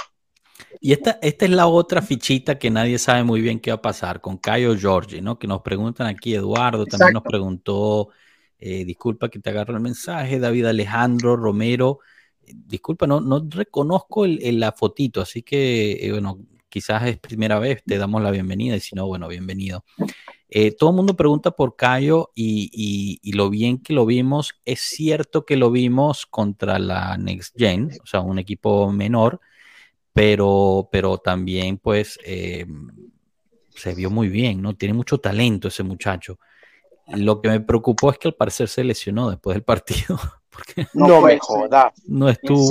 Y 0.79 0.91
esta, 0.91 1.19
esta 1.21 1.45
es 1.45 1.51
la 1.51 1.67
otra 1.67 2.01
fichita 2.01 2.57
que 2.57 2.69
nadie 2.69 2.99
sabe 2.99 3.23
muy 3.23 3.41
bien 3.41 3.59
qué 3.59 3.71
va 3.71 3.77
a 3.77 3.81
pasar 3.81 4.21
con 4.21 4.37
Cayo 4.37 4.75
Giorgi, 4.75 5.21
¿no? 5.21 5.39
Que 5.39 5.47
nos 5.47 5.61
preguntan 5.61 6.07
aquí, 6.07 6.35
Eduardo 6.35 6.85
también 6.85 7.13
nos 7.13 7.23
preguntó, 7.23 8.09
eh, 8.59 8.85
disculpa 8.85 9.29
que 9.29 9.39
te 9.39 9.49
agarro 9.49 9.75
el 9.75 9.81
mensaje, 9.81 10.39
David 10.39 10.65
Alejandro 10.65 11.35
Romero, 11.35 11.99
eh, 12.45 12.53
disculpa, 12.55 13.07
no, 13.07 13.21
no 13.21 13.45
reconozco 13.49 14.25
el, 14.25 14.59
la 14.59 14.71
fotito, 14.71 15.21
así 15.21 15.43
que, 15.43 15.93
eh, 16.05 16.11
bueno, 16.11 16.39
quizás 16.69 17.07
es 17.07 17.17
primera 17.17 17.59
vez, 17.59 17.83
te 17.83 17.97
damos 17.97 18.21
la 18.21 18.31
bienvenida 18.31 18.75
y 18.75 18.79
si 18.79 18.95
no, 18.95 19.07
bueno, 19.07 19.27
bienvenido. 19.27 19.83
Eh, 20.49 20.71
todo 20.71 20.91
el 20.91 20.95
mundo 20.95 21.15
pregunta 21.15 21.51
por 21.51 21.75
Cayo 21.75 22.31
y, 22.33 23.19
lo 23.33 23.49
bien 23.49 23.79
que 23.79 23.93
lo 23.93 24.05
vimos. 24.05 24.59
Es 24.65 24.81
cierto 24.81 25.45
que 25.45 25.57
lo 25.57 25.71
vimos 25.71 26.25
contra 26.25 26.79
la 26.79 27.17
Next 27.17 27.55
Gen, 27.57 27.91
o 28.01 28.05
sea, 28.05 28.21
un 28.21 28.39
equipo 28.39 28.91
menor, 28.91 29.41
pero, 30.17 30.89
pero 30.91 31.19
también 31.19 31.77
pues 31.77 32.19
eh, 32.25 32.65
se 33.69 33.93
vio 33.93 34.09
muy 34.09 34.29
bien, 34.29 34.63
¿no? 34.63 34.75
Tiene 34.75 34.95
mucho 34.95 35.19
talento 35.19 35.67
ese 35.67 35.83
muchacho. 35.83 36.39
Lo 37.09 37.39
que 37.39 37.49
me 37.49 37.59
preocupó 37.59 38.09
es 38.09 38.17
que 38.17 38.29
al 38.29 38.33
parecer 38.33 38.67
se 38.67 38.83
lesionó 38.83 39.29
después 39.29 39.53
del 39.53 39.63
partido. 39.63 40.19
Porque 40.49 40.87
no 40.95 41.21
me 41.21 41.37
jodas. 41.37 41.93
No 42.07 42.29
estuvo, 42.29 42.67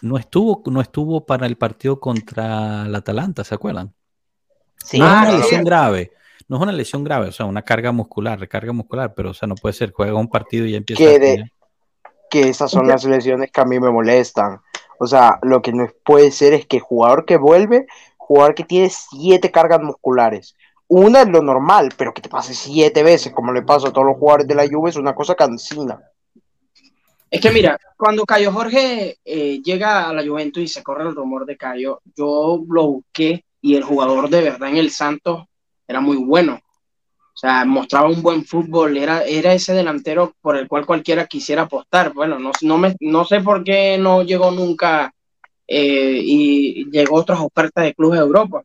no 0.00 0.16
estuvo, 0.16 0.62
no 0.70 0.80
estuvo 0.80 1.26
para 1.26 1.46
el 1.46 1.58
partido 1.58 2.00
contra 2.00 2.86
la 2.86 2.98
Atalanta, 2.98 3.44
¿se 3.44 3.54
acuerdan? 3.54 3.92
Sí, 4.82 4.98
no 4.98 5.04
es 5.04 5.12
una 5.12 5.32
lesión 5.38 5.62
grave, 5.62 6.12
no 6.48 6.56
es 6.56 6.62
una 6.62 6.72
lesión 6.72 7.04
grave, 7.04 7.28
o 7.28 7.32
sea, 7.32 7.44
una 7.44 7.60
carga 7.60 7.92
muscular, 7.92 8.40
recarga 8.40 8.72
muscular, 8.72 9.12
pero 9.14 9.30
o 9.30 9.34
sea, 9.34 9.46
no 9.46 9.56
puede 9.56 9.74
ser, 9.74 9.92
juega 9.92 10.14
un 10.14 10.30
partido 10.30 10.64
y 10.64 10.70
ya 10.72 10.78
empieza 10.78 11.02
que, 11.02 11.44
que 12.30 12.48
esas 12.48 12.70
son 12.70 12.88
las 12.88 13.04
lesiones 13.04 13.50
que 13.52 13.60
a 13.60 13.66
mí 13.66 13.78
me 13.78 13.90
molestan. 13.90 14.62
O 14.98 15.06
sea, 15.06 15.38
lo 15.42 15.62
que 15.62 15.72
no 15.72 15.88
puede 16.04 16.30
ser 16.30 16.52
es 16.52 16.66
que 16.66 16.80
jugador 16.80 17.24
que 17.24 17.36
vuelve, 17.36 17.86
jugador 18.16 18.54
que 18.54 18.64
tiene 18.64 18.90
siete 18.90 19.50
cargas 19.50 19.80
musculares. 19.80 20.56
Una 20.88 21.22
es 21.22 21.28
lo 21.28 21.42
normal, 21.42 21.90
pero 21.96 22.14
que 22.14 22.22
te 22.22 22.28
pase 22.28 22.54
siete 22.54 23.02
veces, 23.02 23.32
como 23.32 23.52
le 23.52 23.62
pasa 23.62 23.88
a 23.88 23.92
todos 23.92 24.06
los 24.06 24.16
jugadores 24.16 24.46
de 24.46 24.54
la 24.54 24.68
Juve, 24.68 24.90
es 24.90 24.96
una 24.96 25.14
cosa 25.14 25.34
cansina. 25.34 26.00
Es 27.28 27.40
que 27.40 27.50
mira, 27.50 27.78
cuando 27.96 28.24
Cayo 28.24 28.52
Jorge 28.52 29.18
eh, 29.24 29.60
llega 29.62 30.08
a 30.08 30.12
la 30.12 30.24
Juventus 30.24 30.62
y 30.62 30.68
se 30.68 30.82
corre 30.82 31.02
el 31.08 31.14
rumor 31.14 31.44
de 31.44 31.56
Cayo, 31.56 32.00
yo 32.16 32.62
lo 32.68 32.86
busqué 32.86 33.44
y 33.60 33.74
el 33.74 33.82
jugador 33.82 34.30
de 34.30 34.42
verdad 34.42 34.68
en 34.68 34.76
el 34.76 34.90
Santos 34.90 35.44
era 35.88 36.00
muy 36.00 36.16
bueno. 36.16 36.60
O 37.36 37.38
sea, 37.38 37.66
mostraba 37.66 38.08
un 38.08 38.22
buen 38.22 38.46
fútbol, 38.46 38.96
era, 38.96 39.22
era 39.22 39.52
ese 39.52 39.74
delantero 39.74 40.32
por 40.40 40.56
el 40.56 40.66
cual 40.66 40.86
cualquiera 40.86 41.26
quisiera 41.26 41.62
apostar. 41.62 42.14
Bueno, 42.14 42.38
no, 42.38 42.50
no, 42.62 42.78
me, 42.78 42.96
no 43.00 43.26
sé 43.26 43.42
por 43.42 43.62
qué 43.62 43.98
no 43.98 44.22
llegó 44.22 44.50
nunca 44.50 45.12
eh, 45.68 46.18
y 46.24 46.90
llegó 46.90 47.16
otras 47.16 47.38
ofertas 47.40 47.84
de 47.84 47.94
clubes 47.94 48.20
de 48.20 48.24
Europa. 48.24 48.62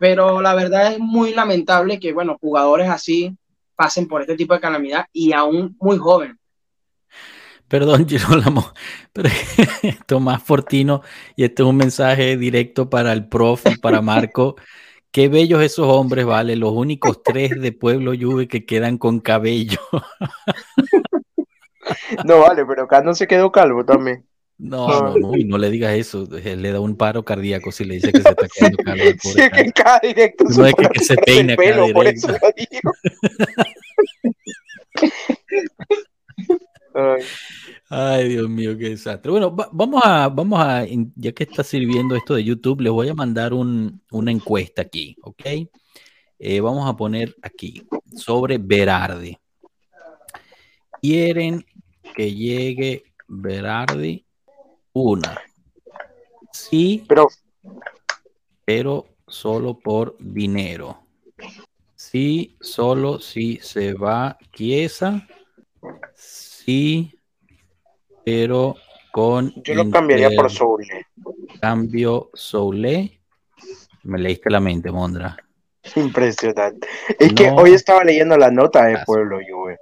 Pero 0.00 0.40
la 0.40 0.56
verdad 0.56 0.92
es 0.92 0.98
muy 0.98 1.34
lamentable 1.34 2.00
que, 2.00 2.12
bueno, 2.12 2.36
jugadores 2.40 2.88
así 2.90 3.32
pasen 3.76 4.08
por 4.08 4.22
este 4.22 4.34
tipo 4.34 4.54
de 4.54 4.60
calamidad 4.60 5.06
y 5.12 5.32
aún 5.32 5.76
muy 5.78 5.96
joven. 5.96 6.36
Perdón, 7.68 8.04
Girolamo, 8.08 8.72
pero 9.12 9.28
Tomás 10.06 10.42
Fortino, 10.42 11.02
y 11.36 11.44
este 11.44 11.62
es 11.62 11.68
un 11.68 11.76
mensaje 11.76 12.36
directo 12.36 12.90
para 12.90 13.12
el 13.12 13.28
prof 13.28 13.66
y 13.70 13.78
para 13.78 14.02
Marco. 14.02 14.56
Qué 15.12 15.28
bellos 15.28 15.62
esos 15.62 15.86
hombres, 15.88 16.24
vale, 16.24 16.54
los 16.54 16.72
únicos 16.72 17.22
tres 17.22 17.60
de 17.60 17.72
Pueblo 17.72 18.12
Juve 18.18 18.46
que 18.46 18.64
quedan 18.64 18.98
con 18.98 19.20
cabello. 19.20 19.80
No, 22.24 22.40
vale, 22.40 22.64
pero 22.66 22.84
acá 22.84 23.02
no 23.02 23.14
se 23.14 23.26
quedó 23.26 23.50
calvo 23.50 23.84
también. 23.84 24.24
No, 24.58 24.86
no, 24.88 25.16
no, 25.16 25.32
no 25.44 25.58
le 25.58 25.70
digas 25.70 25.94
eso, 25.94 26.28
le 26.30 26.70
da 26.70 26.78
un 26.78 26.96
paro 26.96 27.24
cardíaco 27.24 27.72
si 27.72 27.84
le 27.84 27.94
dice 27.94 28.12
que 28.12 28.20
se 28.22 28.28
está 28.28 28.46
quedando 28.46 28.78
calvo. 28.84 29.04
Sí, 29.22 29.50
que 29.50 29.72
cada 29.72 29.98
directo 30.00 30.44
no 30.44 30.66
es 30.66 30.74
que, 30.74 31.00
se 31.00 31.16
peina 31.16 31.56
pelo, 31.56 31.86
cada 31.86 31.86
directo. 31.86 31.94
Por 31.94 32.06
eso 32.06 32.28
lo 32.28 32.52
digo. 32.56 32.92
Ay. 36.94 37.22
Ay, 37.92 38.28
Dios 38.28 38.48
mío, 38.48 38.78
qué 38.78 38.90
desastre. 38.90 39.32
Bueno, 39.32 39.50
vamos 39.50 40.00
a, 40.04 40.28
vamos 40.28 40.60
a, 40.60 40.84
ya 41.16 41.32
que 41.32 41.42
está 41.42 41.64
sirviendo 41.64 42.14
esto 42.14 42.34
de 42.34 42.44
YouTube, 42.44 42.82
les 42.82 42.92
voy 42.92 43.08
a 43.08 43.14
mandar 43.14 43.52
una 43.52 44.30
encuesta 44.30 44.82
aquí, 44.82 45.16
¿ok? 45.22 45.44
Eh, 46.38 46.60
vamos 46.60 46.88
a 46.88 46.96
poner 46.96 47.34
aquí 47.42 47.82
sobre 48.14 48.58
Berardi. 48.58 49.36
¿Quieren 51.02 51.64
que 52.14 52.32
llegue 52.32 53.02
Berardi? 53.26 54.24
Una. 54.92 55.40
Sí, 56.52 57.04
pero, 57.08 57.28
pero 58.64 59.06
solo 59.26 59.78
por 59.78 60.16
dinero. 60.18 61.02
Sí, 61.96 62.56
solo 62.60 63.18
si 63.18 63.56
se 63.56 63.94
va 63.94 64.38
Chiesa. 64.52 65.26
Sí 66.14 66.49
pero 68.24 68.76
con. 69.12 69.52
Yo 69.62 69.74
lo 69.74 69.90
cambiaría 69.90 70.30
por 70.36 70.50
Soule. 70.50 71.06
Cambio 71.60 72.30
Soule. 72.34 73.20
Me 74.02 74.18
leíste 74.18 74.50
la 74.50 74.60
mente, 74.60 74.90
Mondra. 74.90 75.36
Impresionante. 75.96 76.86
Es 77.18 77.32
que 77.32 77.50
hoy 77.50 77.72
estaba 77.72 78.04
leyendo 78.04 78.36
la 78.36 78.50
nota 78.50 78.86
de 78.86 78.98
Pueblo 79.04 79.38
Juve. 79.46 79.78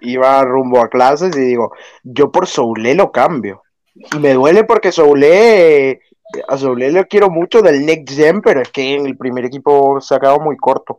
iba 0.00 0.44
rumbo 0.44 0.80
a 0.80 0.88
clases 0.88 1.36
y 1.36 1.40
digo, 1.40 1.72
yo 2.02 2.30
por 2.30 2.46
Soule 2.46 2.94
lo 2.94 3.12
cambio. 3.12 3.62
Y 3.94 4.18
me 4.18 4.32
duele 4.32 4.64
porque 4.64 4.92
Soule, 4.92 6.00
a 6.48 6.56
Soule 6.56 6.90
lo 6.90 7.06
quiero 7.06 7.30
mucho 7.30 7.62
del 7.62 7.84
Next 7.86 8.16
Gen, 8.16 8.40
pero 8.40 8.60
es 8.60 8.70
que 8.70 8.94
en 8.94 9.06
el 9.06 9.16
primer 9.16 9.44
equipo 9.44 10.00
se 10.00 10.14
ha 10.14 10.20
quedado 10.20 10.40
muy 10.40 10.56
corto. 10.56 10.98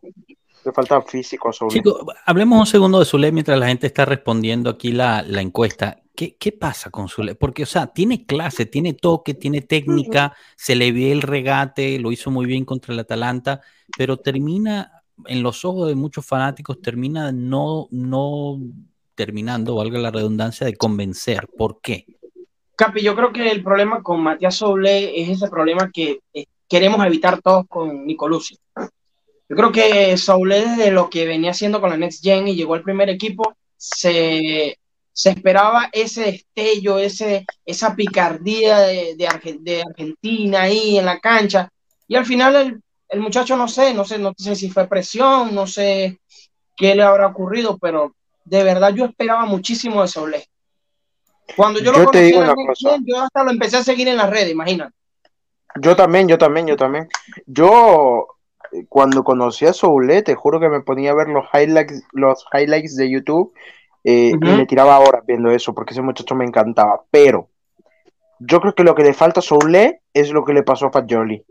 Le 0.65 0.71
falta 0.71 1.01
físico 1.01 1.49
a 1.49 1.53
Soule. 1.53 1.73
Chicos, 1.73 2.01
hablemos 2.25 2.59
un 2.59 2.65
segundo 2.65 2.99
de 2.99 3.05
Soule 3.05 3.31
mientras 3.31 3.59
la 3.59 3.67
gente 3.67 3.85
está 3.87 4.03
respondiendo 4.03 4.69
aquí 4.69 4.91
la, 4.91 5.21
la 5.21 5.41
encuesta. 5.41 6.01
¿Qué, 6.15 6.51
pasa 6.57 6.89
con 6.89 7.09
su... 7.09 7.23
Porque, 7.37 7.63
o 7.63 7.65
sea, 7.65 7.87
tiene 7.87 8.25
clase, 8.25 8.65
tiene 8.65 8.93
toque, 8.93 9.33
tiene 9.33 9.61
técnica, 9.61 10.35
se 10.55 10.75
le 10.75 10.91
ve 10.91 11.11
el 11.11 11.21
regate, 11.21 11.99
lo 11.99 12.11
hizo 12.11 12.31
muy 12.31 12.45
bien 12.45 12.63
contra 12.63 12.93
el 12.93 12.99
Atalanta, 12.99 13.61
pero 13.97 14.17
termina, 14.17 15.03
en 15.25 15.43
los 15.43 15.65
ojos 15.65 15.89
de 15.89 15.95
muchos 15.95 16.25
fanáticos, 16.25 16.81
termina 16.81 17.33
no, 17.33 17.87
no 17.91 18.59
terminando, 19.13 19.75
valga 19.75 19.99
la 19.99 20.11
redundancia, 20.11 20.65
de 20.65 20.75
convencer. 20.75 21.49
¿Por 21.57 21.81
qué? 21.81 22.05
Capi, 22.77 23.01
yo 23.01 23.15
creo 23.15 23.33
que 23.33 23.51
el 23.51 23.61
problema 23.61 24.01
con 24.01 24.21
Matías 24.21 24.55
Soule 24.55 25.21
es 25.21 25.29
ese 25.29 25.49
problema 25.49 25.91
que 25.93 26.19
eh, 26.33 26.45
queremos 26.67 27.05
evitar 27.05 27.41
todos 27.41 27.65
con 27.67 28.05
Nicolucci. 28.05 28.57
Yo 29.47 29.55
creo 29.55 29.71
que 29.71 30.17
Soule, 30.17 30.61
desde 30.61 30.91
lo 30.91 31.09
que 31.09 31.25
venía 31.25 31.51
haciendo 31.51 31.79
con 31.79 31.89
la 31.89 31.97
Next 31.97 32.23
Gen 32.23 32.47
y 32.47 32.55
llegó 32.55 32.73
al 32.73 32.83
primer 32.83 33.09
equipo, 33.09 33.55
se 33.77 34.77
se 35.15 35.29
esperaba 35.29 35.89
ese 35.93 36.25
destello, 36.25 36.99
ese, 36.99 37.45
esa 37.65 37.95
picardía 37.95 38.79
de, 38.79 39.15
de, 39.15 39.27
Argentina 39.81 40.63
ahí 40.63 40.97
en 40.97 41.05
la 41.05 41.19
cancha. 41.21 41.69
Y 42.05 42.17
al 42.17 42.25
final 42.25 42.81
el, 43.07 43.21
muchacho 43.21 43.55
no 43.55 43.69
sé, 43.69 43.93
no 43.93 44.03
sé, 44.03 44.19
no 44.19 44.33
sé 44.37 44.57
si 44.57 44.69
fue 44.69 44.89
presión, 44.89 45.55
no 45.55 45.67
sé 45.67 46.19
qué 46.75 46.95
le 46.95 47.03
habrá 47.03 47.27
ocurrido, 47.27 47.77
pero 47.77 48.13
de 48.43 48.61
verdad 48.65 48.93
yo 48.93 49.05
esperaba 49.05 49.45
muchísimo 49.45 50.01
de 50.01 50.09
Soule. 50.09 50.49
Cuando 51.55 51.79
yo, 51.79 51.93
lo 51.93 52.03
conocí, 52.03 52.33
yo 53.05 53.21
hasta 53.21 53.45
lo 53.45 53.51
empecé 53.51 53.77
a 53.77 53.83
seguir 53.85 54.09
en 54.09 54.17
las 54.17 54.29
redes, 54.29 54.51
imagínate. 54.51 54.93
Yo 55.79 55.95
también, 55.95 56.27
yo 56.27 56.37
también, 56.37 56.67
yo 56.67 56.75
también. 56.75 57.07
Yo 57.45 58.34
cuando 58.89 59.23
conocí 59.23 59.65
a 59.65 59.73
Soule, 59.73 60.21
te 60.21 60.35
juro 60.35 60.59
que 60.59 60.69
me 60.69 60.81
ponía 60.81 61.11
a 61.11 61.15
ver 61.15 61.27
los 61.27 61.45
highlights, 61.53 62.03
los 62.13 62.45
highlights 62.53 62.95
de 62.95 63.09
YouTube 63.09 63.53
eh, 64.03 64.31
y 64.31 64.37
me 64.37 64.65
tiraba 64.65 64.99
horas 64.99 65.23
viendo 65.25 65.49
eso 65.51 65.73
porque 65.73 65.93
ese 65.93 66.01
muchacho 66.01 66.35
me 66.35 66.45
encantaba. 66.45 67.03
Pero 67.09 67.49
yo 68.39 68.59
creo 68.59 68.75
que 68.75 68.83
lo 68.83 68.95
que 68.95 69.03
le 69.03 69.13
falta 69.13 69.39
a 69.39 69.43
Soule 69.43 70.01
es 70.13 70.31
lo 70.31 70.43
que 70.45 70.53
le 70.53 70.63
pasó 70.63 70.87
a 70.87 70.91
Fagioli. 70.91 71.43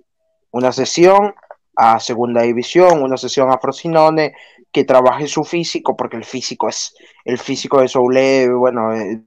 Una 0.51 0.73
sesión 0.73 1.35
a 1.77 1.99
segunda 1.99 2.43
división, 2.43 3.03
una 3.03 3.17
sesión 3.17 3.51
a 3.51 3.59
Frosinone, 3.59 4.35
que 4.71 4.85
trabaje 4.85 5.27
su 5.27 5.45
físico, 5.45 5.97
porque 5.97 6.17
el 6.17 6.25
físico 6.25 6.69
es, 6.69 6.95
el 7.25 7.39
físico 7.39 7.81
de 7.81 7.89
Soule, 7.89 8.49
bueno, 8.53 8.95
eh, 8.95 9.25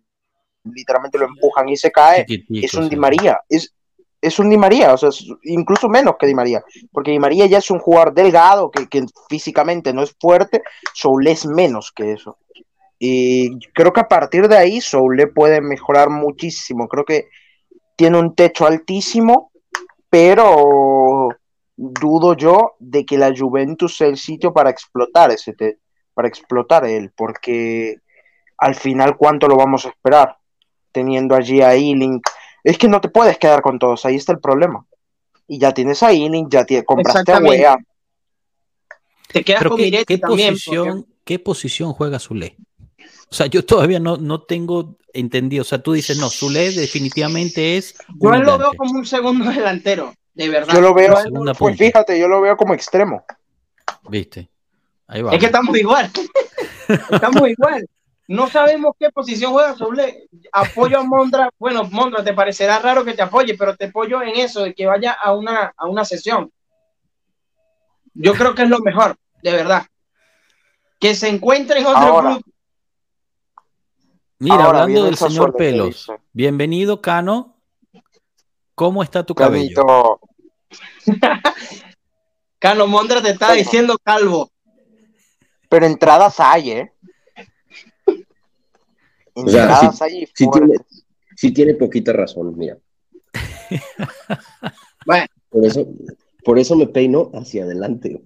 literalmente 0.64 1.18
lo 1.18 1.26
empujan 1.26 1.70
y 1.70 1.78
se 1.78 1.92
cae. 1.92 2.26
Es 2.50 2.74
un 2.74 2.90
Di 2.90 2.96
María, 2.96 3.42
es, 3.50 3.74
es 4.22 4.40
un 4.40 4.50
Di 4.50 4.58
María, 4.58 4.94
o 4.94 4.98
sea, 4.98 5.10
incluso 5.44 5.90
menos 5.90 6.16
que 6.20 6.28
Di 6.28 6.34
María, 6.34 6.64
porque 6.92 7.12
Di 7.12 7.20
María 7.20 7.46
ya 7.46 7.60
es 7.60 7.70
un 7.70 7.80
jugador 7.80 8.14
delgado 8.14 8.72
que, 8.72 8.88
que 8.88 9.06
físicamente 9.30 9.94
no 9.94 10.04
es 10.04 10.16
fuerte, 10.20 10.64
Soule 10.94 11.32
es 11.32 11.46
menos 11.46 11.92
que 11.92 12.14
eso. 12.14 12.38
Y 13.00 13.60
creo 13.74 13.94
que 13.94 14.00
a 14.00 14.08
partir 14.08 14.48
de 14.48 14.58
ahí 14.58 14.82
Soule 14.82 15.28
puede 15.28 15.62
mejorar 15.62 16.10
muchísimo. 16.10 16.88
Creo 16.88 17.06
que 17.06 17.30
tiene 17.96 18.18
un 18.18 18.34
techo 18.34 18.66
altísimo, 18.66 19.52
pero 20.10 21.30
dudo 21.76 22.36
yo 22.36 22.76
de 22.80 23.06
que 23.06 23.18
la 23.18 23.32
Juventus 23.38 23.98
sea 23.98 24.08
el 24.08 24.18
sitio 24.18 24.52
para 24.52 24.72
explotar 24.72 25.32
ese 25.32 25.54
techo, 25.54 25.80
para 26.14 26.28
explotar 26.28 26.86
él, 26.86 27.12
porque 27.16 27.98
al 28.58 28.74
final 28.74 29.16
cuánto 29.16 29.48
lo 29.48 29.56
vamos 29.56 29.86
a 29.86 29.90
esperar 29.90 30.38
teniendo 30.92 31.36
allí 31.36 31.62
a 31.62 31.76
Ealing. 31.76 32.20
Es 32.64 32.78
que 32.78 32.88
no 32.88 33.02
te 33.02 33.10
puedes 33.10 33.38
quedar 33.38 33.62
con 33.62 33.80
todos, 33.80 34.06
ahí 34.06 34.16
está 34.16 34.34
el 34.34 34.40
problema. 34.40 34.86
Y 35.48 35.60
ya 35.60 35.74
tienes 35.74 36.04
a 36.04 36.12
Ealing, 36.12 36.50
ya 36.50 36.66
te, 36.66 36.84
compraste 36.84 37.32
a 37.32 37.40
Wea. 37.40 37.78
Te 39.32 39.44
quedas 39.44 39.64
con 39.64 39.78
¿qué, 39.78 40.04
¿qué 40.06 40.18
posición, 40.18 41.06
¿Qué 41.24 41.40
posición 41.40 41.94
juega 41.94 42.20
Zule? 42.20 42.58
O 43.30 43.36
sea, 43.36 43.48
yo 43.48 43.66
todavía 43.66 44.00
no, 44.00 44.18
no 44.18 44.42
tengo 44.42 44.98
entendido. 45.14 45.62
O 45.62 45.66
sea, 45.66 45.82
tú 45.82 45.94
dices, 45.94 46.18
no, 46.18 46.30
Zule 46.30 46.72
definitivamente 46.72 47.78
es. 47.78 47.96
Yo 48.20 48.32
lo 48.32 48.58
veo 48.58 48.74
como 48.76 49.00
un 49.00 49.06
segundo 49.06 49.50
delantero, 49.52 50.14
de 50.34 50.50
verdad. 50.50 50.74
Yo 50.74 50.82
lo 50.82 50.94
veo, 50.94 51.16
pues 51.58 51.78
fíjate, 51.78 52.20
yo 52.20 52.28
lo 52.28 52.42
veo 52.42 52.56
como 52.56 52.74
extremo. 52.74 53.26
¿Viste? 54.10 54.50
Es 55.10 55.40
que 55.40 55.46
estamos 55.46 55.78
igual. 55.78 56.12
estamos 57.12 57.50
igual. 57.50 57.88
No 58.28 58.50
sabemos 58.50 58.94
qué 59.00 59.10
posición 59.10 59.54
juega 59.54 59.76
Soble. 59.76 60.28
Apoyo 60.52 61.00
a 61.00 61.04
Mondra. 61.04 61.50
Bueno, 61.58 61.86
Mondra, 61.86 62.24
te 62.24 62.34
parecerá 62.34 62.80
raro 62.80 63.06
que 63.06 63.14
te 63.14 63.22
apoye, 63.22 63.58
pero 63.58 63.76
te 63.78 63.86
apoyo 63.86 64.22
en 64.22 64.36
eso, 64.36 64.64
de 64.64 64.76
que 64.76 64.86
vaya 64.86 65.14
a 65.14 65.34
una, 65.34 65.74
a 65.78 65.88
una 65.88 66.04
sesión. 66.04 66.52
Yo 68.14 68.34
creo 68.34 68.54
que 68.54 68.64
es 68.64 68.70
lo 68.70 68.80
mejor, 68.80 69.16
de 69.42 69.52
verdad. 69.52 69.86
Que 71.00 71.16
se 71.16 71.30
encuentre 71.30 71.80
en 71.80 71.86
otro 71.86 72.20
club. 72.20 72.44
Mira, 74.40 74.66
hablando 74.66 75.06
del 75.06 75.16
señor 75.16 75.56
Pelos. 75.56 76.12
Bienvenido, 76.34 77.02
Cano. 77.02 77.56
¿Cómo 78.76 79.04
está 79.04 79.24
tu 79.24 79.34
cabello? 79.34 80.20
Cano 82.60 82.88
Mondra 82.88 83.22
te 83.22 83.32
está 83.32 83.54
diciendo 83.54 83.98
calvo. 84.04 84.52
Pero 85.70 85.86
entradas 85.86 86.40
hay, 86.40 86.72
¿eh? 86.72 86.94
Entradas 89.38 90.02
hay 90.02 90.26
sí, 90.34 90.48
tiene, 90.52 90.76
sí 91.36 91.52
tiene 91.52 91.74
poquita 91.76 92.14
razón, 92.14 92.58
mira. 92.58 92.78
bueno. 95.06 95.26
Por 95.50 95.66
eso, 95.66 95.88
por 96.44 96.60
eso 96.60 96.76
me 96.76 96.88
peino 96.88 97.32
hacia 97.34 97.64
adelante. 97.64 98.22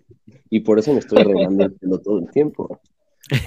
Y 0.49 0.61
por 0.61 0.79
eso 0.79 0.93
me 0.93 0.99
estoy 0.99 1.21
arreglando 1.21 1.65
el 1.65 1.73
pelo 1.73 1.99
todo 1.99 2.19
el 2.19 2.29
tiempo. 2.29 2.81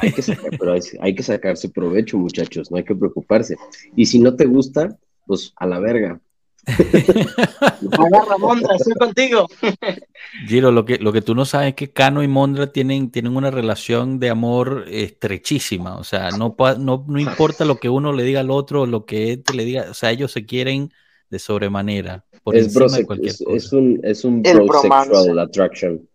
Hay 0.00 0.12
que, 0.12 0.22
pero 0.58 0.72
hay, 1.00 1.14
que 1.14 1.22
sacarse 1.22 1.68
provecho, 1.68 2.16
muchachos, 2.16 2.70
no 2.70 2.78
hay 2.78 2.84
que 2.84 2.94
preocuparse. 2.94 3.56
Y 3.94 4.06
si 4.06 4.18
no 4.18 4.34
te 4.36 4.46
gusta, 4.46 4.96
pues 5.26 5.52
a 5.56 5.66
la 5.66 5.78
verga. 5.80 6.20
Agarra 7.92 8.38
Mondra, 8.38 8.76
estoy 8.76 8.94
contigo. 8.94 9.46
Giro, 10.48 10.72
lo 10.72 10.84
que, 10.84 10.98
lo 10.98 11.12
que 11.12 11.22
tú 11.22 11.34
no 11.34 11.44
sabes 11.44 11.68
es 11.68 11.74
que 11.74 11.92
Cano 11.92 12.22
y 12.22 12.28
Mondra 12.28 12.72
tienen, 12.72 13.10
tienen 13.10 13.36
una 13.36 13.50
relación 13.50 14.18
de 14.18 14.30
amor 14.30 14.84
estrechísima. 14.88 15.96
O 15.96 16.04
sea, 16.04 16.30
no, 16.30 16.56
no, 16.78 17.04
no 17.06 17.18
importa 17.18 17.64
lo 17.64 17.76
que 17.76 17.88
uno 17.88 18.12
le 18.12 18.22
diga 18.22 18.40
al 18.40 18.50
otro, 18.50 18.86
lo 18.86 19.04
que 19.04 19.32
este 19.32 19.54
le 19.54 19.64
diga, 19.64 19.86
o 19.90 19.94
sea, 19.94 20.10
ellos 20.10 20.32
se 20.32 20.46
quieren 20.46 20.92
de 21.30 21.38
sobremanera. 21.38 22.24
Por 22.42 22.56
es, 22.56 22.76
es, 22.76 23.72
un, 23.72 24.00
es 24.02 24.24
un 24.24 24.42
brosexual 24.42 25.38
attraction. 25.38 26.06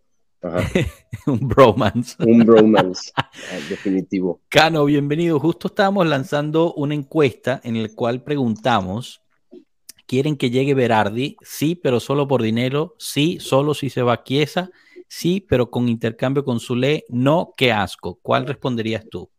un 1.26 1.48
bromance. 1.48 2.16
Un 2.18 2.38
bromance, 2.44 3.12
definitivo. 3.68 4.40
Cano, 4.48 4.84
bienvenido. 4.86 5.38
Justo 5.38 5.68
estábamos 5.68 6.06
lanzando 6.06 6.72
una 6.74 6.94
encuesta 6.94 7.60
en 7.62 7.82
la 7.82 7.88
cual 7.90 8.22
preguntamos 8.22 9.20
¿Quieren 10.10 10.36
que 10.36 10.50
llegue 10.50 10.74
Berardi? 10.74 11.36
Sí, 11.40 11.76
pero 11.76 12.00
solo 12.00 12.26
por 12.26 12.42
dinero. 12.42 12.96
Sí, 12.98 13.38
solo 13.38 13.74
si 13.74 13.90
se 13.90 14.02
va 14.02 14.14
a 14.14 14.24
Chiesa. 14.24 14.72
Sí, 15.06 15.46
pero 15.48 15.70
con 15.70 15.88
intercambio 15.88 16.44
con 16.44 16.58
Zule. 16.58 17.04
No, 17.10 17.52
qué 17.56 17.70
asco. 17.70 18.18
¿Cuál 18.20 18.48
responderías 18.48 19.08
tú? 19.08 19.30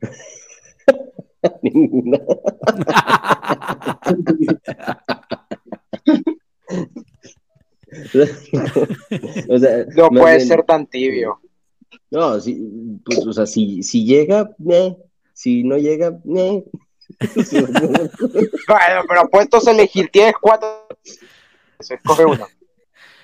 no 9.96 10.08
puede 10.10 10.38
ser 10.38 10.62
tan 10.62 10.86
tibio. 10.86 11.40
No, 12.12 12.38
si, 12.38 13.00
pues, 13.04 13.26
o 13.26 13.32
sea, 13.32 13.46
si, 13.46 13.82
si 13.82 14.04
llega, 14.04 14.48
si 15.32 15.64
no 15.64 15.78
llega, 15.78 16.16
bueno, 18.68 19.02
pero 19.08 19.28
puestos 19.28 19.66
a 19.68 19.72
elegir, 19.72 20.08
tienes 20.10 20.34
cuatro. 20.40 20.86
Se 21.80 21.94
escoge 21.94 22.24
uno. 22.24 22.46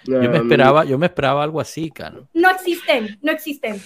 Yo 0.04 0.18
me 0.18 0.36
esperaba, 0.36 0.84
yo 0.84 0.98
me 0.98 1.06
esperaba 1.06 1.42
algo 1.42 1.60
así, 1.60 1.90
Cano. 1.90 2.28
No 2.34 2.50
existen, 2.50 3.18
no 3.22 3.32
existen, 3.32 3.80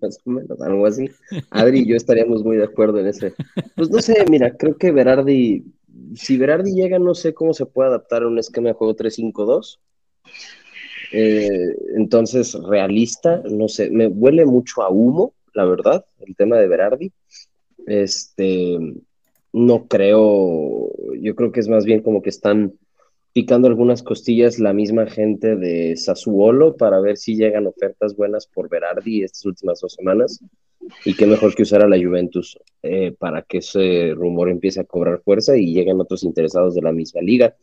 Más 0.00 0.18
o 0.24 0.30
menos, 0.30 0.60
algo 0.60 0.86
así. 0.86 1.08
Adri 1.50 1.80
y 1.80 1.86
yo 1.86 1.96
estaríamos 1.96 2.42
muy 2.42 2.56
de 2.56 2.64
acuerdo 2.64 2.98
en 2.98 3.06
ese. 3.06 3.34
Pues 3.76 3.90
no 3.90 4.00
sé, 4.00 4.24
mira, 4.28 4.56
creo 4.56 4.76
que 4.76 4.90
Berardi, 4.90 5.64
si 6.16 6.36
Berardi 6.36 6.74
llega, 6.74 6.98
no 6.98 7.14
sé 7.14 7.34
cómo 7.34 7.54
se 7.54 7.66
puede 7.66 7.90
adaptar 7.90 8.24
a 8.24 8.28
un 8.28 8.38
esquema 8.38 8.68
de 8.68 8.74
juego 8.74 8.96
3-5-2. 8.96 9.78
Eh, 11.12 11.76
entonces, 11.96 12.54
realista, 12.54 13.40
no 13.48 13.68
sé, 13.68 13.90
me 13.90 14.08
huele 14.08 14.44
mucho 14.44 14.82
a 14.82 14.90
humo, 14.90 15.34
la 15.52 15.64
verdad, 15.64 16.04
el 16.18 16.34
tema 16.34 16.56
de 16.56 16.66
Berardi. 16.66 17.12
Este, 17.86 18.78
no 19.52 19.86
creo, 19.86 20.90
yo 21.20 21.34
creo 21.36 21.52
que 21.52 21.60
es 21.60 21.68
más 21.68 21.84
bien 21.84 22.02
como 22.02 22.22
que 22.22 22.30
están 22.30 22.74
picando 23.32 23.68
algunas 23.68 24.02
costillas 24.02 24.58
la 24.58 24.72
misma 24.72 25.06
gente 25.06 25.56
de 25.56 25.96
Sassuolo 25.96 26.76
para 26.76 27.00
ver 27.00 27.16
si 27.16 27.36
llegan 27.36 27.66
ofertas 27.66 28.16
buenas 28.16 28.46
por 28.46 28.68
Berardi 28.68 29.22
estas 29.22 29.44
últimas 29.44 29.80
dos 29.80 29.92
semanas. 29.94 30.40
Y 31.04 31.14
qué 31.14 31.26
mejor 31.26 31.54
que 31.54 31.62
usar 31.62 31.82
a 31.82 31.88
la 31.88 31.96
Juventus 31.96 32.58
eh, 32.82 33.14
para 33.18 33.42
que 33.42 33.58
ese 33.58 34.12
rumor 34.14 34.50
empiece 34.50 34.80
a 34.80 34.84
cobrar 34.84 35.22
fuerza 35.22 35.56
y 35.56 35.72
lleguen 35.72 36.00
otros 36.00 36.24
interesados 36.24 36.74
de 36.74 36.82
la 36.82 36.92
misma 36.92 37.22
liga. 37.22 37.56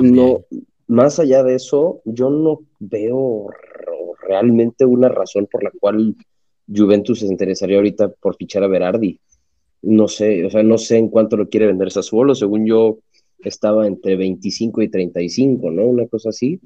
No, 0.00 0.44
más 0.86 1.18
allá 1.18 1.42
de 1.42 1.54
eso, 1.54 2.02
yo 2.04 2.28
no 2.30 2.60
veo 2.78 3.48
realmente 4.26 4.84
una 4.84 5.08
razón 5.08 5.48
por 5.50 5.62
la 5.62 5.70
cual 5.70 6.14
Juventus 6.68 7.20
se 7.20 7.26
interesaría 7.26 7.76
ahorita 7.76 8.08
por 8.08 8.36
fichar 8.36 8.62
a 8.64 8.68
Berardi 8.68 9.20
no 9.86 10.08
sé, 10.08 10.44
o 10.46 10.50
sea, 10.50 10.62
no 10.62 10.78
sé 10.78 10.98
en 10.98 11.08
cuánto 11.08 11.36
lo 11.36 11.48
quiere 11.48 11.66
vender 11.66 11.90
Sassuolo, 11.90 12.34
según 12.34 12.66
yo 12.66 12.98
estaba 13.38 13.86
entre 13.86 14.16
25 14.16 14.82
y 14.82 14.88
35, 14.88 15.70
¿no? 15.70 15.82
Una 15.82 16.06
cosa 16.06 16.30
así. 16.30 16.60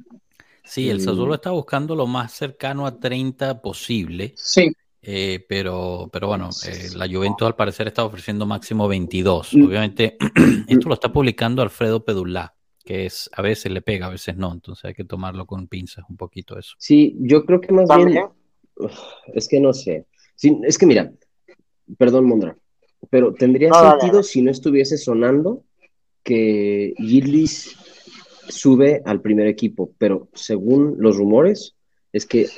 Sí, 0.65 0.89
el 0.91 1.01
Sassuolo 1.01 1.35
está 1.35 1.51
buscando 1.51 1.95
lo 1.95 2.07
más 2.07 2.33
cercano 2.33 2.87
a 2.87 2.99
30 2.99 3.63
posible. 3.63 4.35
Sí. 4.37 4.71
Eh, 5.01 5.45
pero, 5.49 6.11
pero 6.13 6.29
bueno, 6.29 6.51
eh, 6.67 6.89
la 6.95 7.09
Juventus 7.09 7.47
al 7.47 7.57
parecer 7.57 7.87
está 7.87 8.05
ofreciendo 8.05 8.45
máximo 8.47 8.87
22. 8.89 9.55
Mm. 9.55 9.65
Obviamente, 9.65 10.17
esto 10.69 10.89
lo 10.89 10.95
está 10.95 11.13
publicando 11.13 11.63
Alfredo 11.63 12.05
Pedulá, 12.05 12.55
que 12.85 13.07
es 13.07 13.31
a 13.33 13.41
veces 13.41 13.73
le 13.73 13.81
pega, 13.81 14.07
a 14.07 14.11
veces 14.11 14.37
no, 14.37 14.53
entonces 14.53 14.85
hay 14.85 14.95
que 14.95 15.05
tomarlo 15.05 15.47
con 15.47 15.69
pinzas 15.69 16.05
un 16.09 16.17
poquito 16.17 16.59
eso. 16.59 16.75
Sí, 16.79 17.17
yo 17.21 17.47
creo 17.47 17.61
que 17.61 17.73
más 17.73 17.89
bien, 17.97 18.25
es 19.33 19.49
que 19.49 19.61
no 19.61 19.73
sé. 19.73 20.07
es 20.43 20.77
que 20.77 20.87
mira, 20.87 21.13
perdón, 21.97 22.27
Mondra, 22.27 22.57
pero 23.11 23.33
tendría 23.33 23.73
sentido 23.73 24.23
si 24.23 24.43
no 24.43 24.51
estuviese 24.51 24.99
sonando 24.99 25.63
que 26.23 26.95
Gillis 26.99 27.77
sube 28.49 29.03
al 29.05 29.21
primer 29.21 29.47
equipo, 29.47 29.93
pero 29.99 30.29
según 30.35 30.97
los 30.99 31.17
rumores 31.17 31.75
es 32.13 32.27
que 32.27 32.49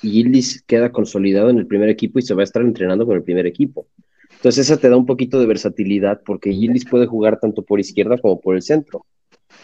Gillis 0.00 0.62
queda 0.66 0.92
consolidado 0.92 1.50
en 1.50 1.58
el 1.58 1.66
primer 1.66 1.88
equipo 1.88 2.18
y 2.18 2.22
se 2.22 2.34
va 2.34 2.42
a 2.42 2.44
estar 2.44 2.62
entrenando 2.62 3.06
con 3.06 3.16
el 3.16 3.22
primer 3.22 3.46
equipo. 3.46 3.86
Entonces 4.30 4.68
esa 4.68 4.78
te 4.78 4.88
da 4.88 4.96
un 4.96 5.06
poquito 5.06 5.38
de 5.38 5.46
versatilidad 5.46 6.20
porque 6.24 6.52
Gillis 6.52 6.84
puede 6.84 7.06
jugar 7.06 7.38
tanto 7.40 7.62
por 7.62 7.80
izquierda 7.80 8.18
como 8.18 8.40
por 8.40 8.56
el 8.56 8.62
centro, 8.62 9.06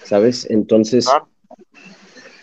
¿sabes? 0.05 0.49
Entonces, 0.49 1.07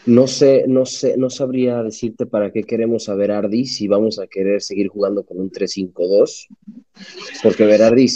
no 0.08 0.26
sé, 0.26 0.64
no 0.68 0.86
sé, 0.86 1.18
no 1.18 1.30
sabría 1.30 1.84
decirte 1.84 2.26
para 2.26 2.52
qué 2.52 2.64
queremos 2.64 3.10
a 3.10 3.16
Berardi 3.16 3.66
si 3.66 3.88
vamos 3.88 4.20
a 4.20 4.28
querer 4.28 4.62
seguir 4.62 4.88
jugando 4.88 5.24
con 5.24 5.38
un 5.38 5.52
3-5-2, 5.52 6.48
porque 7.44 7.66
Berardi 7.66 8.08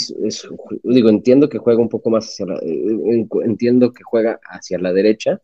digo, 0.84 1.10
entiendo 1.10 1.50
que 1.50 1.58
juega 1.58 1.82
un 1.82 1.90
poco 1.90 2.10
más 2.10 2.28
hacia 2.28 2.46
la, 2.46 2.56
eh, 2.60 3.28
entiendo 3.44 3.92
que 3.92 4.04
juega 4.04 4.40
hacia 4.44 4.80
la 4.80 4.94
derecha, 4.94 5.42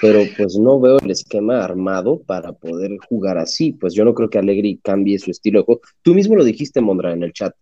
pero 0.00 0.20
pues 0.36 0.56
no 0.56 0.78
veo 0.78 0.98
el 1.00 1.10
esquema 1.10 1.64
armado 1.64 2.20
para 2.20 2.52
poder 2.52 2.96
jugar 3.08 3.38
así, 3.38 3.72
pues 3.72 3.92
yo 3.92 4.04
no 4.04 4.14
creo 4.14 4.30
que 4.30 4.38
Allegri 4.38 4.78
cambie 4.82 5.18
su 5.18 5.32
estilo 5.32 5.58
de 5.58 5.64
juego. 5.64 5.80
Tú 6.02 6.14
mismo 6.14 6.36
lo 6.36 6.44
dijiste, 6.44 6.80
Mondra, 6.80 7.12
en 7.12 7.24
el 7.24 7.32
chat, 7.32 7.54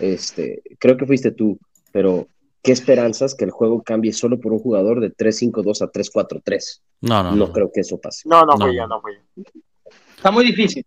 este, 0.00 0.62
creo 0.78 0.96
que 0.96 1.06
fuiste 1.06 1.32
tú, 1.32 1.58
pero 1.92 2.28
¿qué 2.64 2.72
esperanzas 2.72 3.34
que 3.34 3.44
el 3.44 3.50
juego 3.50 3.82
cambie 3.82 4.12
solo 4.14 4.40
por 4.40 4.52
un 4.52 4.58
jugador 4.58 4.98
de 4.98 5.14
3-5-2 5.14 5.82
a 5.82 5.92
3-4-3? 5.92 6.80
No, 7.02 7.22
no, 7.22 7.36
no. 7.36 7.52
creo 7.52 7.70
que 7.72 7.80
eso 7.80 8.00
pase. 8.00 8.26
No, 8.26 8.44
no, 8.44 8.56
fue 8.56 8.74
yo, 8.74 8.86
no 8.88 9.00
fue 9.02 9.12
yo. 9.16 9.42
Está 10.16 10.30
muy 10.30 10.46
difícil. 10.46 10.84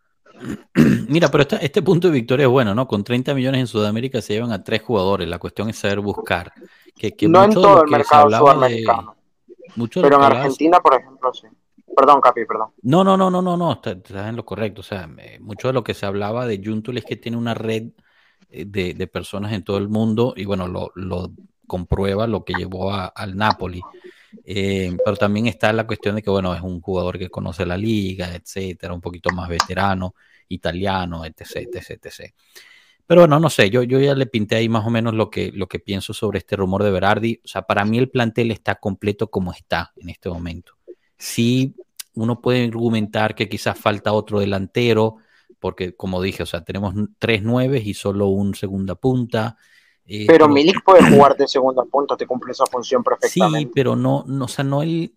Mira, 1.08 1.30
pero 1.30 1.46
este 1.62 1.84
punto 1.84 2.08
de 2.08 2.14
victoria 2.14 2.46
es 2.46 2.50
bueno, 2.50 2.74
¿no? 2.74 2.88
Con 2.88 3.04
30 3.04 3.36
millones 3.36 3.62
en 3.62 3.68
Sudamérica 3.68 4.22
se 4.22 4.34
llevan 4.34 4.52
a 4.52 4.64
tres 4.64 4.82
jugadores. 4.82 5.28
La 5.28 5.38
cuestión 5.38 5.70
es 5.70 5.78
saber 5.78 6.00
buscar. 6.00 6.52
Que, 6.96 7.16
no 7.28 7.44
en 7.44 7.52
todo 7.52 7.84
el 7.84 7.92
mercado 7.92 8.32
sudamericano. 8.32 9.16
pero 9.94 10.18
en 10.18 10.24
Argentina, 10.24 10.80
por 10.80 11.00
ejemplo, 11.00 11.32
sí. 11.32 11.48
Perdón, 11.96 12.22
Capi, 12.22 12.46
perdón. 12.46 12.70
No, 12.82 13.04
no, 13.04 13.16
no, 13.16 13.30
no, 13.30 13.42
no, 13.42 13.56
no, 13.56 13.74
estás 13.74 13.98
en 14.10 14.36
lo 14.36 14.46
correcto. 14.46 14.82
O 14.82 14.84
sea, 14.84 15.08
mucho 15.40 15.68
de 15.68 15.74
lo 15.74 15.84
que 15.84 15.94
se 15.94 16.08
hablaba 16.08 16.48
de 16.48 16.60
Juntul 16.64 16.98
es 16.98 17.06
que 17.06 17.18
tiene 17.18 17.38
una 17.38 17.54
red 17.54 17.90
eh, 18.50 18.66
de, 18.66 18.96
de 18.96 19.08
personas 19.08 19.54
en 19.54 19.64
todo 19.64 19.78
el 19.78 19.90
mundo 19.90 20.34
y 20.36 20.46
bueno, 20.46 20.68
lo, 20.68 20.92
lo 20.96 21.32
comprueba 21.68 22.26
lo 22.26 22.44
que 22.44 22.54
llevó 22.54 22.92
al 22.92 23.38
Napoli. 23.38 23.82
Eh, 24.46 24.96
pero 25.04 25.18
también 25.18 25.48
está 25.48 25.72
la 25.74 25.86
cuestión 25.86 26.16
de 26.16 26.22
que, 26.22 26.30
bueno, 26.30 26.54
es 26.54 26.62
un 26.62 26.82
jugador 26.82 27.18
que 27.20 27.30
conoce 27.30 27.66
la 27.66 27.78
liga, 27.78 28.34
etcétera, 28.34 28.94
un 28.94 29.02
poquito 29.02 29.30
más 29.32 29.50
veterano, 29.50 30.16
italiano, 30.50 31.26
etc, 31.26 31.68
etc, 31.72 31.92
etc. 32.04 32.34
Pero 33.06 33.22
bueno, 33.22 33.40
no 33.40 33.50
sé, 33.50 33.70
yo, 33.70 33.84
yo 33.84 34.00
ya 34.00 34.14
le 34.16 34.26
pinté 34.26 34.58
ahí 34.58 34.68
más 34.68 34.86
o 34.86 34.90
menos 34.90 35.14
lo 35.14 35.30
que, 35.30 35.52
lo 35.54 35.68
que 35.68 35.80
pienso 35.80 36.14
sobre 36.14 36.40
este 36.40 36.58
rumor 36.58 36.84
de 36.84 36.92
Berardi. 36.92 37.42
O 37.44 37.48
sea, 37.48 37.62
para 37.62 37.86
mí 37.86 37.98
el 37.98 38.10
plantel 38.10 38.52
está 38.52 38.76
completo 38.76 39.30
como 39.32 39.54
está 39.54 39.94
en 39.96 40.10
este 40.10 40.30
momento. 40.30 40.74
Sí, 41.18 41.76
uno 42.16 42.42
puede 42.42 42.66
argumentar 42.66 43.34
que 43.34 43.48
quizás 43.48 43.80
falta 43.80 44.12
otro 44.12 44.40
delantero, 44.40 45.18
porque 45.60 45.96
como 45.96 46.22
dije, 46.22 46.44
o 46.44 46.46
sea, 46.46 46.64
tenemos 46.64 46.94
tres 47.18 47.44
nueves 47.44 47.86
y 47.86 47.94
solo 47.94 48.28
un 48.28 48.56
segunda 48.56 48.96
punta. 48.96 49.58
Eh, 50.08 50.26
pero, 50.28 50.48
Milik 50.48 50.82
puede 50.86 51.10
jugar 51.10 51.36
de 51.36 51.48
segunda 51.48 51.84
punta, 51.84 52.16
te 52.16 52.26
cumple 52.26 52.52
esa 52.52 52.66
función 52.66 53.04
perfectamente. 53.04 53.68
Sí, 53.68 53.72
pero 53.74 53.96
no, 53.96 54.24
no 54.28 54.46
o 54.46 54.48
sea, 54.48 54.64
no 54.64 54.82
el. 54.82 55.14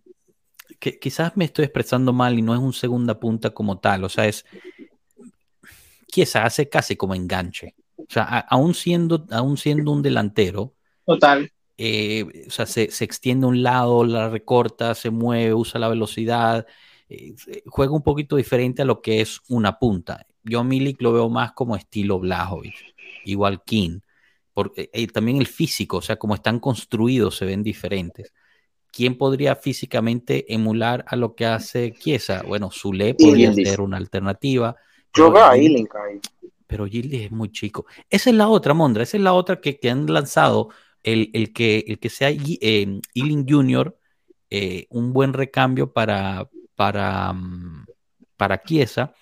Que, 0.79 0.99
quizás 0.99 1.37
me 1.37 1.45
estoy 1.45 1.65
expresando 1.65 2.13
mal 2.13 2.39
y 2.39 2.43
no 2.43 2.55
es 2.55 2.61
un 2.61 2.73
segunda 2.73 3.19
punta 3.19 3.51
como 3.51 3.79
tal, 3.79 4.05
o 4.05 4.09
sea, 4.09 4.27
es. 4.27 4.45
Chiesa 6.09 6.45
hace 6.45 6.69
casi 6.69 6.97
como 6.97 7.15
enganche. 7.15 7.77
O 7.97 8.07
sea, 8.09 8.25
aún 8.49 8.75
siendo, 8.75 9.27
aún 9.31 9.57
siendo 9.57 9.93
un 9.93 10.03
delantero. 10.03 10.75
Total. 11.07 11.51
Eh, 11.79 12.45
o 12.47 12.51
sea, 12.51 12.67
se, 12.67 12.91
se, 12.91 13.05
extiende 13.05 13.47
a 13.47 13.49
un 13.49 13.63
lado, 13.63 14.05
la 14.05 14.29
recorta, 14.29 14.95
se 14.95 15.11
mueve, 15.11 15.55
usa 15.55 15.81
la 15.81 15.89
velocidad, 15.89 16.67
eh, 17.09 17.35
juega 17.67 17.93
un 17.93 18.03
poquito 18.03 18.37
diferente 18.37 18.83
a 18.83 18.85
lo 18.85 19.01
que 19.01 19.21
es 19.21 19.41
una 19.49 19.79
punta. 19.79 20.27
Yo 20.43 20.61
a 20.61 20.65
Milik 20.65 21.01
lo 21.01 21.13
veo 21.13 21.29
más 21.29 21.53
como 21.53 21.77
estilo 21.77 22.19
Blajovic, 22.19 22.75
igual 23.25 23.63
King, 23.65 24.01
porque 24.53 24.91
eh, 24.93 25.07
también 25.09 25.39
el 25.39 25.47
físico, 25.47 25.99
o 25.99 26.03
sea, 26.03 26.17
como 26.17 26.35
están 26.35 26.61
construidos, 26.61 27.37
se 27.37 27.45
ven 27.45 27.63
diferentes. 27.63 28.33
¿Quién 28.93 29.17
podría 29.17 29.55
físicamente 29.55 30.53
emular 30.53 31.05
a 31.07 31.17
lo 31.17 31.35
que 31.35 31.47
hace 31.47 31.93
Chiesa? 31.93 32.43
Bueno, 32.47 32.71
Zule 32.73 33.15
podría 33.15 33.55
ser 33.55 33.81
una 33.81 33.97
alternativa. 33.97 34.77
Yo 35.15 35.37
a 35.37 35.53
ahí. 35.53 35.87
Pero 36.67 36.87
Gildi 36.87 37.25
es 37.25 37.31
muy 37.31 37.51
chico. 37.51 37.87
Esa 38.09 38.31
es 38.31 38.37
la 38.37 38.49
otra, 38.49 38.75
Mondra, 38.75 39.03
esa 39.03 39.17
es 39.17 39.23
la 39.23 39.33
otra 39.33 39.61
que, 39.61 39.79
que 39.79 39.91
han 39.91 40.07
lanzado 40.07 40.71
el, 41.03 41.53
que, 41.53 41.85
el 41.87 41.99
que 41.99 42.09
sea 42.09 42.31
eh, 42.31 43.01
Ealing 43.15 43.47
Jr., 43.49 43.97
eh, 44.51 44.87
un 44.91 45.13
buen 45.13 45.33
recambio 45.33 45.93
para, 45.93 46.49
para, 46.75 47.33
mm, 47.33 47.87
para 48.37 48.63
Chiesa. 48.63 49.15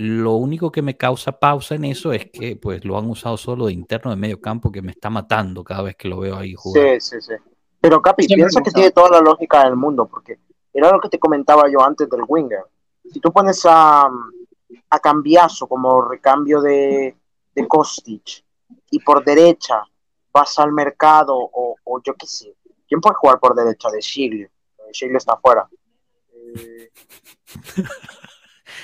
Lo 0.00 0.34
único 0.34 0.70
que 0.70 0.80
me 0.80 0.96
causa 0.96 1.32
pausa 1.32 1.74
en 1.74 1.84
eso 1.84 2.12
es 2.12 2.30
que 2.30 2.54
pues 2.54 2.84
lo 2.84 2.96
han 2.96 3.10
usado 3.10 3.36
solo 3.36 3.66
de 3.66 3.72
interno 3.72 4.12
de 4.12 4.16
medio 4.16 4.40
campo 4.40 4.70
que 4.70 4.80
me 4.80 4.92
está 4.92 5.10
matando 5.10 5.64
cada 5.64 5.82
vez 5.82 5.96
que 5.96 6.06
lo 6.06 6.20
veo 6.20 6.36
ahí 6.36 6.54
jugar. 6.54 7.00
Sí, 7.00 7.16
sí, 7.16 7.20
sí. 7.20 7.34
Pero 7.80 8.00
Capi, 8.00 8.28
piensa 8.28 8.62
que 8.62 8.70
tiene 8.70 8.92
toda 8.92 9.10
la 9.10 9.20
lógica 9.20 9.64
del 9.64 9.74
mundo, 9.74 10.06
porque 10.06 10.38
era 10.72 10.92
lo 10.92 11.00
que 11.00 11.08
te 11.08 11.18
comentaba 11.18 11.68
yo 11.68 11.82
antes 11.82 12.08
del 12.08 12.20
winger. 12.28 12.62
Si 13.12 13.18
tú 13.18 13.32
pones 13.32 13.60
a, 13.66 14.08
a 14.88 14.98
Cambiazo 15.00 15.66
como 15.66 16.00
recambio 16.02 16.60
de, 16.60 17.16
de 17.52 17.66
Kostic 17.66 18.44
y 18.92 19.00
por 19.00 19.24
derecha 19.24 19.82
vas 20.32 20.60
al 20.60 20.70
mercado 20.70 21.36
o, 21.36 21.74
yo 22.04 22.14
qué 22.14 22.26
sé, 22.28 22.54
¿quién 22.86 23.00
puede 23.00 23.16
jugar 23.16 23.40
por 23.40 23.56
derecha 23.56 23.90
de 23.90 23.98
Chile? 23.98 24.48
Chile 24.92 25.16
está 25.16 25.32
afuera. 25.32 25.68
Eh, 26.54 26.88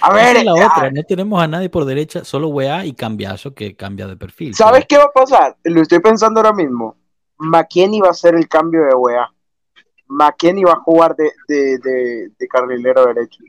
a 0.05 0.13
ver, 0.13 0.45
la 0.45 0.55
otra, 0.55 0.91
no 0.91 1.03
tenemos 1.03 1.43
a 1.43 1.47
nadie 1.47 1.69
por 1.69 1.85
derecha, 1.85 2.25
solo 2.25 2.49
WA 2.49 2.85
y 2.85 2.95
Cambiazo 2.95 3.55
que 3.55 3.77
cambia 3.77 4.07
de 4.07 4.17
perfil. 4.17 4.55
¿Sabes 4.55 4.85
qué 4.89 4.97
va 4.97 5.05
a 5.05 5.13
pasar? 5.13 5.57
Lo 5.65 5.83
estoy 5.83 6.01
pensando 6.01 6.41
ahora 6.41 6.53
mismo. 6.53 6.97
McKinney 7.39 8.01
va 8.01 8.11
a 8.11 8.15
ser 8.15 8.35
el 8.35 8.49
cambio 8.49 8.83
de 8.85 8.95
WA. 8.95 9.33
McKinney 10.09 10.65
va 10.65 10.73
a 10.73 10.81
jugar 10.81 11.17
de, 11.17 11.31
de 11.49 12.49
carrilero 12.49 13.07
derecho. 13.07 13.43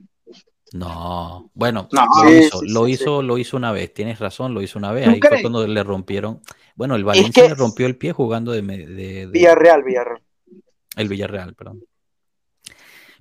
No, 0.75 1.51
bueno, 1.53 1.87
lo, 1.91 2.29
hizo, 2.29 2.59
lo, 2.63 2.87
hizo, 2.87 3.21
lo 3.21 3.37
hizo 3.37 3.55
una 3.55 3.71
vez, 3.71 3.93
tienes 3.93 4.19
razón, 4.19 4.53
lo 4.53 4.61
hizo 4.61 4.77
una 4.77 4.91
vez. 4.91 5.07
Ahí 5.07 5.21
fue 5.21 5.41
cuando 5.41 5.65
le 5.65 5.83
rompieron. 5.83 6.41
Bueno, 6.75 6.95
el 6.95 7.05
Valencia 7.05 7.47
le 7.47 7.55
rompió 7.55 7.85
el 7.85 7.97
pie 7.97 8.11
jugando 8.11 8.51
de, 8.51 8.61
Villarreal, 9.31 9.83
Villarreal. 9.83 10.21
El 10.97 11.07
Villarreal, 11.07 11.53
perdón. 11.53 11.83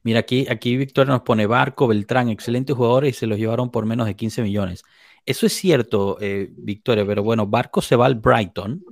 Mira, 0.05 0.21
aquí, 0.21 0.47
aquí 0.49 0.77
Víctor 0.77 1.09
nos 1.09 1.23
pone 1.23 1.47
Barco, 1.47 1.89
Beltrán, 1.89 2.29
excelentes 2.29 2.77
jugadores 2.77 3.17
y 3.17 3.19
se 3.19 3.27
los 3.27 3.39
llevaron 3.39 3.71
por 3.71 3.87
menos 3.87 4.07
de 4.07 4.15
15 4.15 4.43
millones. 4.43 4.85
Eso 5.27 5.47
es 5.47 5.53
cierto, 5.55 6.19
eh, 6.21 6.51
Victoria, 6.57 7.05
pero 7.05 7.23
bueno, 7.23 7.47
Barco 7.47 7.83
se 7.83 7.97
va 7.97 8.07
al 8.07 8.15
Brighton, 8.15 8.85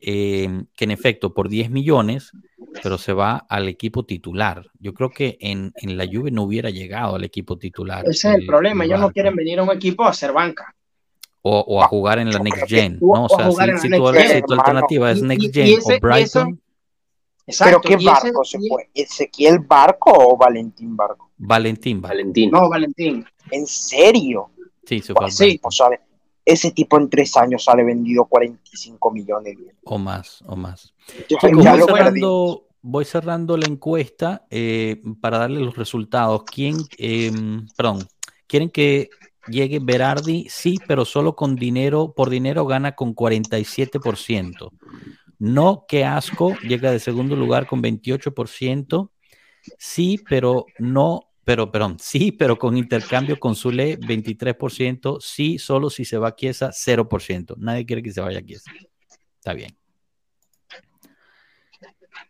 eh, 0.00 0.64
que 0.74 0.84
en 0.84 0.90
efecto 0.90 1.32
por 1.32 1.48
10 1.48 1.70
millones 1.70 2.32
pero 2.82 2.98
se 2.98 3.12
va 3.12 3.46
al 3.48 3.68
equipo 3.68 4.04
titular. 4.04 4.64
Yo 4.78 4.94
creo 4.94 5.10
que 5.10 5.36
en, 5.40 5.72
la 5.82 6.06
Juve 6.06 6.30
no 6.30 6.42
hubiera 6.42 6.70
llegado 6.70 7.16
al 7.16 7.24
equipo 7.24 7.56
titular. 7.56 8.04
Ese 8.06 8.28
es 8.30 8.34
el, 8.36 8.46
problema, 8.46 8.84
ellos 8.84 9.00
no 9.00 9.10
quieren 9.10 9.34
venir 9.34 9.58
a 9.58 9.62
un 9.62 9.70
equipo 9.70 10.04
a 10.04 10.10
hacer 10.10 10.32
banca. 10.32 10.74
O, 11.50 11.82
a 11.82 11.86
jugar 11.86 12.18
en 12.18 12.30
la 12.30 12.40
Next 12.40 12.66
Gen, 12.66 12.98
¿no? 13.00 13.24
O 13.24 13.28
sea, 13.28 13.78
si, 13.78 13.88
tu, 13.88 14.06
alternativa 14.06 15.10
es 15.10 15.22
Next 15.22 15.54
Gen 15.54 15.78
o 15.82 15.98
Brighton. 15.98 16.60
Pero 17.58 17.80
¿qué 17.80 17.96
barco 17.96 18.44
se 18.44 18.58
fue? 18.58 18.90
¿Ezequiel 18.94 19.60
Barco 19.60 20.12
o 20.12 20.36
Valentín 20.36 20.96
Barco? 20.96 21.30
Valentín, 21.38 22.00
Valentín. 22.00 22.50
No, 22.50 22.68
Valentín. 22.68 23.24
¿En 23.50 23.66
serio? 23.66 24.50
Sí, 24.84 25.00
se 25.00 25.14
fue. 25.14 25.30
Sí, 25.30 25.58
pues, 25.62 25.80
ese 26.44 26.70
tipo 26.70 26.96
en 26.98 27.10
tres 27.10 27.36
años 27.36 27.64
sale 27.64 27.84
vendido 27.84 28.24
45 28.24 29.10
millones. 29.10 29.56
O 29.84 29.98
más, 29.98 30.42
o 30.46 30.56
más. 30.56 30.94
voy, 32.80 33.04
cerrando, 33.04 33.56
la 33.56 33.66
encuesta 33.66 34.46
eh, 34.50 35.02
para 35.20 35.38
darle 35.38 35.60
los 35.60 35.76
resultados. 35.76 36.44
¿Quién, 36.44 36.76
em, 36.96 37.66
perdón, 37.76 38.08
quieren 38.46 38.70
que 38.70 39.10
llegue 39.46 39.78
Berardi? 39.78 40.46
Sí, 40.48 40.78
pero 40.86 41.04
solo 41.04 41.36
con 41.36 41.54
dinero, 41.54 42.14
por 42.16 42.30
dinero 42.30 42.64
gana 42.64 42.94
con 42.94 43.14
47%. 43.14 44.70
No, 45.38 45.84
qué 45.88 46.04
asco, 46.04 46.56
llega 46.60 46.90
de 46.90 46.98
segundo 46.98 47.36
lugar 47.36 47.66
con 47.66 47.82
28%. 47.82 49.10
Sí, 49.78 50.22
pero 50.28 50.66
no 50.78 51.28
pero, 51.48 51.72
perdón, 51.72 51.96
sí, 51.98 52.30
pero 52.30 52.58
con 52.58 52.76
intercambio 52.76 53.40
con 53.40 53.54
Zule 53.54 53.98
23%, 53.98 55.18
sí, 55.18 55.58
solo 55.58 55.88
si 55.88 56.04
se 56.04 56.18
va 56.18 56.28
a 56.28 56.36
Chiesa 56.36 56.68
0%. 56.68 57.54
Nadie 57.56 57.86
quiere 57.86 58.02
que 58.02 58.12
se 58.12 58.20
vaya 58.20 58.40
a 58.40 58.42
Chiesa. 58.42 58.70
Está 59.38 59.54
bien. 59.54 59.74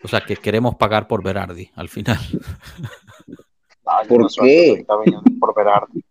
O 0.04 0.06
sea, 0.06 0.20
que 0.20 0.36
queremos 0.36 0.76
pagar 0.76 1.08
por 1.08 1.24
Berardi 1.24 1.68
al 1.74 1.88
final. 1.88 2.18
¿Por 4.08 4.30
qué? 4.32 4.86
Por 5.40 5.52
Berardi. 5.56 6.04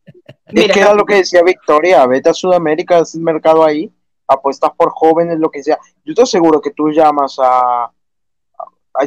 Es 0.47 0.71
que 0.73 0.79
era 0.81 0.93
lo 0.93 1.05
que 1.05 1.15
decía 1.15 1.41
Victoria, 1.43 2.05
vete 2.07 2.29
a 2.31 2.33
Sudamérica, 2.33 2.99
es 2.99 3.15
el 3.15 3.21
mercado 3.21 3.63
ahí, 3.63 3.89
apuestas 4.27 4.71
por 4.75 4.91
jóvenes, 4.91 5.39
lo 5.39 5.49
que 5.49 5.63
sea. 5.63 5.77
Yo 6.03 6.11
estoy 6.11 6.27
seguro 6.27 6.61
que 6.61 6.71
tú 6.71 6.89
llamas 6.89 7.37
a, 7.41 7.91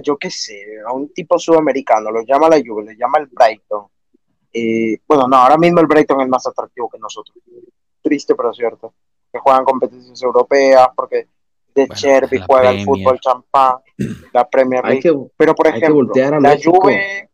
yo 0.02 0.16
qué 0.16 0.30
sé, 0.30 0.62
a 0.86 0.92
un 0.92 1.12
tipo 1.12 1.38
sudamericano, 1.38 2.10
lo 2.10 2.22
llama 2.22 2.48
la 2.48 2.60
Juve, 2.64 2.84
lo 2.84 2.92
llama 2.92 3.18
el 3.18 3.26
Brighton. 3.26 3.86
Eh, 4.52 4.98
bueno, 5.06 5.28
no, 5.28 5.36
ahora 5.36 5.56
mismo 5.56 5.80
el 5.80 5.86
Brighton 5.86 6.20
es 6.20 6.28
más 6.28 6.46
atractivo 6.46 6.88
que 6.88 6.98
nosotros. 6.98 7.36
Triste, 8.02 8.34
pero 8.34 8.52
cierto. 8.52 8.94
Que 9.32 9.38
juegan 9.38 9.64
competiciones 9.64 10.22
europeas, 10.22 10.88
porque 10.96 11.28
de 11.74 11.88
Cherby 11.88 12.40
juega 12.40 12.70
el 12.70 12.84
fútbol 12.84 13.20
champán, 13.20 13.76
la 14.32 14.48
Premier 14.48 14.84
League. 14.84 15.12
pero 15.36 15.54
por 15.54 15.68
ejemplo, 15.68 16.10
la 16.40 16.58
Juve 16.62 17.30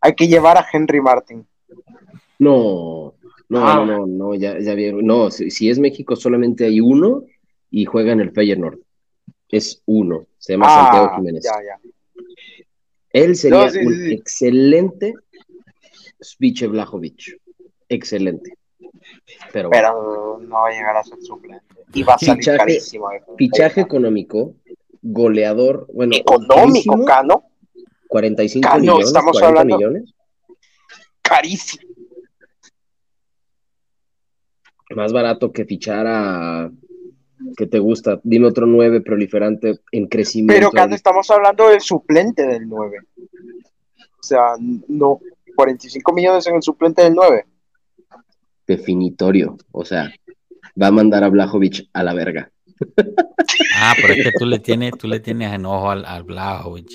hay 0.00 0.14
que 0.14 0.28
llevar 0.28 0.58
a 0.58 0.66
Henry 0.70 1.00
Martin. 1.00 1.46
No, 2.38 3.14
no, 3.60 3.68
ah. 3.68 3.84
no, 3.84 4.06
no, 4.06 4.34
ya, 4.34 4.58
ya 4.58 4.74
vieron. 4.74 5.04
No, 5.04 5.30
si, 5.30 5.68
es 5.68 5.78
México 5.78 6.16
solamente 6.16 6.64
hay 6.64 6.80
uno 6.80 7.24
y 7.70 7.84
juega 7.84 8.12
en 8.12 8.20
el 8.20 8.30
Feyenoord 8.30 8.78
es 9.56 9.82
uno, 9.86 10.26
se 10.38 10.54
llama 10.54 10.66
ah, 10.68 10.82
Santiago 10.82 11.16
Jiménez. 11.16 11.44
Él 13.10 13.36
sería 13.36 13.70
un 13.80 14.10
excelente 14.10 15.14
Spiche 16.22 16.66
Blajovic. 16.66 17.40
Excelente. 17.88 18.58
Pero, 19.52 19.70
no 20.40 20.54
va 20.56 20.68
a 20.68 20.70
llegar 20.70 20.96
a 20.96 21.04
ser 21.04 21.20
suplente. 21.20 21.64
Y 21.92 22.02
va 22.02 22.14
a 22.14 22.18
salir 22.18 22.38
fichaje, 22.38 22.58
carísimo. 22.58 23.08
Fichaje 23.38 23.80
económico, 23.82 24.54
goleador, 25.02 25.86
bueno, 25.92 26.16
económico, 26.16 27.04
Cano. 27.04 27.44
45 28.08 28.78
millones, 28.78 29.06
estamos 29.08 29.32
40 29.32 29.48
hablando 29.48 29.76
millones. 29.76 30.14
Carísimo. 31.22 31.93
Más 34.94 35.12
barato 35.12 35.52
que 35.52 35.64
fichar 35.64 36.06
a 36.06 36.70
que 37.56 37.66
te 37.66 37.78
gusta? 37.78 38.20
Dime 38.22 38.46
otro 38.46 38.66
9 38.66 39.00
proliferante 39.00 39.80
en 39.92 40.06
crecimiento. 40.06 40.54
Pero 40.54 40.70
cuando 40.70 40.96
estamos 40.96 41.30
hablando 41.30 41.68
del 41.68 41.80
suplente 41.80 42.46
del 42.46 42.68
9. 42.68 42.98
O 44.18 44.22
sea, 44.22 44.54
no 44.88 45.20
45 45.54 46.12
millones 46.12 46.46
en 46.46 46.56
el 46.56 46.62
suplente 46.62 47.02
del 47.02 47.14
9. 47.14 47.44
Definitorio. 48.66 49.56
O 49.72 49.84
sea, 49.84 50.12
va 50.80 50.88
a 50.88 50.92
mandar 50.92 51.24
a 51.24 51.28
Blajovic 51.28 51.88
a 51.92 52.02
la 52.02 52.14
verga. 52.14 52.50
Ah, 53.76 53.94
pero 54.00 54.14
es 54.14 54.24
que 54.24 54.32
tú 54.38 54.46
le 54.46 54.58
tienes, 54.58 54.92
tú 54.98 55.06
le 55.06 55.20
tienes 55.20 55.52
enojo 55.52 55.90
al, 55.90 56.04
al 56.04 56.24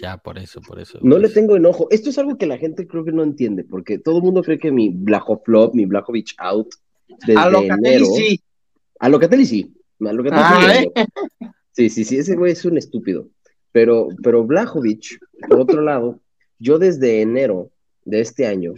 ya, 0.02 0.18
por 0.18 0.38
eso, 0.38 0.62
por 0.62 0.80
eso. 0.80 1.00
No 1.02 1.18
le 1.18 1.30
tengo 1.30 1.56
enojo. 1.56 1.88
Esto 1.89 2.10
es 2.10 2.18
algo 2.18 2.38
que 2.38 2.47
la 2.47 2.58
gente 2.58 2.88
creo 2.88 3.06
que 3.06 3.12
no 3.12 3.24
entiende, 3.24 3.64
porque 3.64 3.97
todo 3.97 4.18
el 4.18 4.24
mundo 4.24 4.43
cree 4.43 4.60
que 4.60 4.72
mi 4.72 4.89
Blajoflop, 4.89 5.74
mi 5.74 5.86
Blajovic 5.86 6.34
out, 6.38 6.68
desde 7.26 7.39
a 7.39 7.76
enero. 7.76 8.05
Sí. 8.05 8.41
A 8.99 9.10
Locatelli 9.10 9.45
sí. 9.45 9.74
Ah, 10.32 10.74
¿eh? 10.76 10.91
sí, 11.72 11.89
sí, 11.89 12.05
sí, 12.05 12.18
ese 12.18 12.36
güey 12.36 12.53
es 12.53 12.64
un 12.66 12.78
estúpido. 12.78 13.28
Pero, 13.72 14.07
pero 14.24 14.45
Blajovic, 14.45 15.20
por 15.47 15.60
otro 15.60 15.82
lado, 15.82 16.20
yo 16.57 16.80
desde 16.80 17.22
enero 17.22 17.72
de 18.05 18.22
este 18.22 18.47
año 18.47 18.74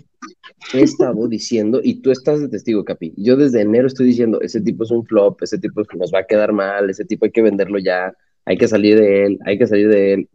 he 0.74 0.82
estado 0.82 1.28
diciendo, 1.28 1.80
y 1.84 2.02
tú 2.02 2.12
estás 2.12 2.42
de 2.42 2.50
testigo, 2.50 2.84
Capi, 2.84 3.14
yo 3.18 3.36
desde 3.36 3.62
enero 3.62 3.88
estoy 3.88 4.08
diciendo, 4.08 4.42
ese 4.42 4.62
tipo 4.62 4.84
es 4.84 4.92
un 4.92 5.06
flop, 5.06 5.42
ese 5.42 5.58
tipo 5.58 5.82
nos 5.98 6.12
va 6.14 6.20
a 6.20 6.28
quedar 6.28 6.54
mal, 6.54 6.90
ese 6.90 7.06
tipo 7.06 7.26
hay 7.26 7.32
que 7.32 7.42
venderlo 7.42 7.80
ya, 7.80 8.14
hay 8.46 8.58
que 8.58 8.68
salir 8.68 9.00
de 9.00 9.26
él, 9.26 9.40
hay 9.46 9.58
que 9.58 9.68
salir 9.68 9.88
de 9.88 10.14
él. 10.14 10.30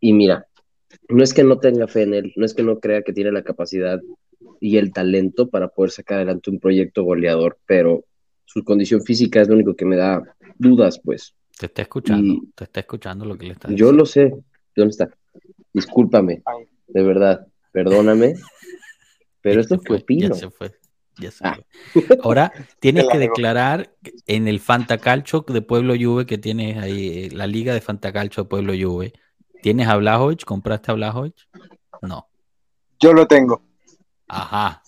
Y 0.00 0.12
mira, 0.12 0.46
no 1.08 1.22
es 1.22 1.34
que 1.34 1.44
no 1.44 1.58
tenga 1.58 1.86
fe 1.86 2.02
en 2.02 2.14
él, 2.14 2.32
no 2.36 2.46
es 2.46 2.54
que 2.54 2.62
no 2.62 2.80
crea 2.80 3.02
que 3.02 3.12
tiene 3.12 3.32
la 3.32 3.42
capacidad 3.42 4.00
y 4.60 4.76
el 4.76 4.92
talento 4.92 5.48
para 5.48 5.68
poder 5.68 5.90
sacar 5.90 6.18
adelante 6.18 6.50
un 6.50 6.60
proyecto 6.60 7.02
goleador, 7.04 7.58
pero 7.66 8.04
su 8.44 8.64
condición 8.64 9.02
física 9.02 9.40
es 9.40 9.48
lo 9.48 9.54
único 9.54 9.74
que 9.74 9.84
me 9.84 9.96
da 9.96 10.22
dudas, 10.58 11.00
pues. 11.02 11.34
Te 11.58 11.66
está 11.66 11.82
escuchando, 11.82 12.42
te 12.54 12.64
está 12.64 12.80
escuchando 12.80 13.24
lo 13.24 13.36
que 13.36 13.46
le 13.46 13.52
está 13.52 13.68
diciendo. 13.68 13.92
Yo 13.92 13.96
lo 13.96 14.06
sé, 14.06 14.34
¿dónde 14.74 14.90
está? 14.90 15.10
Discúlpame, 15.72 16.42
de 16.88 17.02
verdad, 17.02 17.46
perdóname, 17.72 18.34
pero 19.40 19.60
esto 19.60 19.78
fue 19.78 19.98
opino. 19.98 20.28
Ya 20.28 20.34
se 20.34 20.50
fue. 20.50 20.72
Ya 21.18 21.30
se 21.30 21.46
ah. 21.46 21.58
Ahora 22.22 22.52
tienes 22.80 23.06
que 23.12 23.18
declarar 23.18 23.94
en 24.26 24.48
el 24.48 24.58
Fantacalcho 24.58 25.44
de 25.46 25.62
Pueblo 25.62 25.94
Juve 25.98 26.26
que 26.26 26.38
tienes 26.38 26.78
ahí, 26.78 27.26
eh, 27.26 27.28
la 27.32 27.46
liga 27.46 27.74
de 27.74 27.80
Fantacalcho 27.80 28.42
de 28.42 28.48
Pueblo 28.48 28.72
Juve. 28.72 29.12
¿Tienes 29.62 29.88
a 29.88 29.96
Blajovic? 29.96 30.44
¿Compraste 30.44 30.90
a 30.90 30.94
Blajovic? 30.94 31.46
No. 32.00 32.26
Yo 32.98 33.12
lo 33.12 33.26
tengo. 33.26 33.62
Ajá. 34.30 34.82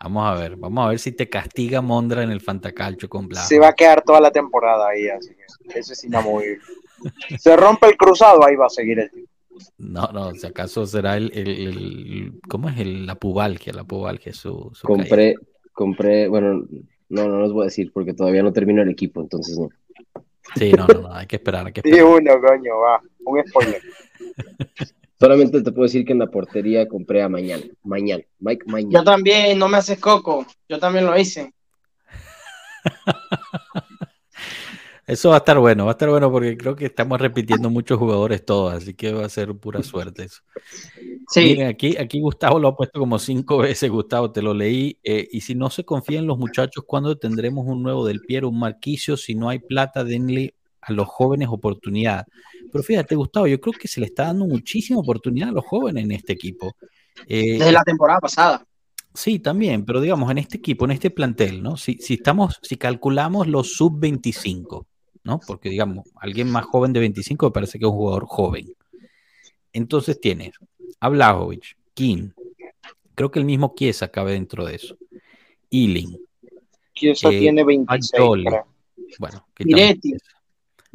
Vamos 0.00 0.26
a 0.26 0.34
ver, 0.34 0.56
vamos 0.56 0.84
a 0.84 0.88
ver 0.90 0.98
si 0.98 1.12
te 1.12 1.28
castiga 1.28 1.80
Mondra 1.80 2.22
en 2.22 2.30
el 2.30 2.40
Fantacalcho 2.40 3.08
con 3.08 3.26
Blajovic. 3.26 3.48
Se 3.48 3.58
va 3.58 3.68
a 3.68 3.72
quedar 3.72 4.02
toda 4.02 4.20
la 4.20 4.30
temporada 4.30 4.88
ahí, 4.88 5.08
así 5.08 5.30
que 5.34 5.78
eso 5.78 5.92
es 5.92 6.04
inamovible. 6.04 6.60
Se 7.38 7.56
rompe 7.56 7.88
el 7.88 7.96
cruzado, 7.96 8.44
ahí 8.44 8.54
va 8.54 8.66
a 8.66 8.70
seguir 8.70 8.98
el 9.00 9.10
tipo. 9.10 9.30
No, 9.78 10.08
no, 10.12 10.34
si 10.34 10.46
acaso 10.46 10.84
será 10.86 11.16
el, 11.16 11.30
el, 11.32 12.40
¿cómo 12.48 12.68
es 12.68 12.78
el, 12.80 13.06
la 13.06 13.14
pubalgia? 13.14 13.72
La 13.72 13.84
pubalgia, 13.84 14.32
su, 14.32 14.72
compré, 14.82 15.36
compré, 15.72 16.28
bueno, 16.28 16.64
no, 17.08 17.28
no 17.28 17.38
los 17.38 17.52
voy 17.52 17.62
a 17.62 17.64
decir 17.66 17.92
porque 17.92 18.14
todavía 18.14 18.42
no 18.42 18.52
termino 18.52 18.82
el 18.82 18.90
equipo, 18.90 19.20
entonces 19.20 19.58
no. 19.58 19.68
Sí, 20.56 20.72
no, 20.72 20.86
no, 20.86 21.02
no 21.02 21.14
hay 21.14 21.26
que 21.26 21.36
esperar, 21.36 21.66
hay 21.66 21.72
que 21.72 21.80
esperar. 21.84 21.98
Sí, 21.98 22.04
uno, 22.04 22.40
coño, 22.40 22.78
va, 22.78 23.00
un 23.24 23.42
spoiler. 23.46 23.80
Solamente 25.24 25.62
te 25.62 25.72
puedo 25.72 25.84
decir 25.84 26.04
que 26.04 26.12
en 26.12 26.18
la 26.18 26.26
portería 26.26 26.86
compré 26.86 27.22
a 27.22 27.30
mañana, 27.30 27.64
mañana, 27.82 28.22
Mike 28.40 28.66
mañana. 28.66 28.92
Yo 28.92 29.04
también, 29.04 29.58
no 29.58 29.68
me 29.68 29.78
haces 29.78 29.98
coco, 29.98 30.44
yo 30.68 30.78
también 30.78 31.06
lo 31.06 31.18
hice. 31.18 31.54
Eso 35.06 35.30
va 35.30 35.36
a 35.36 35.38
estar 35.38 35.58
bueno, 35.58 35.86
va 35.86 35.92
a 35.92 35.94
estar 35.94 36.10
bueno 36.10 36.30
porque 36.30 36.58
creo 36.58 36.76
que 36.76 36.84
estamos 36.84 37.18
repitiendo 37.18 37.70
muchos 37.70 37.98
jugadores 37.98 38.44
todos, 38.44 38.74
así 38.74 38.92
que 38.92 39.14
va 39.14 39.24
a 39.24 39.30
ser 39.30 39.54
pura 39.54 39.82
suerte 39.82 40.24
eso. 40.24 40.42
Sí. 41.30 41.40
Miren, 41.40 41.68
aquí, 41.68 41.96
aquí 41.96 42.20
Gustavo 42.20 42.58
lo 42.58 42.68
ha 42.68 42.76
puesto 42.76 42.98
como 43.00 43.18
cinco 43.18 43.56
veces, 43.60 43.90
Gustavo, 43.90 44.30
te 44.30 44.42
lo 44.42 44.52
leí. 44.52 44.98
Eh, 45.02 45.26
y 45.32 45.40
si 45.40 45.54
no 45.54 45.70
se 45.70 45.84
confía 45.84 46.18
en 46.18 46.26
los 46.26 46.38
muchachos, 46.38 46.84
¿cuándo 46.86 47.16
tendremos 47.16 47.66
un 47.66 47.82
nuevo 47.82 48.06
del 48.06 48.20
Piero, 48.20 48.50
un 48.50 48.58
Marquicio? 48.58 49.16
Si 49.16 49.34
no 49.34 49.48
hay 49.48 49.58
plata, 49.58 50.04
denle 50.04 50.54
a 50.86 50.92
los 50.92 51.08
jóvenes 51.08 51.48
oportunidad. 51.50 52.26
Pero 52.70 52.84
fíjate, 52.84 53.14
Gustavo, 53.14 53.46
yo 53.46 53.60
creo 53.60 53.72
que 53.72 53.88
se 53.88 54.00
le 54.00 54.06
está 54.06 54.24
dando 54.24 54.46
muchísima 54.46 55.00
oportunidad 55.00 55.50
a 55.50 55.52
los 55.52 55.64
jóvenes 55.64 56.04
en 56.04 56.12
este 56.12 56.32
equipo. 56.32 56.76
Eh, 57.26 57.58
Desde 57.58 57.72
la 57.72 57.82
temporada 57.82 58.20
pasada. 58.20 58.66
Sí, 59.12 59.38
también, 59.38 59.84
pero 59.84 60.00
digamos, 60.00 60.30
en 60.30 60.38
este 60.38 60.56
equipo, 60.56 60.84
en 60.84 60.90
este 60.90 61.10
plantel, 61.10 61.62
¿no? 61.62 61.76
Si, 61.76 61.94
si 61.98 62.14
estamos, 62.14 62.58
si 62.62 62.76
calculamos 62.76 63.46
los 63.46 63.74
sub 63.74 64.00
25, 64.00 64.86
¿no? 65.22 65.38
Porque, 65.46 65.68
digamos, 65.68 66.08
alguien 66.16 66.50
más 66.50 66.64
joven 66.64 66.92
de 66.92 67.00
25 67.00 67.46
me 67.46 67.52
parece 67.52 67.78
que 67.78 67.84
es 67.84 67.90
un 67.90 67.96
jugador 67.96 68.26
joven. 68.26 68.74
Entonces 69.72 70.20
tienes 70.20 70.52
a 70.98 71.08
Blajovic, 71.08 71.76
King, 71.94 72.30
creo 73.14 73.30
que 73.30 73.38
el 73.38 73.44
mismo 73.44 73.74
Chiesa 73.76 74.08
cabe 74.08 74.32
dentro 74.32 74.64
de 74.64 74.76
eso. 74.76 74.96
Ealing. 75.70 76.18
Chiesa 76.94 77.28
eh, 77.28 77.38
tiene 77.38 77.64
26. 77.64 78.44
Bueno, 79.18 79.46
Miretti. 79.58 80.14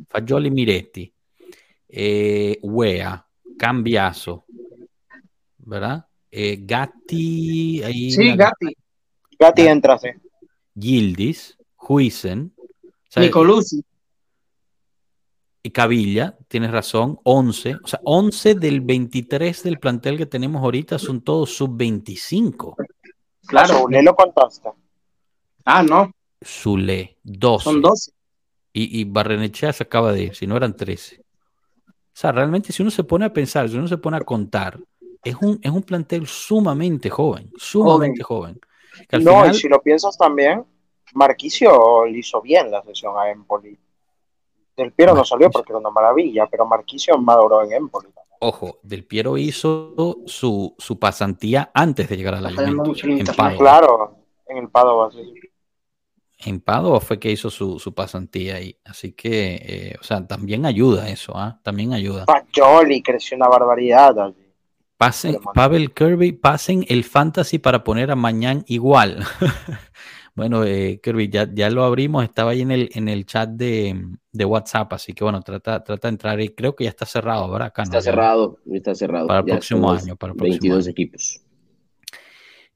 Fagioli 0.08 0.52
Miretti. 0.52 1.12
Eh, 1.88 2.60
Wea, 2.62 3.28
Cambiaso, 3.58 4.46
¿verdad? 5.58 6.06
Eh, 6.30 6.60
Gatti. 6.62 7.82
Ahí 7.84 8.12
sí, 8.12 8.36
Gatti. 8.36 8.76
Gatti 9.38 9.62
entra, 9.68 9.98
sí. 9.98 10.10
Gildis, 10.76 11.58
Huisen. 11.78 12.54
Nicolucci 13.16 13.84
y 15.62 15.72
Cavilla, 15.72 16.38
tienes 16.48 16.72
razón, 16.72 17.20
11, 17.24 17.76
o 17.84 17.88
sea, 17.88 18.00
11 18.04 18.56
del 18.56 18.82
23 18.82 19.64
del 19.64 19.80
plantel 19.80 20.18
que 20.18 20.26
tenemos 20.26 20.64
ahorita 20.64 20.98
son 20.98 21.22
todos 21.22 21.54
sub-25. 21.54 22.76
Claro, 23.46 23.80
Zule 23.80 24.04
lo 24.04 24.16
contaste. 24.16 24.70
Ah, 25.66 25.84
no. 25.84 26.12
Zule, 26.44 27.18
12. 27.24 27.64
Son 27.64 27.82
12. 27.82 28.12
Y, 28.72 29.02
y 29.02 29.04
Barrenechea 29.06 29.74
se 29.74 29.84
acaba 29.84 30.12
de 30.12 30.24
ir, 30.24 30.36
si 30.36 30.46
no 30.48 30.58
eran 30.58 30.76
13. 30.76 31.22
O 31.22 31.92
sea, 32.14 32.32
realmente 32.32 32.72
si 32.72 32.82
uno 32.82 32.92
se 32.92 33.04
pone 33.04 33.26
a 33.26 33.34
pensar, 33.34 33.70
si 33.70 33.78
uno 33.78 33.88
se 33.88 33.98
pone 33.98 34.18
a 34.18 34.22
contar, 34.22 34.80
es 35.24 35.36
un, 35.42 35.60
es 35.62 35.72
un 35.72 35.84
plantel 35.84 36.28
sumamente 36.28 37.10
joven, 37.10 37.52
sumamente 37.58 38.24
joven. 38.24 38.60
no, 39.22 39.48
y 39.48 39.54
si 39.54 39.68
lo 39.68 39.82
piensas 39.82 40.18
también, 40.18 40.66
Marquicio 41.14 42.06
le 42.06 42.20
hizo 42.20 42.42
bien 42.42 42.70
la 42.70 42.84
sesión 42.84 43.18
a 43.18 43.30
Empoli 43.30 43.78
del 44.80 44.94
Piero 44.94 45.14
no 45.14 45.24
salió 45.24 45.52
porque 45.52 45.72
era 45.72 45.80
una 45.80 45.92
maravilla, 45.92 46.48
pero 46.48 46.66
Marquisio 46.66 47.18
maduró 47.18 47.64
en 47.64 47.74
Empoli. 47.74 48.08
Ojo, 48.42 48.80
Del 48.84 49.06
Piero 49.06 49.38
hizo 49.38 50.24
su, 50.26 50.74
su 50.78 50.98
pasantía 50.98 51.72
antes 51.74 52.08
de 52.08 52.16
llegar 52.16 52.36
a 52.36 52.42
la 52.42 52.52
Juventus. 52.52 53.04
En 53.04 53.26
Padova. 53.26 53.58
Claro, 53.58 54.16
en 54.48 54.58
el 54.58 54.70
Padova, 54.70 55.12
sí. 55.12 55.34
En 56.40 56.62
Padova 56.62 57.02
fue 57.02 57.20
que 57.20 57.32
hizo 57.32 57.50
su, 57.50 57.80
su 57.80 57.94
pasantía 57.94 58.56
ahí. 58.56 58.78
Así 58.86 59.12
que, 59.12 59.56
eh, 59.56 59.96
o 60.00 60.04
sea, 60.04 60.26
también 60.26 60.66
ayuda 60.66 61.10
eso, 61.10 61.34
¿ah? 61.36 61.60
También 61.64 61.92
ayuda. 61.94 62.26
Pacholi 62.26 63.02
creció 63.02 63.36
una 63.36 63.50
barbaridad 63.50 64.18
allí. 64.20 64.46
Pasen, 64.96 65.38
Pavel 65.54 65.94
Kirby, 65.94 66.34
pasen 66.34 66.86
el 66.90 67.06
fantasy 67.06 67.58
para 67.58 67.84
poner 67.84 68.12
a 68.12 68.16
Mañán 68.16 68.64
igual. 68.68 69.24
Bueno, 70.36 70.64
eh, 70.64 71.02
Kirby, 71.04 71.28
ya, 71.28 71.50
ya, 71.54 71.70
lo 71.70 71.84
abrimos, 71.84 72.24
estaba 72.24 72.52
ahí 72.52 72.62
en 72.62 72.72
el, 72.72 72.90
en 72.94 73.10
el 73.10 73.26
chat 73.26 73.50
de, 73.50 74.02
de, 74.32 74.46
WhatsApp, 74.46 74.94
así 74.94 75.12
que 75.12 75.26
bueno, 75.26 75.42
trata, 75.42 75.84
trata 75.84 76.08
de 76.08 76.14
entrar 76.14 76.40
y 76.40 76.48
creo 76.56 76.78
que 76.78 76.86
ya 76.86 76.92
está 76.92 77.06
cerrado, 77.06 77.52
¿verdad? 77.52 77.74
está 77.76 78.00
cerrado, 78.00 78.58
está 78.72 78.96
cerrado. 78.96 79.28
Para 79.28 79.40
el 79.40 79.46
próximo 79.46 79.92
año, 79.92 80.16
para 80.16 80.32
el 80.32 80.40
22 80.40 80.88
equipos. 80.88 81.42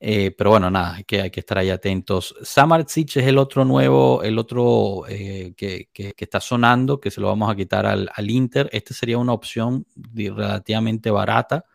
Eh, 0.06 0.32
pero 0.32 0.50
bueno, 0.50 0.70
nada, 0.70 0.96
hay 0.96 1.06
que, 1.06 1.22
hay 1.22 1.32
que 1.32 1.40
estar 1.40 1.58
ahí 1.58 1.70
atentos. 1.70 2.36
Samardzic 2.42 3.16
es 3.16 3.26
el 3.26 3.38
otro 3.38 3.64
nuevo, 3.64 4.22
el 4.22 4.38
otro 4.38 5.06
eh, 5.08 5.54
que, 5.56 5.88
que, 5.94 6.14
está 6.18 6.42
sonando, 6.42 7.00
que 7.00 7.10
se 7.10 7.22
lo 7.22 7.28
vamos 7.28 7.50
a 7.50 7.56
quitar 7.56 7.86
al, 7.86 8.10
al 8.14 8.30
Inter. 8.30 8.70
Este 8.74 8.94
sería 8.94 9.18
una 9.18 9.32
opción 9.32 9.86
relativamente 9.96 11.10
barata 11.10 11.66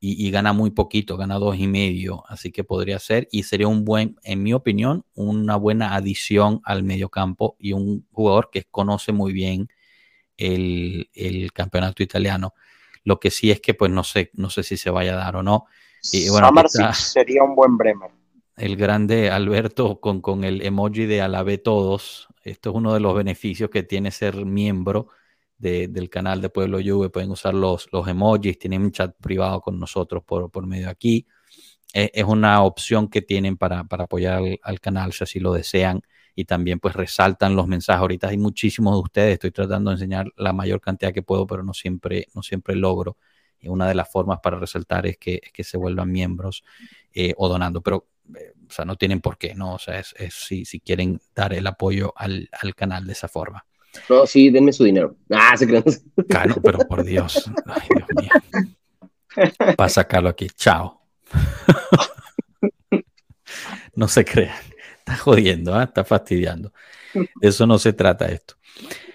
y, 0.00 0.30
gana 0.30 0.52
muy 0.52 0.70
poquito, 0.70 1.16
gana 1.16 1.38
dos 1.38 1.56
y 1.58 1.66
medio, 1.66 2.24
así 2.28 2.52
que 2.52 2.62
podría 2.62 2.98
ser 3.00 3.28
y 3.32 3.42
sería 3.42 3.66
un 3.66 3.84
buen, 3.84 4.16
en 4.22 4.42
mi 4.42 4.52
opinión, 4.52 5.04
una 5.14 5.56
buena 5.56 5.94
adición 5.96 6.60
al 6.64 6.84
mediocampo 6.84 7.56
y 7.58 7.72
un 7.72 8.06
jugador 8.12 8.50
que 8.52 8.64
conoce 8.64 9.12
muy 9.12 9.32
bien 9.32 9.68
el, 10.36 11.08
campeonato 11.52 12.02
italiano. 12.02 12.54
Lo 13.04 13.18
que 13.18 13.30
sí 13.30 13.50
es 13.50 13.60
que 13.60 13.74
pues 13.74 13.90
no 13.90 14.04
sé, 14.04 14.30
no 14.34 14.50
sé 14.50 14.62
si 14.62 14.76
se 14.76 14.90
vaya 14.90 15.14
a 15.14 15.24
dar 15.24 15.36
o 15.36 15.42
no. 15.42 15.66
Y, 16.12 16.28
bueno, 16.28 16.50
sería 16.94 17.42
un 17.42 17.54
buen 17.54 17.76
Bremer. 17.76 18.10
El 18.56 18.76
grande 18.76 19.30
Alberto 19.30 20.00
con, 20.00 20.20
con 20.20 20.44
el 20.44 20.62
emoji 20.62 21.06
de 21.06 21.20
alabé 21.20 21.58
todos. 21.58 22.28
Esto 22.42 22.70
es 22.70 22.76
uno 22.76 22.94
de 22.94 23.00
los 23.00 23.14
beneficios 23.14 23.70
que 23.70 23.82
tiene 23.82 24.10
ser 24.10 24.44
miembro 24.44 25.08
del 25.58 26.08
canal 26.08 26.40
de 26.40 26.50
Pueblo 26.50 26.78
Juve, 26.82 27.10
pueden 27.10 27.30
usar 27.30 27.52
los, 27.52 27.88
los 27.92 28.06
emojis, 28.06 28.58
tienen 28.58 28.82
un 28.82 28.92
chat 28.92 29.14
privado 29.20 29.60
con 29.60 29.78
nosotros 29.78 30.22
por, 30.24 30.50
por 30.50 30.66
medio 30.66 30.86
de 30.86 30.92
aquí. 30.92 31.26
Eh, 31.92 32.10
es 32.14 32.24
una 32.24 32.62
opción 32.62 33.08
que 33.08 33.22
tienen 33.22 33.56
para, 33.56 33.84
para 33.84 34.04
apoyar 34.04 34.42
al, 34.62 34.80
canal 34.80 35.12
si 35.12 35.24
así 35.24 35.40
lo 35.40 35.52
desean 35.52 36.02
y 36.34 36.44
también 36.44 36.78
pues 36.78 36.94
resaltan 36.94 37.56
los 37.56 37.66
mensajes. 37.66 38.00
Ahorita 38.00 38.28
hay 38.28 38.38
muchísimos 38.38 38.94
de 38.94 39.00
ustedes, 39.00 39.32
estoy 39.34 39.50
tratando 39.50 39.90
de 39.90 39.94
enseñar 39.94 40.26
la 40.36 40.52
mayor 40.52 40.80
cantidad 40.80 41.12
que 41.12 41.22
puedo, 41.22 41.46
pero 41.46 41.64
no 41.64 41.74
siempre, 41.74 42.28
no 42.34 42.42
siempre 42.42 42.76
logro. 42.76 43.16
Una 43.64 43.88
de 43.88 43.94
las 43.94 44.10
formas 44.10 44.40
para 44.40 44.58
resaltar 44.58 45.06
es 45.06 45.18
que, 45.18 45.40
que 45.52 45.64
se 45.64 45.76
vuelvan 45.76 46.10
miembros 46.10 46.64
eh, 47.12 47.34
o 47.36 47.48
donando, 47.48 47.80
pero 47.80 48.06
eh, 48.38 48.52
o 48.68 48.72
sea, 48.72 48.84
no 48.84 48.96
tienen 48.96 49.20
por 49.20 49.38
qué, 49.38 49.54
¿no? 49.54 49.74
O 49.74 49.78
sea, 49.78 49.98
es, 49.98 50.14
es 50.18 50.34
si, 50.34 50.64
si 50.64 50.80
quieren 50.80 51.20
dar 51.34 51.52
el 51.52 51.66
apoyo 51.66 52.12
al, 52.16 52.48
al 52.60 52.74
canal 52.74 53.06
de 53.06 53.12
esa 53.12 53.28
forma. 53.28 53.64
No, 54.08 54.26
sí, 54.26 54.50
denme 54.50 54.72
su 54.72 54.84
dinero. 54.84 55.16
Ah, 55.30 55.56
se 55.56 55.66
crean. 55.66 55.84
Claro, 56.28 56.56
pero 56.62 56.78
por 56.80 57.04
Dios. 57.04 57.50
Ay, 57.66 57.88
Dios 57.94 58.08
mío. 58.16 58.30
Para 59.76 59.88
sacarlo 59.88 60.28
aquí. 60.28 60.48
Chao. 60.54 61.00
No 63.94 64.06
se 64.06 64.24
crean. 64.24 64.54
Está 64.98 65.16
jodiendo, 65.16 65.80
¿eh? 65.80 65.82
está 65.82 66.04
fastidiando. 66.04 66.72
eso 67.40 67.66
no 67.66 67.78
se 67.80 67.92
trata 67.92 68.26
esto. 68.28 68.54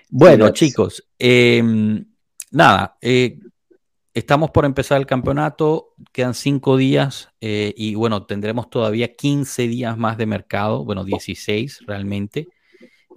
Bueno, 0.10 0.50
chicos, 0.50 1.08
em, 1.18 2.04
nada. 2.52 2.98
Eh, 3.00 3.40
estamos 4.14 4.52
por 4.52 4.66
empezar 4.66 5.00
el 5.00 5.08
campeonato, 5.08 5.94
quedan 6.12 6.34
cinco 6.34 6.78
días 6.78 7.32
eh, 7.42 7.74
y 7.76 7.96
bueno, 7.96 8.26
tendremos 8.26 8.70
todavía 8.70 9.16
15 9.16 9.68
días 9.68 9.98
más 9.98 10.18
de 10.18 10.26
mercado, 10.26 10.86
bueno, 10.86 11.04
16 11.04 11.84
realmente. 11.88 12.48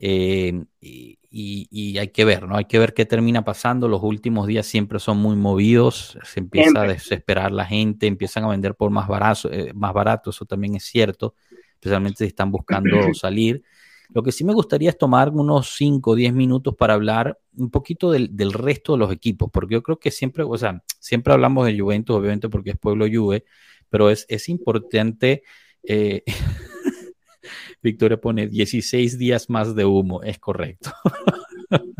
Eh, 0.01 0.65
y, 0.81 1.99
hay 1.99 2.09
que 2.09 2.25
ver, 2.25 2.47
¿no? 2.47 2.57
Hay 2.57 2.65
que 2.65 2.79
ver 2.79 2.95
qué 2.95 3.05
termina 3.05 3.45
pasando. 3.45 3.89
Los 3.89 4.03
últimos 4.03 4.47
días 4.47 4.67
siempre 4.67 4.99
son 4.99 5.19
muy 5.19 5.37
movidos, 5.37 6.19
se 6.25 6.41
empieza 6.41 6.83
a 6.83 6.87
desesperar 6.87 7.53
la 7.53 7.67
gente, 7.67 8.07
empiezan 8.07 8.45
a 8.45 8.49
vender 8.49 8.75
por 8.75 8.91
más 8.91 9.07
barato, 9.07 9.51
eh, 9.53 9.73
más 9.75 9.93
barato, 9.93 10.31
eso 10.31 10.47
también 10.47 10.77
es 10.77 10.85
cierto, 10.85 11.35
especialmente 11.75 12.25
si 12.25 12.29
están 12.29 12.51
buscando 12.51 12.89
salir. 13.15 13.63
Lo 14.11 14.23
que 14.23 14.33
sí 14.33 14.45
me 14.45 14.55
gustaría 14.55 14.91
es 14.91 14.99
tomar 14.99 15.31
unos 15.31 15.75
5 15.77 16.11
o 16.11 16.15
10 16.15 16.33
minutos 16.33 16.75
para 16.75 16.95
hablar 16.95 17.39
un 17.57 17.71
poquito 17.71 18.11
del, 18.11 18.53
resto 18.53 18.93
de 18.93 18.99
los 18.99 19.13
equipos, 19.13 19.51
porque 19.53 19.75
yo 19.75 19.83
creo 19.83 19.99
que 19.99 20.11
siempre, 20.11 20.45
o 20.45 20.57
sea, 20.57 20.83
siempre 20.99 21.33
hablamos 21.33 21.67
de 21.67 21.79
Juventus, 21.79 22.17
obviamente 22.17 22.49
porque 22.49 22.71
es 22.71 22.79
pueblo 22.79 23.07
Juve, 23.13 23.45
pero 23.89 24.11
es, 24.11 24.27
es 24.29 24.49
importante. 24.49 25.43
Eh, 25.83 26.23
Victoria 27.83 28.21
pone 28.21 28.49
16 28.49 29.19
días 29.19 29.49
más 29.51 29.75
de 29.75 29.85
humo, 29.85 30.23
es 30.23 30.39
correcto. 30.39 30.91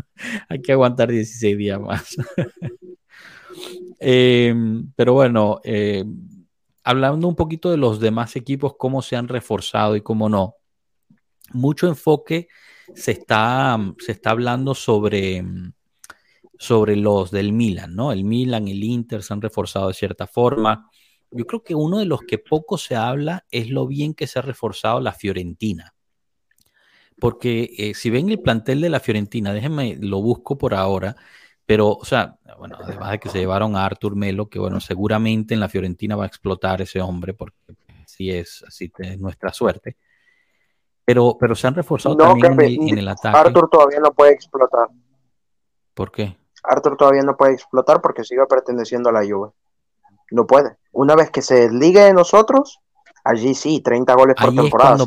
Hay 0.49 0.61
que 0.61 0.71
aguantar 0.71 1.11
16 1.11 1.57
días 1.57 1.79
más. 1.79 2.15
Em, 3.99 4.91
pero 4.95 5.13
bueno, 5.13 5.59
em, 5.63 6.45
hablando 6.83 7.27
un 7.27 7.35
poquito 7.35 7.71
de 7.71 7.77
los 7.77 7.99
demás 7.99 8.35
equipos, 8.35 8.75
cómo 8.77 9.01
se 9.01 9.15
han 9.15 9.27
reforzado 9.27 9.95
y 9.95 10.01
cómo 10.01 10.29
no. 10.29 10.53
Mucho 11.53 11.87
enfoque 11.87 12.47
se 12.93 13.11
está, 13.11 13.77
se 13.99 14.11
está 14.11 14.31
hablando 14.31 14.73
sobre, 14.75 15.43
sobre 16.57 16.95
los 16.95 17.31
del 17.31 17.53
Milan, 17.53 17.95
¿no? 17.95 18.11
El 18.11 18.23
Milan, 18.23 18.67
el 18.67 18.83
Inter 18.83 19.23
se 19.23 19.33
han 19.33 19.41
reforzado 19.41 19.89
de 19.89 19.93
cierta 19.93 20.27
forma. 20.27 20.89
Yo 21.31 21.45
creo 21.45 21.63
que 21.63 21.75
uno 21.75 21.99
de 21.99 22.05
los 22.05 22.21
que 22.21 22.37
poco 22.37 22.77
se 22.77 22.95
habla 22.95 23.45
es 23.51 23.69
lo 23.69 23.87
bien 23.87 24.13
que 24.13 24.27
se 24.27 24.39
ha 24.39 24.41
reforzado 24.41 24.99
la 24.99 25.13
Fiorentina. 25.13 25.93
Porque 27.19 27.73
eh, 27.77 27.93
si 27.93 28.09
ven 28.09 28.29
el 28.29 28.39
plantel 28.39 28.79
de 28.81 28.89
la 28.89 28.99
Fiorentina, 28.99 29.51
déjenme, 29.51 29.97
lo 29.99 30.21
busco 30.21 30.57
por 30.57 30.75
ahora, 30.75 31.15
pero, 31.65 31.89
o 31.89 32.05
sea, 32.05 32.37
bueno, 32.57 32.77
además 32.81 33.11
de 33.11 33.19
que 33.19 33.29
se 33.29 33.39
llevaron 33.39 33.75
a 33.75 33.85
Artur 33.85 34.15
Melo, 34.15 34.47
que 34.47 34.59
bueno, 34.59 34.79
seguramente 34.79 35.53
en 35.53 35.59
la 35.59 35.67
Fiorentina 35.67 36.15
va 36.15 36.23
a 36.23 36.27
explotar 36.27 36.81
ese 36.81 37.01
hombre, 37.01 37.33
porque 37.33 37.57
así 38.05 38.29
es, 38.29 38.63
así 38.65 38.91
es 38.99 39.19
nuestra 39.19 39.51
suerte. 39.51 39.97
Pero, 41.07 41.37
pero 41.39 41.55
se 41.55 41.65
han 41.65 41.73
reforzado 41.73 42.17
también 42.17 42.59
en 42.89 42.97
el, 42.97 43.07
ataque. 43.07 43.37
Artur 43.37 43.69
todavía 43.69 44.01
no 44.01 44.11
puede 44.11 44.33
explotar. 44.33 44.89
¿Por 45.93 46.11
qué? 46.11 46.37
Artur 46.63 46.97
todavía 46.97 47.23
no 47.23 47.37
puede 47.37 47.53
explotar 47.53 48.01
porque 48.01 48.25
sigue 48.25 48.45
perteneciendo 48.45 49.07
a 49.07 49.13
la 49.13 49.21
Juve. 49.21 49.51
No 50.31 50.45
puede. 50.45 50.75
Una 50.91 51.15
vez 51.15 51.31
que 51.31 51.41
se 51.41 51.61
desligue 51.61 52.01
de 52.01 52.13
nosotros, 52.13 52.81
allí 53.23 53.55
sí, 53.55 53.79
30 53.79 54.15
goles 54.15 54.35
por 54.35 54.53
temporada. 54.53 54.97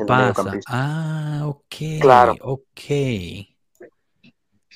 Ah, 0.69 1.43
ok. 1.45 1.75
Claro. 2.01 2.35
Ok. 2.45 2.81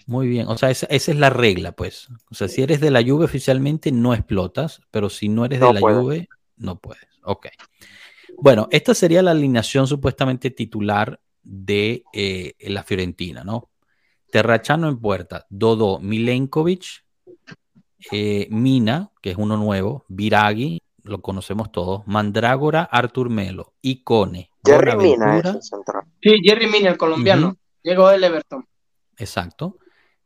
Muy 0.07 0.29
bien. 0.29 0.47
O 0.49 0.59
sea, 0.59 0.69
esa, 0.69 0.87
es 0.91 1.09
la 1.09 1.31
regla, 1.31 1.73
pues. 1.73 2.09
O 2.31 2.35
sea, 2.35 2.49
si 2.49 2.61
eres 2.61 2.81
de 2.81 2.91
la 2.91 3.03
Juve 3.03 3.25
oficialmente 3.25 3.93
no 3.93 4.13
explotas, 4.13 4.83
pero 4.91 5.09
si 5.09 5.31
no 5.31 5.47
eres 5.47 5.61
de 5.61 5.73
la 5.73 5.81
Juve, 5.81 6.29
no 6.59 6.77
puedes. 6.77 7.09
Ok. 7.23 7.47
Bueno, 8.39 8.69
esta 8.71 8.95
sería 8.95 9.23
la 9.23 9.33
alineación 9.33 9.87
supuestamente 9.87 10.51
titular 10.51 11.21
de 11.43 12.05
eh, 12.13 12.55
la 12.61 12.83
Fiorentina, 12.83 13.45
¿no? 13.45 13.71
Terrachano 14.31 14.89
en 14.89 14.99
puerta, 14.99 15.47
Dodo, 15.49 16.01
Milenkovic, 16.01 17.05
eh, 18.11 18.49
Mina, 18.51 19.11
que 19.23 19.31
es 19.31 19.37
uno 19.37 19.57
nuevo, 19.57 20.05
Viragui, 20.09 20.83
lo 21.05 21.21
conocemos 21.21 21.71
todos, 21.71 22.03
Mandrágora, 22.07 22.83
Artur 22.83 23.31
Melo, 23.31 23.75
Icone. 23.83 24.51
Jerry 24.65 24.97
Mina 24.97 25.61
Sí, 26.23 26.39
Jerry 26.43 26.67
Mina, 26.67 26.91
el 26.91 26.97
colombiano. 26.97 27.57
Llegó 27.83 28.09
del 28.09 28.25
Everton. 28.25 28.67
Exacto. 29.19 29.79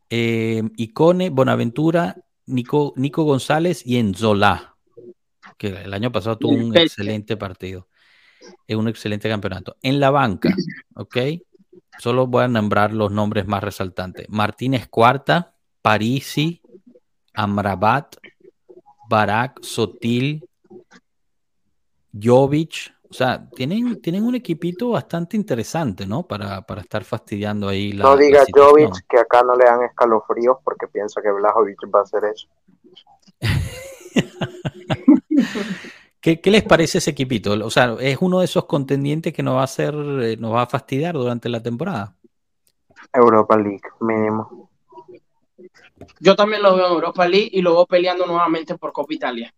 Eh, 0.08 0.62
Icone, 0.76 1.30
Bonaventura, 1.30 2.16
Nico, 2.46 2.94
Nico 2.96 3.24
González 3.24 3.84
y 3.84 3.98
Enzola, 3.98 4.76
que 5.58 5.68
el 5.68 5.92
año 5.92 6.12
pasado 6.12 6.38
tuvo 6.38 6.52
un 6.52 6.76
excelente 6.76 7.36
partido. 7.36 7.88
Es 8.66 8.76
un 8.76 8.88
excelente 8.88 9.28
campeonato. 9.28 9.76
En 9.82 10.00
la 10.00 10.10
banca, 10.10 10.54
¿ok? 10.94 11.16
Solo 11.98 12.26
voy 12.26 12.44
a 12.44 12.48
nombrar 12.48 12.92
los 12.92 13.10
nombres 13.10 13.46
más 13.46 13.62
resaltantes. 13.62 14.28
Martínez 14.28 14.88
Cuarta, 14.88 15.54
Parisi, 15.82 16.62
Amrabat, 17.34 18.16
Barak, 19.08 19.60
Sotil, 19.62 20.48
Jovic. 22.12 22.94
O 23.10 23.14
sea, 23.14 23.48
tienen, 23.50 24.00
tienen 24.02 24.24
un 24.24 24.34
equipito 24.34 24.90
bastante 24.90 25.36
interesante, 25.36 26.06
¿no? 26.06 26.24
Para, 26.24 26.64
estar 26.78 27.04
fastidiando 27.04 27.68
ahí 27.68 27.92
la. 27.92 28.04
No 28.04 28.16
diga 28.16 28.44
Jovic 28.54 29.06
que 29.08 29.18
acá 29.18 29.42
no 29.42 29.56
le 29.56 29.64
dan 29.64 29.82
escalofríos 29.82 30.58
porque 30.62 30.86
piensa 30.88 31.22
que 31.22 31.30
Blajovic 31.30 31.78
va 31.92 32.00
a 32.00 32.02
hacer 32.02 32.24
eso. 32.26 32.48
¿Qué, 36.20 36.40
les 36.44 36.64
parece 36.64 36.98
ese 36.98 37.10
equipito? 37.10 37.52
O 37.64 37.70
sea, 37.70 37.96
es 38.00 38.18
uno 38.20 38.40
de 38.40 38.46
esos 38.46 38.64
contendientes 38.64 39.32
que 39.32 39.42
nos 39.42 39.54
va 39.54 39.60
a 39.60 39.64
hacer, 39.64 39.94
eh, 39.94 40.36
nos 40.36 40.52
va 40.52 40.62
a 40.62 40.66
fastidiar 40.66 41.14
durante 41.14 41.48
la 41.48 41.62
temporada. 41.62 42.16
Europa 43.12 43.56
League, 43.56 43.80
mínimo. 44.00 44.70
Yo 46.20 46.34
también 46.34 46.62
lo 46.62 46.76
veo 46.76 46.86
en 46.86 46.92
Europa 46.92 47.26
League 47.26 47.50
y 47.52 47.62
lo 47.62 47.74
veo 47.74 47.86
peleando 47.86 48.26
nuevamente 48.26 48.76
por 48.76 48.92
Copa 48.92 49.14
Italia. 49.14 49.54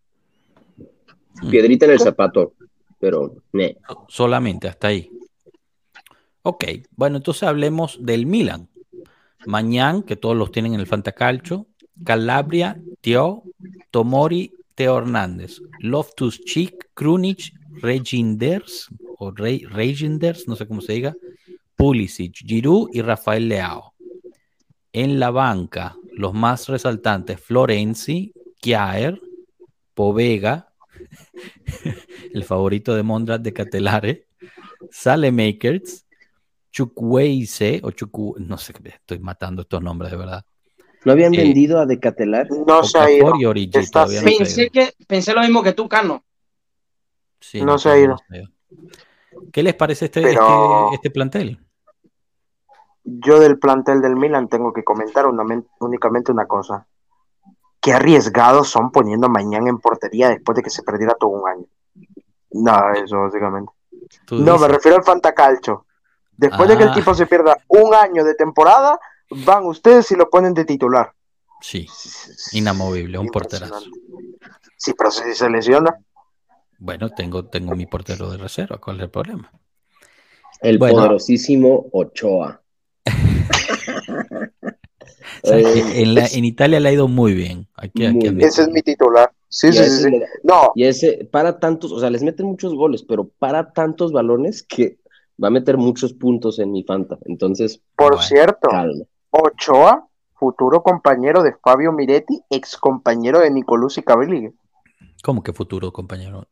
Piedrita 1.50 1.86
en 1.86 1.92
el 1.92 2.00
zapato, 2.00 2.52
pero 2.98 3.42
solamente 4.08 4.68
hasta 4.68 4.88
ahí. 4.88 5.11
Ok, 6.42 6.64
bueno, 6.96 7.18
entonces 7.18 7.44
hablemos 7.44 7.98
del 8.04 8.26
Milan. 8.26 8.68
Mañán, 9.46 10.02
que 10.02 10.16
todos 10.16 10.36
los 10.36 10.52
tienen 10.52 10.74
en 10.74 10.80
el 10.80 10.86
Fantacalcio, 10.86 11.66
Calabria, 12.04 12.80
Teo, 13.00 13.44
Tomori, 13.90 14.54
Hernández, 14.85 15.61
Loftus 15.81 16.41
Cheek, 16.45 16.91
Krunic, 16.95 17.53
Reginders, 17.81 18.89
o 19.18 19.31
Reginders, 19.31 20.49
no 20.49 20.57
sé 20.57 20.66
cómo 20.66 20.81
se 20.81 20.95
diga, 20.95 21.16
Pulisic, 21.76 22.35
Giroud 22.47 22.91
y 22.93 23.03
Rafael 23.03 23.49
Leao. 23.49 23.95
En 24.93 25.20
la 25.20 25.31
banca, 25.31 25.97
los 26.12 26.35
más 26.35 26.68
resaltantes, 26.68 27.41
Florenzi, 27.41 28.33
Chiaer, 28.61 29.20
Povega, 29.95 30.72
el 32.35 32.45
favorito 32.45 32.95
de 32.95 33.03
Mondrat 33.03 33.41
de 33.41 33.53
Catelare, 33.53 34.26
Salemakers, 34.91 36.07
Chukwueze, 36.70 37.81
o 37.83 37.91
Chukwu, 37.91 38.37
no 38.39 38.59
sé, 38.59 38.74
estoy 38.85 39.18
matando 39.18 39.62
estos 39.62 39.83
nombres 39.83 40.11
de 40.11 40.16
verdad. 40.16 40.45
¿No 41.05 41.12
habían 41.12 41.34
eh, 41.34 41.38
vendido 41.38 41.78
a 41.78 41.86
Decatelar? 41.86 42.48
No 42.66 42.84
se 42.84 42.98
ha 42.98 43.11
ido. 43.11 43.32
pensé, 44.24 44.70
que, 44.70 44.94
pensé 45.07 45.32
lo 45.32 45.40
mismo 45.40 45.62
que 45.62 45.72
tú, 45.72 45.88
Cano. 45.88 46.24
no, 47.62 47.78
se 47.78 47.88
ha 47.88 47.98
ido. 47.98 48.16
¿Qué 49.53 49.62
les 49.62 49.74
parece 49.74 50.07
este, 50.07 50.20
este, 50.20 50.40
este 50.94 51.11
plantel? 51.11 51.59
yo 53.05 53.40
del 53.40 53.59
plantel 53.59 54.01
del 54.01 54.16
Milan 54.16 54.48
tengo 54.48 54.72
que 54.72 54.84
comentar 54.84 55.26
únicamente 55.26 56.32
una 56.32 56.46
cosa. 56.46 56.86
Qué 57.80 57.92
arriesgados 57.92 58.68
son 58.68 58.92
poniendo 58.92 59.28
mañana 59.28 59.68
en 59.70 59.78
portería 59.78 60.28
después 60.28 60.57
de 60.57 60.62
que 60.62 60.70
se 60.70 60.82
perdiera 60.82 61.14
todo 61.14 61.30
un 61.30 61.48
año. 61.48 61.66
No, 62.53 62.92
eso 62.92 63.20
básicamente. 63.20 63.72
No, 64.32 64.59
me 64.59 64.68
refiero 64.68 64.98
al 64.98 65.05
Fantacalcho. 65.05 65.86
Después 66.36 66.68
de 66.68 66.76
que 66.76 66.84
el 66.84 66.90
ah. 66.90 66.94
tipo 66.94 67.14
se 67.14 67.26
pierda 67.26 67.57
un 67.68 67.94
año 67.94 68.24
de 68.24 68.34
temporada, 68.34 68.98
van 69.31 69.64
ustedes 69.64 70.11
y 70.11 70.16
lo 70.16 70.28
ponen 70.28 70.55
de 70.55 70.64
titular. 70.64 71.12
Sí, 71.61 71.87
inamovible, 72.53 73.18
un 73.18 73.28
porterazo. 73.28 73.91
Sí, 74.76 74.95
pero 74.97 75.11
si 75.11 75.35
se 75.35 75.51
lesiona. 75.51 75.99
Bueno, 76.78 77.11
tengo, 77.11 77.45
tengo 77.45 77.76
mi 77.76 77.87
portero 77.87 78.31
de 78.31 78.39
reserva, 78.39 78.78
¿cuál 78.78 78.97
es 78.97 79.03
el 79.05 79.11
problema? 79.11 79.53
El 80.61 80.78
poderosísimo 80.78 81.87
Ochoa. 81.93 82.62
en, 85.43 86.45
Italia 86.45 86.81
le 86.81 86.89
ha 86.89 86.93
ido 86.93 87.09
muy 87.09 87.35
bien. 87.35 87.66
ese 87.95 88.62
es 88.62 88.68
mi 88.68 88.83
titular. 88.83 89.31
Sí, 89.49 89.72
sí, 89.72 89.85
sí, 89.85 90.11
No. 90.43 90.72
Y 90.74 90.85
ese, 90.85 91.28
para 91.31 91.59
tantos, 91.59 91.93
o 91.93 92.01
sea, 92.01 92.09
les 92.09 92.22
meten 92.22 92.47
muchos 92.47 92.74
goles, 92.74 93.03
pero 93.03 93.28
para 93.39 93.72
tantos 93.72 94.12
balones 94.12 94.62
que 94.62 94.99
va 95.43 95.49
a 95.49 95.51
meter 95.51 95.76
muchos 95.76 96.12
puntos 96.12 96.59
en 96.59 96.72
mi 96.72 96.85
Fanta. 96.85 97.18
Entonces, 97.24 97.83
por 97.97 98.22
cierto, 98.22 98.68
Ochoa, 99.31 100.07
futuro 100.35 100.83
compañero 100.83 101.43
de 101.43 101.55
Fabio 101.62 101.93
Miretti, 101.93 102.41
ex 102.51 102.76
compañero 102.76 103.41
de 103.41 103.51
Nicolás 103.51 104.01
Cavelli. 104.05 104.51
¿Cómo 105.22 105.43
que 105.43 105.53
futuro 105.53 105.93
compañero? 105.93 106.49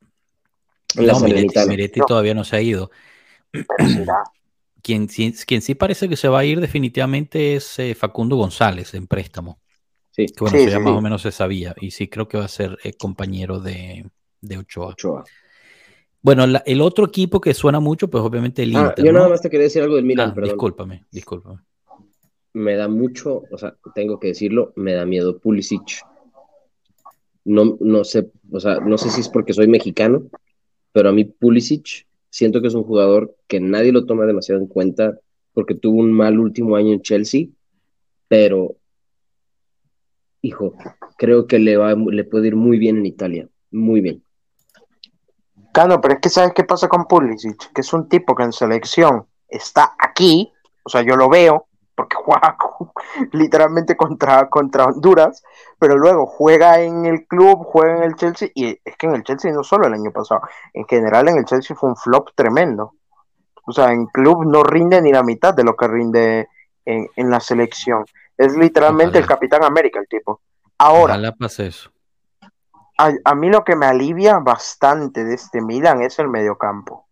No, 0.97 1.21
Miretti, 1.21 2.01
todavía 2.07 2.35
no 2.35 2.45
se 2.45 2.57
ha 2.57 2.61
ido. 2.61 2.91
Quien, 4.81 5.09
quien, 5.09 5.61
sí 5.61 5.75
parece 5.75 6.09
que 6.09 6.17
se 6.17 6.29
va 6.29 6.39
a 6.39 6.45
ir 6.45 6.61
definitivamente 6.61 7.57
es 7.57 7.79
eh, 7.81 7.97
Facundo 7.97 8.37
González 8.37 8.95
en 8.95 9.09
préstamo. 9.09 9.59
Sí. 10.13 10.27
Que 10.27 10.45
bueno, 10.45 10.57
ya 10.57 10.79
más 10.79 10.97
o 10.97 11.01
menos 11.01 11.23
se 11.23 11.33
sabía. 11.33 11.75
Y 11.81 11.91
sí, 11.91 12.09
creo 12.09 12.29
que 12.29 12.39
va 12.39 12.45
a 12.45 12.49
ser 12.49 12.79
eh, 12.85 12.93
compañero 12.95 13.59
de, 13.59 14.09
de 14.41 14.57
Ochoa. 14.57 14.91
Ochoa. 14.91 15.25
Bueno, 16.23 16.45
el 16.65 16.81
otro 16.81 17.07
equipo 17.07 17.41
que 17.41 17.55
suena 17.55 17.81
mucho, 17.81 18.09
pues 18.09 18.23
obviamente 18.23 18.63
el 18.63 18.77
ah, 18.77 18.87
Inter. 18.89 19.05
Yo 19.05 19.13
nada 19.13 19.29
más 19.29 19.43
te 19.43 19.51
quería 19.51 19.65
decir 19.65 19.83
algo 19.83 19.97
del 19.97 20.05
Milan, 20.05 20.31
ah, 20.31 20.35
perdón. 20.35 20.51
Discúlpame, 20.51 21.05
discúlpame. 21.11 21.61
Me 22.53 22.77
da 22.77 22.89
mucho, 22.89 23.45
o 23.51 23.59
sea, 23.59 23.77
tengo 23.95 24.19
que 24.19 24.29
decirlo, 24.29 24.73
me 24.77 24.95
da 24.95 25.05
miedo 25.05 25.39
Pulisic. 25.39 26.03
No, 27.45 27.77
no 27.81 28.05
sé, 28.05 28.31
o 28.51 28.61
sea, 28.61 28.81
no 28.81 28.99
sé 28.99 29.11
si 29.11 29.21
es 29.21 29.29
porque 29.29 29.53
soy 29.53 29.69
mexicano, 29.69 30.25
pero 30.93 31.11
a 31.11 31.13
mí 31.13 31.25
Pulisic 31.25 32.07
siento 32.31 32.61
que 32.61 32.69
es 32.69 32.75
un 32.75 32.85
jugador 32.85 33.37
que 33.47 33.61
nadie 33.61 33.93
lo 33.93 34.07
toma 34.07 34.27
demasiado 34.27 34.61
en 34.61 34.67
cuenta 34.67 35.19
porque 35.53 35.75
tuvo 35.75 36.01
un 36.01 36.13
mal 36.13 36.39
último 36.39 36.77
año 36.77 36.93
en 36.93 37.03
Chelsea, 37.03 37.47
pero 38.29 38.77
hijo, 40.43 40.75
creo 41.17 41.47
que 41.47 41.59
le 41.59 41.77
va 41.77 41.95
le 41.95 42.25
puede 42.25 42.49
ir 42.49 42.57
muy 42.57 42.79
bien 42.79 42.99
en 42.99 43.07
Italia, 43.07 43.49
muy 43.71 44.01
bien. 44.01 44.23
Claro, 45.73 46.01
pero 46.01 46.15
es 46.15 46.21
que 46.21 46.29
¿sabes 46.29 46.53
qué 46.55 46.65
pasa 46.65 46.89
con 46.89 47.07
Pulisic? 47.07 47.73
Que 47.73 47.83
es 47.83 47.93
un 47.93 48.09
tipo 48.09 48.35
que 48.35 48.43
en 48.43 48.53
selección 48.53 49.27
está 49.49 49.95
aquí, 49.99 50.53
o 50.83 50.89
sea, 50.89 51.03
yo 51.03 51.17
lo 51.17 51.29
veo, 51.29 51.68
porque 51.99 52.17
juega 52.25 52.57
literalmente 53.33 53.97
contra, 53.97 54.49
contra 54.49 54.85
Honduras, 54.85 55.43
pero 55.79 55.99
luego 55.99 56.27
juega 56.27 56.81
en 56.81 57.05
el 57.05 57.27
club, 57.27 57.65
juega 57.65 57.97
en 57.97 58.03
el 58.05 58.15
Chelsea, 58.15 58.49
y 58.55 58.79
es 58.85 58.97
que 58.97 59.09
en 59.09 59.17
el 59.17 59.25
Chelsea 59.25 59.53
no 59.53 59.65
solo 59.65 59.89
el 59.89 59.95
año 59.95 60.13
pasado, 60.13 60.43
en 60.73 60.87
general 60.87 61.29
en 61.29 61.39
el 61.39 61.45
Chelsea 61.45 61.77
fue 61.77 61.91
un 61.91 61.97
flop 61.97 62.31
tremendo. 62.37 62.95
O 63.67 63.73
sea, 63.73 63.93
en 63.93 64.07
club 64.07 64.47
no 64.47 64.63
rinde 64.63 65.03
ni 65.03 65.13
la 65.13 65.25
mitad 65.25 65.53
de 65.53 65.65
lo 65.65 65.77
que 65.77 65.89
rinde 65.89 66.49
en, 66.87 67.31
la 67.31 67.41
selección. 67.41 68.07
Es 68.37 68.57
literalmente 68.57 69.19
el 69.19 69.27
Capitán 69.27 69.63
América 69.65 69.99
el 69.99 70.09
tipo. 70.09 70.41
Ahora, 70.79 71.21
eso 71.59 71.91
a, 72.99 73.35
mí 73.35 73.49
lo 73.49 73.65
que 73.65 73.77
me 73.77 73.87
alivia 73.87 74.39
bastante 74.39 75.25
de 75.25 75.35
este 75.35 75.61
Milan 75.61 76.03
es 76.03 76.19
el 76.19 76.29
mediocampo. 76.29 77.07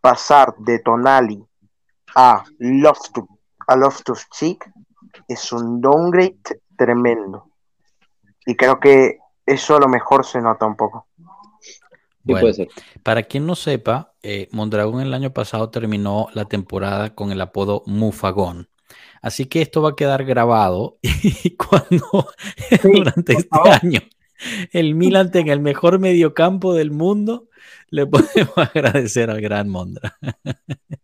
Pasar 0.00 0.54
de 0.58 0.80
Tonali 0.80 1.42
a 2.14 2.44
Loftus, 2.58 3.24
a 3.24 3.41
Loftus 3.76 4.28
Cheek 4.30 4.70
es 5.28 5.52
un 5.52 5.80
downgrade 5.80 6.36
tremendo. 6.76 7.50
Y 8.46 8.56
creo 8.56 8.80
que 8.80 9.18
eso 9.46 9.76
a 9.76 9.80
lo 9.80 9.88
mejor 9.88 10.24
se 10.24 10.40
nota 10.40 10.66
un 10.66 10.76
poco. 10.76 11.06
puede 12.24 12.54
ser. 12.54 12.68
Para 13.02 13.22
quien 13.22 13.46
no 13.46 13.54
sepa, 13.54 14.14
eh, 14.22 14.48
Mondragón 14.52 15.00
el 15.00 15.14
año 15.14 15.32
pasado 15.32 15.70
terminó 15.70 16.28
la 16.34 16.44
temporada 16.44 17.14
con 17.14 17.32
el 17.32 17.40
apodo 17.40 17.82
Mufagón. 17.86 18.68
Así 19.20 19.46
que 19.46 19.62
esto 19.62 19.82
va 19.82 19.90
a 19.90 19.96
quedar 19.96 20.24
grabado 20.24 20.98
y 21.02 21.56
cuando 21.56 22.28
durante 22.82 23.34
este 23.34 23.58
año 23.82 24.00
el 24.72 24.94
Milan 24.94 25.30
tenga 25.30 25.52
el 25.52 25.60
mejor 25.60 25.98
mediocampo 25.98 26.74
del 26.74 26.90
mundo, 26.90 27.48
le 27.90 28.06
podemos 28.08 28.56
agradecer 28.56 29.30
al 29.30 29.40
gran 29.40 29.68
Mondra. 29.68 30.16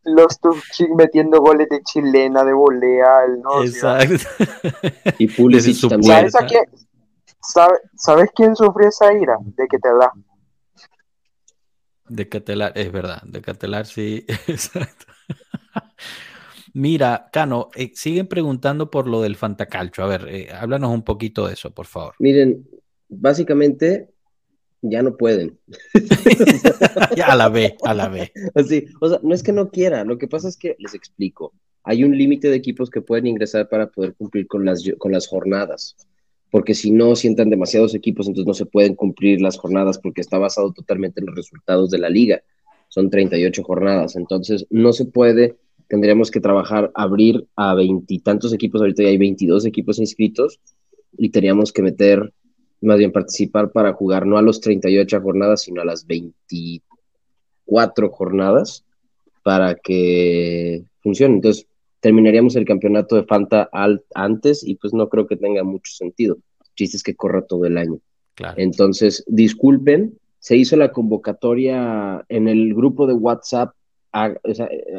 Los 0.04 0.40
Tuchik 0.40 0.90
metiendo 0.96 1.40
goles 1.40 1.68
de 1.68 1.82
chilena, 1.82 2.44
de 2.44 2.52
volea, 2.52 3.26
¿no? 3.42 3.62
Exacto. 3.62 4.26
y 5.18 5.28
Pulisic 5.28 5.88
también. 5.88 6.30
¿Sabes, 7.40 7.80
¿Sabes 7.94 8.30
quién 8.34 8.56
sufrió 8.56 8.88
esa 8.88 9.12
ira? 9.12 9.36
De 9.40 9.66
que 9.68 9.78
te 9.78 9.88
da. 9.88 10.12
De 12.08 12.28
Catelar, 12.28 12.72
es 12.74 12.90
verdad, 12.90 13.22
de 13.22 13.42
Catelar 13.42 13.86
sí, 13.86 14.24
exacto. 14.46 15.06
Mira, 16.72 17.28
Cano, 17.32 17.70
eh, 17.74 17.92
siguen 17.94 18.26
preguntando 18.28 18.90
por 18.90 19.06
lo 19.06 19.20
del 19.22 19.36
Fantacalcho. 19.36 20.02
A 20.02 20.06
ver, 20.06 20.26
eh, 20.28 20.48
háblanos 20.52 20.90
un 20.90 21.02
poquito 21.02 21.46
de 21.46 21.54
eso, 21.54 21.70
por 21.70 21.86
favor. 21.86 22.14
Miren, 22.18 22.66
básicamente 23.08 24.08
ya 24.82 25.02
no 25.02 25.16
pueden. 25.16 25.58
ya 27.16 27.26
a 27.32 27.36
la 27.36 27.48
B, 27.48 27.76
a 27.82 27.94
la 27.94 28.08
B. 28.08 28.30
Así, 28.54 28.86
o 29.00 29.08
sea, 29.08 29.20
no 29.22 29.34
es 29.34 29.42
que 29.42 29.52
no 29.52 29.70
quiera, 29.70 30.04
lo 30.04 30.18
que 30.18 30.28
pasa 30.28 30.48
es 30.48 30.56
que 30.56 30.76
les 30.78 30.94
explico. 30.94 31.52
Hay 31.82 32.04
un 32.04 32.16
límite 32.16 32.50
de 32.50 32.56
equipos 32.56 32.90
que 32.90 33.00
pueden 33.00 33.26
ingresar 33.26 33.68
para 33.68 33.90
poder 33.90 34.14
cumplir 34.14 34.46
con 34.46 34.64
las, 34.64 34.84
con 34.98 35.12
las 35.12 35.26
jornadas, 35.26 35.96
porque 36.50 36.74
si 36.74 36.90
no 36.90 37.16
sientan 37.16 37.50
demasiados 37.50 37.94
equipos, 37.94 38.26
entonces 38.26 38.46
no 38.46 38.54
se 38.54 38.66
pueden 38.66 38.94
cumplir 38.94 39.40
las 39.40 39.58
jornadas 39.58 39.98
porque 39.98 40.20
está 40.20 40.38
basado 40.38 40.72
totalmente 40.72 41.20
en 41.20 41.26
los 41.26 41.36
resultados 41.36 41.90
de 41.90 41.98
la 41.98 42.08
liga. 42.08 42.42
Son 42.88 43.10
38 43.10 43.62
jornadas, 43.62 44.16
entonces 44.16 44.66
no 44.70 44.92
se 44.92 45.04
puede. 45.04 45.56
Tendríamos 45.88 46.30
que 46.30 46.40
trabajar, 46.40 46.90
abrir 46.94 47.46
a 47.56 47.74
veintitantos 47.74 48.52
equipos, 48.52 48.80
ahorita 48.80 49.02
ya 49.02 49.08
hay 49.10 49.18
22 49.18 49.66
equipos 49.66 49.98
inscritos, 49.98 50.60
y 51.16 51.30
teníamos 51.30 51.72
que 51.72 51.82
meter 51.82 52.32
más 52.80 52.98
bien 52.98 53.12
participar 53.12 53.70
para 53.70 53.92
jugar 53.92 54.26
no 54.26 54.38
a 54.38 54.42
los 54.42 54.60
38 54.60 55.20
jornadas, 55.20 55.62
sino 55.62 55.82
a 55.82 55.84
las 55.84 56.06
24 56.06 58.10
jornadas 58.10 58.84
para 59.42 59.74
que 59.74 60.84
funcione. 61.00 61.36
Entonces, 61.36 61.66
terminaríamos 62.00 62.56
el 62.56 62.64
campeonato 62.64 63.16
de 63.16 63.24
Fanta 63.24 63.68
antes 64.14 64.66
y 64.66 64.76
pues 64.76 64.94
no 64.94 65.08
creo 65.08 65.26
que 65.26 65.36
tenga 65.36 65.64
mucho 65.64 65.92
sentido. 65.92 66.38
El 66.60 66.74
chiste 66.74 66.96
es 66.98 67.02
que 67.02 67.14
corra 67.14 67.42
todo 67.42 67.64
el 67.64 67.78
año. 67.78 67.98
Entonces, 68.56 69.24
disculpen, 69.26 70.16
se 70.38 70.56
hizo 70.56 70.76
la 70.76 70.92
convocatoria 70.92 72.24
en 72.28 72.46
el 72.46 72.74
grupo 72.74 73.06
de 73.06 73.14
WhatsApp. 73.14 73.74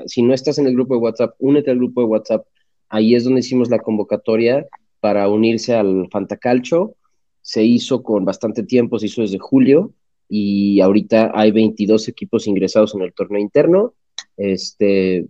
si 0.06 0.22
no 0.22 0.34
estás 0.34 0.58
en 0.58 0.68
el 0.68 0.74
grupo 0.74 0.96
de 0.96 1.02
WhatsApp, 1.02 1.36
únete 1.40 1.72
al 1.72 1.78
grupo 1.78 2.02
de 2.02 2.08
WhatsApp. 2.08 2.46
Ahí 2.90 3.16
es 3.16 3.24
donde 3.24 3.40
hicimos 3.40 3.70
la 3.70 3.80
convocatoria 3.80 4.68
para 5.00 5.30
unirse 5.30 5.76
al 5.76 6.10
Fantacalcho 6.12 6.96
se 7.42 7.64
hizo 7.64 8.04
con 8.04 8.26
bastante 8.26 8.64
tiempo, 8.64 9.00
se 9.00 9.08
hizo 9.08 9.22
desde 9.22 9.40
julio 9.40 9.94
y 10.28 10.80
ahorita 10.82 11.32
hay 11.34 11.52
22 11.52 12.08
equipos 12.08 12.48
ingresados 12.48 12.94
en 12.96 13.02
el 13.02 13.14
torneo 13.14 13.42
interno. 13.42 13.94
Este, 14.38 15.26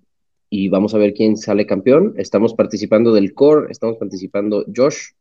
y 0.49 0.68
vamos 0.70 0.93
a 0.93 0.97
ver 0.97 1.14
quién 1.14 1.38
sale 1.38 1.66
campeón. 1.66 2.14
Estamos 2.18 2.53
participando 2.53 3.14
del 3.14 3.34
core, 3.34 3.72
estamos 3.72 3.97
participando 3.97 4.66
Josh, 4.76 5.12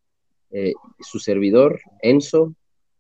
eh, 0.51 0.73
su 1.01 1.19
servidor, 1.19 1.81
Enzo 2.03 2.55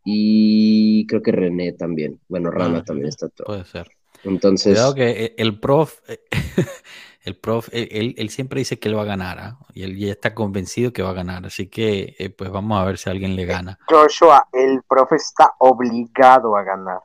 y 0.04 1.06
creo 1.06 1.22
que 1.22 1.32
René 1.32 1.72
también. 1.72 2.20
Bueno, 2.28 2.50
Rama 2.50 2.78
ah, 2.78 2.84
también 2.84 3.08
está 3.08 3.28
todo. 3.28 3.46
Puede 3.46 3.64
ser. 3.64 3.88
Entonces. 4.24 4.74
Cuidado 4.74 4.94
que 4.94 5.34
el 5.36 5.58
prof, 5.60 6.00
el 7.22 7.36
prof, 7.36 7.68
él, 7.72 8.30
siempre 8.30 8.60
dice 8.60 8.78
que 8.78 8.88
él 8.88 8.96
va 8.96 9.02
a 9.02 9.06
ganar, 9.06 9.38
¿ah? 9.38 9.58
y 9.74 9.82
él 9.82 9.96
ya 9.98 10.12
está 10.12 10.34
convencido 10.34 10.92
que 10.92 11.02
va 11.02 11.10
a 11.10 11.14
ganar, 11.14 11.46
así 11.46 11.68
que 11.68 12.16
eh, 12.18 12.30
pues 12.30 12.50
vamos 12.50 12.80
a 12.80 12.84
ver 12.84 12.98
si 12.98 13.10
alguien 13.10 13.36
le 13.36 13.44
gana. 13.44 13.78
Joshua, 13.88 14.48
el 14.52 14.82
prof 14.88 15.12
está 15.12 15.52
obligado 15.58 16.56
a 16.56 16.62
ganar. 16.62 17.00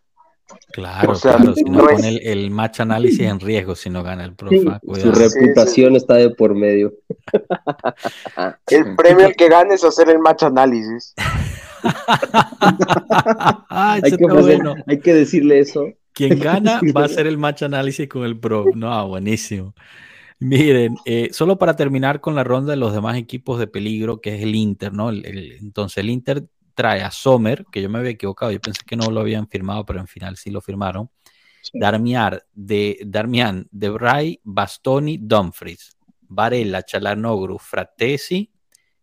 Claro, 0.72 1.14
claro, 1.20 1.56
si 1.56 1.64
no, 1.64 1.86
pone 1.86 2.18
el, 2.18 2.52
match 2.52 2.82
análisis 2.82 3.22
en 3.22 3.40
riesgo 3.40 3.76
si 3.76 3.90
no 3.90 4.04
gana 4.04 4.24
el 4.26 4.36
prof. 4.36 4.54
¿ah? 4.70 4.80
Su 4.84 5.12
reputación 5.12 5.96
está 5.96 6.16
de 6.16 6.30
por 6.32 6.54
medio. 6.54 6.94
el 8.68 8.96
premio 8.96 9.32
que 9.36 9.50
gane 9.50 9.76
es 9.76 9.84
hacer 9.84 10.10
el 10.10 10.20
match 10.20 10.44
análisis. 10.44 11.16
hay 13.70 15.00
que 15.02 15.14
decirle 15.14 15.60
eso. 15.60 15.88
Quien 16.14 16.40
gana 16.40 16.80
va 16.96 17.06
a 17.06 17.10
ser 17.10 17.28
el 17.28 17.38
match 17.38 17.64
análisis 17.64 18.08
con 18.08 18.24
el 18.24 18.40
Pro. 18.40 18.66
No, 18.76 19.08
buenísimo. 19.08 19.74
Miren, 20.40 20.98
eh, 21.06 21.30
solo 21.32 21.58
para 21.58 21.76
terminar 21.76 22.20
con 22.20 22.36
la 22.36 22.44
ronda 22.44 22.72
de 22.72 22.78
los 22.78 22.94
demás 22.94 23.18
equipos 23.18 23.60
de 23.60 23.68
peligro, 23.68 24.20
que 24.20 24.36
es 24.36 24.44
el 24.44 24.56
Inter, 24.56 24.92
¿no? 24.94 25.10
entonces 25.10 25.98
el 25.98 26.10
Inter 26.10 26.46
trae 26.74 27.02
a 27.02 27.12
Sommer, 27.12 27.66
que 27.72 27.82
yo 27.82 27.90
me 27.90 28.00
había 28.00 28.12
equivocado, 28.12 28.52
yo 28.52 28.60
pensé 28.60 28.82
que 28.86 28.96
no 28.96 29.10
lo 29.10 29.22
habían 29.22 29.48
firmado, 29.48 29.86
pero 29.86 30.00
en 30.00 30.08
final 30.08 30.36
sí 30.38 30.52
lo 30.52 30.60
firmaron. 30.60 31.10
Darmiar, 31.72 32.46
de, 32.54 33.00
Darmian, 33.06 33.68
De 33.72 33.90
Bray, 33.90 34.40
Bastoni, 34.44 35.18
Dumfries, 35.18 35.96
Varela, 36.22 36.84
Chalanoglu, 36.84 37.58
Fratesi, 37.58 38.52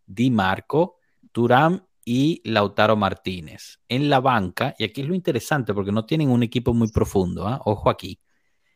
Di 0.05 0.31
Marco, 0.31 0.99
Turam 1.33 1.81
y 2.05 2.41
Lautaro 2.45 2.97
Martínez. 2.97 3.81
En 3.89 4.11
la 4.11 4.21
banca, 4.21 4.75
y 4.79 4.85
aquí 4.85 5.03
es 5.03 5.09
lo 5.09 5.15
interesante 5.15 5.75
porque 5.75 5.93
no 5.93 6.07
tienen 6.07 6.31
un 6.31 6.43
equipo 6.43 6.73
muy 6.75 6.91
profundo, 6.91 7.47
¿ah? 7.47 7.61
ojo 7.65 7.91
aquí, 7.91 8.21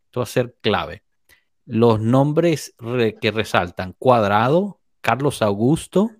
esto 0.04 0.20
va 0.20 0.24
a 0.24 0.26
ser 0.26 0.56
clave. 0.60 1.02
Los 1.66 2.00
nombres 2.00 2.74
que 3.20 3.30
resaltan, 3.30 3.94
Cuadrado, 3.98 4.80
Carlos 5.00 5.40
Augusto, 5.42 6.10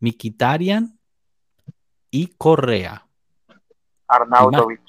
Mikitarian 0.00 0.98
y 2.10 2.28
Correa. 2.38 3.06
Arnautovic. 4.08 4.80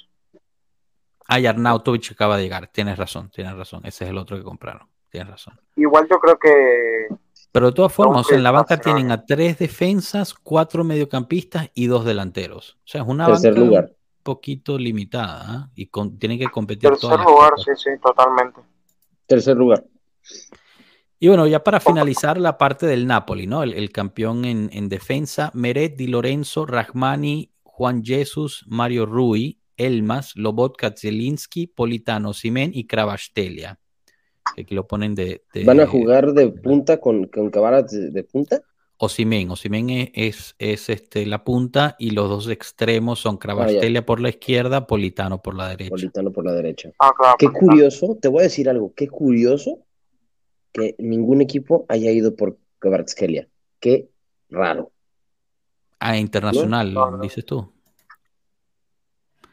Ay, 1.28 1.48
Arnautovic 1.48 2.12
acaba 2.12 2.38
de 2.38 2.44
llegar, 2.44 2.68
tienes 2.68 2.98
razón, 2.98 3.30
tienes 3.30 3.56
razón, 3.56 3.82
ese 3.86 4.06
es 4.06 4.10
el 4.12 4.18
otro 4.18 4.38
que 4.38 4.44
compraron, 4.44 4.88
tienes 5.10 5.30
razón. 5.30 5.60
Igual 5.76 6.08
yo 6.10 6.20
creo 6.20 6.38
que 6.38 7.08
pero 7.56 7.68
de 7.68 7.72
todas 7.72 7.94
formas, 7.94 8.30
en 8.34 8.44
la 8.44 8.52
banca 8.52 8.82
tienen 8.82 9.12
a 9.12 9.26
tres 9.26 9.58
defensas, 9.58 10.34
cuatro 10.34 10.84
mediocampistas 10.84 11.72
y 11.74 11.88
dos 11.88 12.04
delanteros. 12.04 12.78
O 12.80 12.88
sea, 12.88 13.04
es 13.04 13.08
una 13.08 13.30
banca 13.30 13.50
un 13.50 13.96
poquito 14.24 14.78
limitada 14.78 15.46
¿ah? 15.48 15.70
y 15.74 15.90
tienen 16.20 16.38
que 16.38 16.48
competir. 16.48 16.90
Tercer 16.90 17.18
lugar, 17.18 17.54
sí, 17.56 17.72
sí, 17.78 17.92
totalmente. 18.04 18.60
Tercer 19.26 19.56
lugar. 19.56 19.86
Y 21.18 21.30
bueno, 21.30 21.48
ya 21.48 21.64
para 21.64 21.80
finalizar 21.80 22.38
la 22.38 22.58
parte 22.58 22.88
del 22.88 23.08
Napoli, 23.08 23.48
¿no? 23.48 23.64
El, 23.64 23.90
campeón 23.90 24.44
en, 24.44 24.90
defensa, 24.90 25.50
Meret, 25.54 25.96
Di 25.96 26.08
Lorenzo, 26.08 26.66
Rahmani, 26.66 27.54
Juan 27.64 28.04
Jesus, 28.04 28.66
Mario 28.68 29.06
Rui, 29.06 29.62
Elmas, 29.78 30.36
Lobotka, 30.36 30.94
Zielinski, 30.94 31.68
Politano, 31.68 32.34
Simen 32.34 32.72
y 32.74 32.86
Kravastelia. 32.86 33.80
Aquí 34.62 34.76
lo 34.76 34.88
ponen 34.88 35.16
de, 35.16 35.44
¿Van 35.66 35.80
a 35.80 35.88
jugar 35.88 36.34
de 36.34 36.50
punta 36.50 37.00
con, 37.00 37.28
con 37.28 37.52
de, 37.52 38.24
punta? 38.24 38.62
Osimen, 38.98 39.52
Osimen 39.52 40.12
es, 40.14 40.56
es, 40.58 40.90
este, 40.90 41.26
la 41.26 41.44
punta 41.44 41.96
y 42.00 42.12
los 42.12 42.30
dos 42.30 42.50
extremos 42.50 43.20
son 43.20 43.38
Cravastelia 43.38 44.00
ah, 44.00 44.06
por 44.06 44.22
la 44.22 44.30
izquierda, 44.30 44.88
Politano 44.88 45.42
por 45.42 45.56
la 45.56 45.70
derecha. 45.70 45.90
Politano 45.90 46.32
por 46.32 46.46
la 46.46 46.54
derecha. 46.54 46.92
Ah, 47.00 47.12
qué 47.38 47.48
curioso, 47.50 48.18
te 48.22 48.30
voy 48.30 48.42
a 48.42 48.44
decir 48.44 48.70
algo, 48.70 48.94
qué 48.96 49.10
curioso 49.10 49.80
que 50.72 50.96
ningún 50.98 51.42
equipo 51.42 51.86
haya 51.90 52.12
ido 52.12 52.36
por 52.36 52.58
Kvaratskhelia. 52.80 53.48
Qué 53.80 54.10
raro. 54.50 54.92
Ah, 56.00 56.18
internacional, 56.18 56.94
dices 57.22 57.46
tú. 57.46 57.72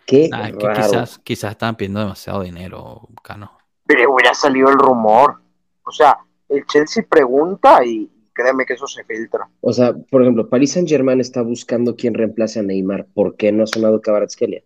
Qué 0.07 0.29
raro. 0.31 0.59
quizás, 0.59 1.19
quizás 1.19 1.53
estaban 1.53 1.77
pidiendo 1.77 2.01
demasiado 2.01 2.43
dinero, 2.43 3.09
Cano. 3.23 3.62
Pero 3.87 4.13
hubiera 4.13 4.35
salido 4.35 4.69
el 4.69 4.79
rumor. 4.79 5.41
O 5.85 5.91
sea, 5.91 6.19
el 6.49 6.65
Chelsea 6.67 7.05
pregunta 7.09 7.85
y 7.85 8.11
créeme 8.33 8.65
que 8.65 8.75
eso 8.75 8.87
se 8.87 9.05
filtra. 9.05 9.49
O 9.61 9.73
sea, 9.73 9.93
por 10.11 10.23
ejemplo, 10.23 10.49
Paris 10.49 10.73
Saint 10.73 10.89
Germain 10.89 11.21
está 11.21 11.43
buscando 11.43 11.97
quién 11.97 12.15
reemplace 12.15 12.61
a 12.61 12.63
Neymar. 12.63 13.07
¿Por 13.15 13.37
qué 13.37 13.53
no 13.53 13.65
ha 13.65 13.67
sonado 13.67 14.01
Kvaratskhelia? 14.01 14.63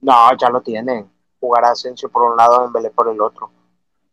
No, 0.00 0.36
ya 0.36 0.50
lo 0.50 0.60
tienen. 0.62 1.10
Jugará 1.40 1.70
Asensio 1.70 2.08
por 2.08 2.22
un 2.22 2.36
lado, 2.36 2.64
en 2.64 2.72
Belé 2.72 2.90
por 2.90 3.08
el 3.08 3.20
otro. 3.20 3.50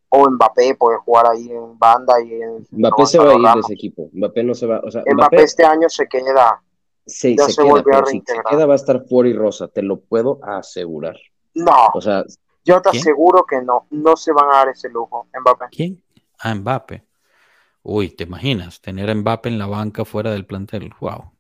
O 0.10 0.30
Mbappé 0.30 0.76
puede 0.76 0.98
jugar 1.00 1.28
ahí 1.28 1.52
en 1.52 1.78
banda 1.78 2.22
y 2.22 2.42
en. 2.42 2.66
Mbappé 2.72 3.06
se 3.06 3.18
va 3.20 3.32
a 3.32 3.36
ir 3.36 3.42
de 3.42 3.60
ese 3.60 3.74
equipo. 3.74 4.10
Mbappé 4.14 4.44
no 4.44 4.54
se 4.54 4.66
va. 4.66 4.80
O 4.84 4.92
sea, 4.92 5.04
Mbappé, 5.06 5.44
este 5.44 5.66
año 5.66 5.90
se 5.90 6.08
queda. 6.08 6.62
Sí, 7.06 7.36
se, 7.38 7.62
queda, 7.62 7.84
pero 7.84 8.06
si 8.06 8.24
se 8.26 8.36
queda 8.50 8.66
va 8.66 8.74
a 8.74 8.78
estar 8.78 9.06
fuera 9.08 9.30
y 9.30 9.34
rosa, 9.34 9.68
te 9.68 9.84
lo 9.84 10.00
puedo 10.00 10.40
asegurar. 10.44 11.16
No. 11.54 11.90
O 11.94 12.02
sea, 12.02 12.24
yo 12.66 12.82
te 12.82 12.90
aseguro 12.90 13.46
que 13.46 13.62
no, 13.62 13.86
no 13.92 14.18
se 14.18 14.34
van 14.34 14.50
a 14.52 14.58
dar 14.58 14.70
ese 14.70 14.90
lujo, 14.90 15.28
Mbappé. 15.40 15.66
¿Quién? 15.72 16.04
Ah, 16.40 16.56
Mbappé. 16.56 17.04
Uy, 17.84 18.10
¿te 18.10 18.24
imaginas? 18.24 18.82
Tener 18.82 19.10
a 19.10 19.16
Mbappé 19.16 19.50
en 19.50 19.60
la 19.60 19.68
banca 19.68 20.04
fuera 20.04 20.32
del 20.32 20.46
plantel. 20.46 20.92
Wow. 21.00 21.32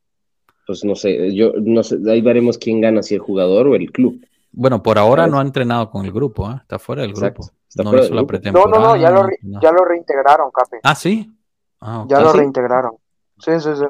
Pues 0.68 0.84
no 0.84 0.96
sé, 0.96 1.34
yo 1.36 1.54
no 1.60 1.84
sé, 1.84 1.98
ahí 2.08 2.22
veremos 2.22 2.58
quién 2.58 2.82
gana, 2.82 3.04
si 3.04 3.16
el 3.16 3.20
jugador 3.20 3.68
o 3.68 3.76
el 3.76 3.92
club. 3.92 4.26
Bueno, 4.52 4.82
por 4.82 4.98
ahora 4.98 5.28
no 5.28 5.40
ha 5.40 5.42
entrenado 5.42 5.90
con 5.90 6.06
el 6.06 6.12
grupo, 6.12 6.50
¿eh? 6.50 6.56
está 6.62 6.80
fuera 6.80 7.02
del 7.02 7.14
grupo. 7.14 7.50
no 7.84 7.98
hizo 7.98 8.14
la 8.14 8.26
pretemporada. 8.26 8.72
No, 8.72 8.80
no, 8.80 8.88
no, 8.90 8.96
ya 8.96 9.10
lo, 9.10 9.28
ya 9.62 9.72
lo 9.72 9.84
reintegraron, 9.84 10.50
Capi. 10.52 10.78
Ah, 10.84 10.96
sí. 10.96 11.30
Ah, 11.82 12.06
ya 12.08 12.22
lo 12.22 12.32
reintegraron. 12.32 12.94
Sí, 13.38 13.52
sí, 13.60 13.70
sí. 13.76 13.86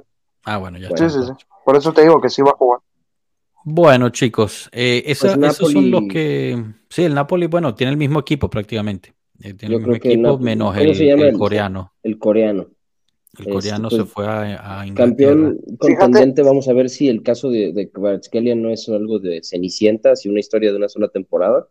Ah, 0.45 0.57
bueno, 0.57 0.77
ya. 0.77 0.89
Sí, 0.95 1.09
sí, 1.09 1.19
sí. 1.23 1.33
Por 1.63 1.75
eso 1.75 1.93
te 1.93 2.01
digo 2.01 2.19
que 2.19 2.29
sí 2.29 2.41
va 2.41 2.51
a 2.51 2.55
jugar. 2.55 2.79
Bueno, 3.63 4.09
chicos, 4.09 4.69
eh, 4.71 5.01
pues 5.05 5.23
esos 5.23 5.71
son 5.71 5.91
los 5.91 6.03
que. 6.09 6.63
Sí, 6.95 7.03
el 7.03 7.13
Napoli, 7.13 7.47
bueno, 7.47 7.75
tiene 7.75 7.91
el 7.91 7.97
mismo 7.97 8.21
equipo 8.21 8.49
prácticamente. 8.49 9.13
Eh, 9.41 9.53
tiene 9.53 9.75
el 9.75 9.81
mismo 9.81 9.95
equipo 9.95 10.39
menos 10.39 10.77
el, 10.77 11.37
coreano. 11.37 11.91
El 12.01 12.17
coreano. 12.17 12.67
El 13.37 13.51
coreano 13.51 13.89
se 13.89 14.05
fue 14.05 14.25
a, 14.25 14.79
a 14.79 14.93
Campeón 14.93 15.59
contundente, 15.77 16.41
vamos 16.41 16.69
a 16.69 16.73
ver 16.73 16.89
si 16.89 17.09
el 17.09 17.21
caso 17.21 17.49
de, 17.49 17.73
de 17.73 18.55
no 18.55 18.69
es 18.69 18.87
algo 18.87 19.19
de 19.19 19.41
Cenicienta, 19.43 20.15
si 20.15 20.29
una 20.29 20.39
historia 20.39 20.71
de 20.71 20.77
una 20.77 20.87
sola 20.87 21.09
temporada. 21.09 21.67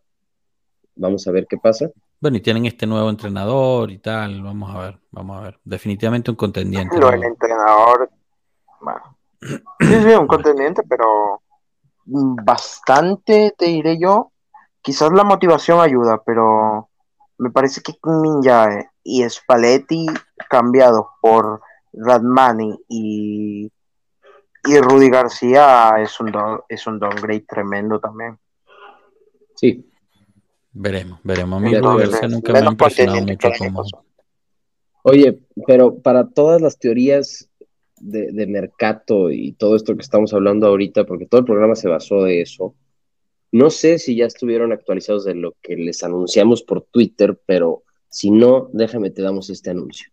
Vamos 0.95 1.27
a 1.27 1.31
ver 1.31 1.47
qué 1.49 1.57
pasa. 1.57 1.91
Bueno, 2.21 2.37
y 2.37 2.43
tienen 2.43 2.67
este 2.67 2.87
nuevo 2.87 3.09
entrenador 3.09 3.91
y 3.93 4.01
tal. 4.01 4.43
Vamos 4.43 4.77
a 4.77 4.79
ver, 4.79 4.99
vamos 5.11 5.39
a 5.39 5.45
ver. 5.45 5.59
Definitivamente 5.65 6.33
un 6.33 6.37
contendiente. 6.37 7.01
Lo 7.01 7.11
del 7.11 7.25
entrenador, 7.25 8.11
bueno. 8.79 9.17
Sí, 9.41 10.03
sí, 10.03 10.15
un 10.21 10.27
contendiente, 10.27 10.83
pero 10.87 11.41
bastante, 12.05 13.55
te 13.57 13.65
diré 13.65 13.99
yo. 13.99 14.33
Quizás 14.85 15.11
la 15.15 15.25
motivación 15.25 15.81
ayuda, 15.81 16.23
pero 16.27 16.91
me 17.39 17.51
parece 17.51 17.81
que 17.81 17.95
Minjae 18.05 18.91
y 19.03 19.27
Spalletti 19.27 20.05
cambiado 20.51 21.09
por 21.23 21.63
Radmani 21.95 22.79
y, 22.87 23.73
y 24.67 24.79
Rudy 24.81 25.09
García 25.09 25.95
es 26.01 26.21
un, 26.21 26.31
es 26.69 26.87
un 26.87 26.99
downgrade 26.99 27.47
tremendo 27.49 27.99
también. 27.99 28.39
Sí. 29.55 29.91
Veremos, 30.71 31.19
veremos. 31.23 31.63
A 31.65 31.81
Rudy 31.81 32.03
García 32.03 32.29
nunca 32.29 32.53
me 32.53 32.59
ha 32.59 32.65
impresionado 32.67 33.23
mucho 33.23 33.49
como... 33.59 33.85
Oye, 35.05 35.41
pero 35.67 35.97
para 35.97 36.29
todas 36.29 36.61
las 36.61 36.79
teorías 36.79 37.49
de, 37.97 38.33
de 38.33 38.47
mercado 38.47 39.31
y 39.31 39.53
todo 39.53 39.77
esto 39.77 39.95
que 39.95 40.03
estamos 40.03 40.35
hablando 40.35 40.67
ahorita, 40.67 41.05
porque 41.05 41.25
todo 41.25 41.39
el 41.39 41.47
programa 41.47 41.75
se 41.75 41.89
basó 41.89 42.23
de 42.25 42.43
eso, 42.43 42.75
no 43.55 43.71
sé 43.71 44.01
si 44.01 44.17
ya 44.17 44.27
estuvieron 44.27 44.73
actualizados 44.73 45.25
de 45.25 45.37
lo 45.37 45.55
que 45.63 45.77
les 45.77 46.03
anunciamos 46.03 46.65
por 46.65 46.83
Twitter, 46.83 47.41
pero 47.47 47.85
si 48.09 48.33
no, 48.33 48.69
déjame 48.73 49.11
te 49.11 49.23
damos 49.23 49.49
este 49.49 49.71
anuncio. 49.71 50.09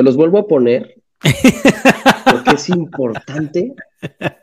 Se 0.00 0.04
los 0.04 0.16
vuelvo 0.16 0.38
a 0.38 0.48
poner 0.48 1.02
porque 1.20 2.54
es 2.54 2.70
importante 2.70 3.74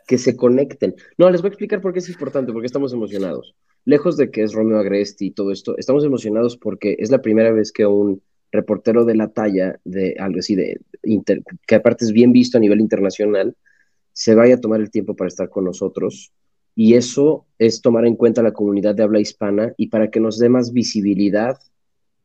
que 0.06 0.16
se 0.16 0.36
conecten. 0.36 0.94
No, 1.16 1.28
les 1.30 1.42
voy 1.42 1.48
a 1.48 1.50
explicar 1.50 1.80
por 1.80 1.92
qué 1.92 1.98
es 1.98 2.08
importante, 2.08 2.52
porque 2.52 2.66
estamos 2.66 2.92
emocionados. 2.92 3.56
Lejos 3.84 4.16
de 4.16 4.30
que 4.30 4.44
es 4.44 4.52
Romeo 4.52 4.78
Agresti 4.78 5.26
y 5.26 5.30
todo 5.32 5.50
esto, 5.50 5.76
estamos 5.76 6.04
emocionados 6.04 6.56
porque 6.56 6.94
es 7.00 7.10
la 7.10 7.22
primera 7.22 7.50
vez 7.50 7.72
que 7.72 7.86
un 7.86 8.22
reportero 8.52 9.04
de 9.04 9.16
la 9.16 9.32
talla 9.32 9.80
de 9.84 10.14
algo 10.20 10.38
así, 10.38 10.54
de 10.54 10.78
que 11.66 11.74
aparte 11.74 12.04
es 12.04 12.12
bien 12.12 12.30
visto 12.30 12.56
a 12.56 12.60
nivel 12.60 12.80
internacional, 12.80 13.56
se 14.12 14.36
vaya 14.36 14.54
a 14.54 14.60
tomar 14.60 14.80
el 14.80 14.92
tiempo 14.92 15.16
para 15.16 15.26
estar 15.26 15.48
con 15.48 15.64
nosotros. 15.64 16.30
Y 16.76 16.94
eso 16.94 17.46
es 17.58 17.82
tomar 17.82 18.06
en 18.06 18.14
cuenta 18.14 18.44
la 18.44 18.52
comunidad 18.52 18.94
de 18.94 19.02
habla 19.02 19.18
hispana 19.18 19.74
y 19.76 19.88
para 19.88 20.08
que 20.08 20.20
nos 20.20 20.38
dé 20.38 20.50
más 20.50 20.72
visibilidad 20.72 21.58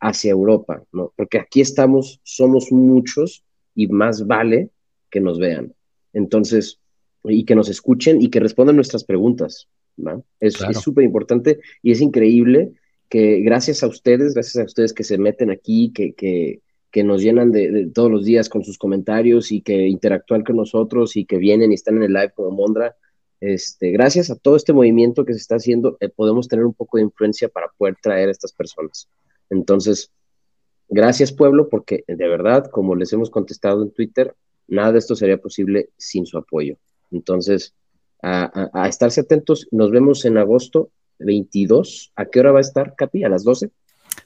hacia 0.03 0.31
Europa, 0.31 0.83
¿no? 0.91 1.13
Porque 1.15 1.39
aquí 1.39 1.61
estamos, 1.61 2.19
somos 2.23 2.71
muchos 2.71 3.45
y 3.73 3.87
más 3.87 4.27
vale 4.27 4.69
que 5.09 5.21
nos 5.21 5.39
vean. 5.39 5.73
Entonces, 6.11 6.79
y 7.23 7.45
que 7.45 7.55
nos 7.55 7.69
escuchen 7.69 8.21
y 8.21 8.29
que 8.29 8.41
respondan 8.41 8.75
nuestras 8.75 9.05
preguntas, 9.05 9.69
¿no? 9.95 10.25
Es 10.41 10.55
súper 10.81 11.05
importante 11.05 11.61
y 11.81 11.91
es 11.91 12.01
increíble 12.01 12.73
que 13.07 13.39
gracias 13.39 13.81
a 13.81 13.87
ustedes, 13.87 14.33
gracias 14.33 14.61
a 14.61 14.65
ustedes 14.65 14.91
que 14.91 15.05
se 15.05 15.17
meten 15.17 15.49
aquí, 15.49 15.93
que, 15.93 16.13
que, 16.13 16.59
que 16.91 17.05
nos 17.05 17.21
llenan 17.21 17.53
de, 17.53 17.89
todos 17.93 18.11
los 18.11 18.25
días 18.25 18.49
con 18.49 18.65
sus 18.65 18.77
comentarios 18.77 19.53
y 19.53 19.61
que 19.61 19.87
interactúan 19.87 20.43
con 20.43 20.57
nosotros 20.57 21.15
y 21.15 21.23
que 21.23 21.37
vienen 21.37 21.71
y 21.71 21.75
están 21.75 21.95
en 21.95 22.03
el 22.03 22.13
live 22.13 22.33
como 22.35 22.51
Mondra, 22.51 22.97
este, 23.39 23.91
gracias 23.91 24.29
a 24.29 24.35
todo 24.35 24.57
este 24.57 24.73
movimiento 24.73 25.23
que 25.23 25.33
se 25.33 25.39
está 25.39 25.55
haciendo, 25.55 25.95
eh, 26.01 26.09
podemos 26.09 26.49
tener 26.49 26.65
un 26.65 26.73
poco 26.73 26.97
de 26.97 27.03
influencia 27.03 27.47
para 27.47 27.67
poder 27.77 27.95
traer 28.01 28.27
a 28.27 28.31
estas 28.31 28.51
personas. 28.51 29.07
Entonces, 29.53 30.11
gracias 30.89 31.31
pueblo, 31.31 31.69
porque 31.69 32.03
de 32.07 32.27
verdad, 32.27 32.69
como 32.69 32.95
les 32.95 33.13
hemos 33.13 33.29
contestado 33.29 33.83
en 33.83 33.91
Twitter, 33.91 34.35
nada 34.67 34.91
de 34.91 34.99
esto 34.99 35.15
sería 35.15 35.37
posible 35.37 35.89
sin 35.97 36.25
su 36.25 36.37
apoyo. 36.37 36.77
Entonces, 37.11 37.73
a, 38.21 38.87
estarse 38.87 39.21
atentos, 39.21 39.67
nos 39.71 39.91
vemos 39.91 40.25
en 40.25 40.37
agosto 40.37 40.89
22. 41.19 42.13
¿A 42.15 42.25
qué 42.25 42.39
hora 42.39 42.51
va 42.51 42.59
a 42.59 42.61
estar, 42.61 42.95
Capi? 42.95 43.23
¿A 43.23 43.29
las 43.29 43.43
12? 43.43 43.69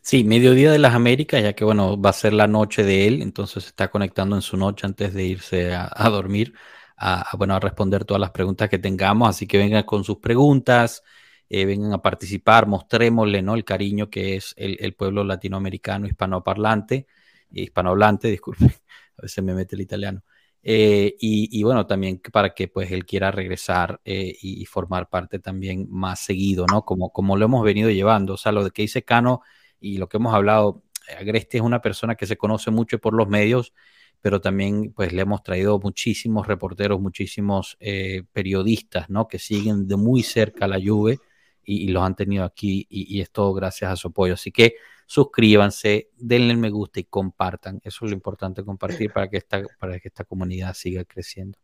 Sí, 0.02 0.24
mediodía 0.24 0.72
de 0.72 0.80
las 0.80 0.94
Américas, 0.94 1.42
ya 1.42 1.54
que 1.54 1.66
bueno, 1.66 2.00
va 2.00 2.12
a 2.12 2.14
ser 2.14 2.34
la 2.34 2.48
noche 2.48 2.84
de 2.84 3.08
él, 3.08 3.22
entonces 3.22 3.66
está 3.66 3.90
conectando 3.90 4.36
en 4.36 4.42
su 4.42 4.56
noche 4.56 4.86
antes 4.86 5.14
de 5.14 5.24
irse 5.26 5.74
a, 5.74 6.10
dormir, 6.10 6.54
a, 6.98 7.36
bueno, 7.38 7.56
a 7.56 7.60
responder 7.60 8.06
todas 8.06 8.22
las 8.22 8.32
preguntas 8.32 8.70
que 8.70 8.80
tengamos, 8.80 9.30
así 9.30 9.48
que 9.48 9.58
vengan 9.58 9.84
con 9.84 10.04
sus 10.04 10.18
preguntas, 10.18 11.04
eh, 11.50 11.66
vengan 11.66 11.94
a 11.94 12.02
participar, 12.02 12.68
mostrémosle 12.68 13.42
¿no? 13.42 13.56
el 13.56 13.64
cariño 13.64 14.10
que 14.10 14.36
es 14.36 14.54
el, 14.58 14.94
pueblo 14.96 15.24
latinoamericano 15.24 16.08
hispanoparlante, 16.08 17.08
hispanohablante, 17.52 18.30
disculpe, 18.30 18.66
a 19.18 19.22
veces 19.22 19.44
me 19.44 19.54
mete 19.54 19.76
el 19.76 19.82
italiano. 19.82 20.24
Eh, 20.70 21.16
y, 21.20 21.64
bueno, 21.64 21.88
también 21.88 22.22
para 22.32 22.54
que 22.54 22.68
pues 22.68 22.92
él 22.92 23.06
quiera 23.06 23.32
regresar 23.32 24.02
eh, 24.04 24.36
y, 24.42 24.66
formar 24.66 25.08
parte 25.08 25.40
también 25.40 25.88
más 25.90 26.20
seguido, 26.20 26.66
¿no? 26.70 26.84
Como, 26.84 27.12
como 27.14 27.38
lo 27.38 27.46
hemos 27.46 27.64
venido 27.64 27.90
llevando. 27.90 28.34
O 28.34 28.38
sea, 28.38 28.52
lo 28.52 28.66
de 28.66 28.72
que 28.72 28.82
dice 28.82 29.04
Cano 29.04 29.42
y 29.80 29.98
lo 29.98 30.10
que 30.10 30.18
hemos 30.18 30.34
hablado, 30.34 30.84
Agreste 31.18 31.58
es 31.58 31.64
una 31.64 31.82
persona 31.82 32.16
que 32.16 32.26
se 32.26 32.36
conoce 32.38 32.70
mucho 32.72 33.00
por 33.00 33.14
los 33.14 33.30
medios, 33.30 33.74
pero 34.20 34.42
también 34.42 34.92
pues 34.94 35.14
le 35.14 35.22
hemos 35.22 35.42
traído 35.44 35.80
muchísimos 35.80 36.48
reporteros, 36.48 37.00
muchísimos 37.00 37.78
eh, 37.80 38.24
periodistas, 38.34 39.10
¿no? 39.10 39.28
Que 39.30 39.40
siguen 39.40 39.88
de 39.88 39.96
muy 39.96 40.22
cerca 40.24 40.68
la 40.68 40.80
Juve 40.84 41.20
y, 41.68 41.90
los 41.90 42.02
han 42.04 42.16
tenido 42.16 42.46
aquí 42.46 42.88
y, 42.90 43.20
es 43.22 43.30
todo 43.32 43.54
gracias 43.54 43.92
a 43.92 43.96
su 43.96 44.08
apoyo. 44.08 44.34
Así 44.34 44.52
que 44.52 44.76
suscríbanse, 45.06 46.10
denle 46.18 46.56
me 46.56 46.70
gusta 46.70 47.00
y 47.02 47.04
compartan. 47.04 47.82
Eso 47.84 48.06
es 48.06 48.12
lo 48.12 48.16
importante, 48.16 48.64
compartir 48.64 49.12
para 49.12 49.30
que 49.30 49.38
esta, 49.38 49.62
para 49.80 50.00
que 50.00 50.08
esta 50.08 50.24
comunidad 50.24 50.74
siga 50.74 51.04
creciendo. 51.04 51.60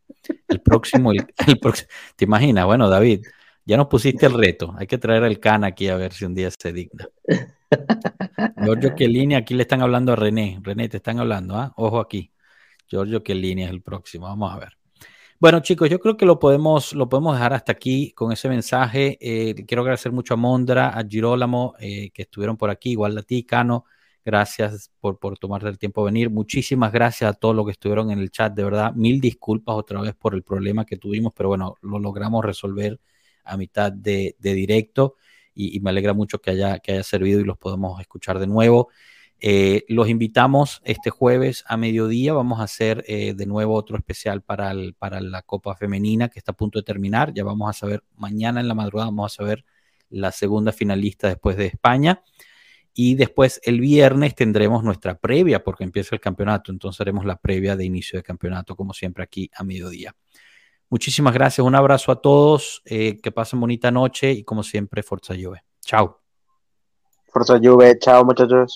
El 0.48 0.60
próximo, 0.60 1.10
el, 1.10 1.26
próximo, 1.60 1.88
¿te 2.16 2.26
imaginas? 2.26 2.66
Bueno, 2.66 2.88
David, 2.88 3.24
ya 3.64 3.76
nos 3.78 3.86
pusiste 3.86 4.26
el 4.26 4.34
reto. 4.34 4.74
Hay 4.78 4.86
que 4.86 4.98
traer 4.98 5.24
el 5.24 5.40
can 5.40 5.64
aquí 5.64 5.88
a 5.88 5.96
ver 5.96 6.12
si 6.12 6.26
un 6.26 6.34
día 6.34 6.50
se 6.50 6.72
digna. 6.72 7.08
Giorgio 8.62 9.08
línea 9.08 9.38
aquí 9.38 9.54
le 9.54 9.62
están 9.62 9.80
hablando 9.80 10.12
a 10.12 10.16
René. 10.16 10.60
René, 10.62 10.88
te 10.88 10.98
están 10.98 11.18
hablando, 11.18 11.56
¿ah? 11.56 11.72
Ojo 11.76 11.98
aquí. 11.98 12.30
Giorgio 12.86 13.22
línea 13.34 13.66
es 13.66 13.72
el 13.72 13.82
próximo. 13.82 14.26
Vamos 14.26 14.52
a 14.52 14.58
ver. 14.58 14.83
Bueno, 15.40 15.60
chicos, 15.60 15.90
yo 15.90 15.98
creo 16.00 16.16
que 16.16 16.24
lo 16.26 16.38
podemos, 16.38 16.92
lo 16.94 17.08
podemos 17.08 17.34
dejar 17.34 17.52
hasta 17.52 17.72
aquí 17.72 18.12
con 18.12 18.32
ese 18.32 18.48
mensaje. 18.48 19.18
Eh, 19.20 19.54
quiero 19.66 19.82
agradecer 19.82 20.12
mucho 20.12 20.34
a 20.34 20.36
Mondra, 20.36 20.88
a 20.90 21.04
Girolamo, 21.06 21.74
eh, 21.80 22.10
que 22.12 22.22
estuvieron 22.22 22.56
por 22.56 22.70
aquí, 22.70 22.92
igual 22.92 23.18
a 23.18 23.22
ti, 23.22 23.44
Cano. 23.44 23.84
Gracias 24.24 24.90
por, 25.00 25.18
por 25.18 25.36
tomarte 25.38 25.68
el 25.68 25.78
tiempo 25.78 26.02
de 26.02 26.12
venir. 26.12 26.30
Muchísimas 26.30 26.92
gracias 26.92 27.30
a 27.30 27.34
todos 27.34 27.54
los 27.54 27.66
que 27.66 27.72
estuvieron 27.72 28.10
en 28.10 28.20
el 28.20 28.30
chat. 28.30 28.54
De 28.54 28.64
verdad, 28.64 28.94
mil 28.94 29.20
disculpas 29.20 29.74
otra 29.76 30.00
vez 30.00 30.14
por 30.14 30.34
el 30.34 30.42
problema 30.42 30.86
que 30.86 30.96
tuvimos, 30.96 31.32
pero 31.36 31.50
bueno, 31.50 31.76
lo 31.82 31.98
logramos 31.98 32.44
resolver 32.44 33.00
a 33.44 33.56
mitad 33.56 33.92
de, 33.92 34.36
directo 34.38 35.16
y, 35.54 35.76
y, 35.76 35.80
me 35.80 35.90
alegra 35.90 36.14
mucho 36.14 36.40
que 36.40 36.52
haya, 36.52 36.78
que 36.78 36.92
haya 36.92 37.02
servido 37.02 37.40
y 37.40 37.44
los 37.44 37.58
podemos 37.58 38.00
escuchar 38.00 38.38
de 38.38 38.46
nuevo. 38.46 38.88
Eh, 39.40 39.84
los 39.88 40.08
invitamos 40.08 40.80
este 40.84 41.10
jueves 41.10 41.64
a 41.66 41.76
mediodía. 41.76 42.32
Vamos 42.32 42.60
a 42.60 42.64
hacer 42.64 43.04
eh, 43.06 43.34
de 43.34 43.46
nuevo 43.46 43.74
otro 43.74 43.96
especial 43.96 44.42
para, 44.42 44.72
la 44.74 45.42
Copa 45.42 45.76
Femenina 45.76 46.28
que 46.28 46.38
está 46.38 46.52
a 46.52 46.56
punto 46.56 46.78
de 46.78 46.84
terminar. 46.84 47.32
Ya 47.34 47.44
vamos 47.44 47.68
a 47.68 47.72
saber, 47.72 48.04
mañana 48.16 48.60
en 48.60 48.68
la 48.68 48.74
madrugada 48.74 49.10
vamos 49.10 49.32
a 49.32 49.36
saber 49.36 49.64
la 50.08 50.32
segunda 50.32 50.72
finalista 50.72 51.28
después 51.28 51.56
de 51.56 51.66
España. 51.66 52.22
Y 52.96 53.16
después 53.16 53.60
el 53.64 53.80
viernes 53.80 54.36
tendremos 54.36 54.84
nuestra 54.84 55.18
previa 55.18 55.64
porque 55.64 55.82
empieza 55.82 56.14
el 56.14 56.20
campeonato. 56.20 56.70
Entonces 56.70 57.00
haremos 57.00 57.24
la 57.24 57.36
previa 57.36 57.76
de 57.76 57.84
inicio 57.84 58.18
de 58.18 58.22
campeonato, 58.22 58.76
como 58.76 58.94
siempre, 58.94 59.24
aquí 59.24 59.50
a 59.56 59.64
mediodía. 59.64 60.14
Muchísimas 60.88 61.34
gracias. 61.34 61.66
Un 61.66 61.74
abrazo 61.74 62.12
a 62.12 62.20
todos. 62.20 62.82
Eh, 62.84 63.18
que 63.20 63.32
pasen 63.32 63.58
bonita 63.58 63.90
noche 63.90 64.30
y 64.30 64.44
como 64.44 64.62
siempre, 64.62 65.02
Forza 65.02 65.34
Juve. 65.34 65.64
Chao. 65.80 66.20
Forza 67.32 67.58
Juve. 67.60 67.98
Chao, 67.98 68.24
muchachos. 68.24 68.72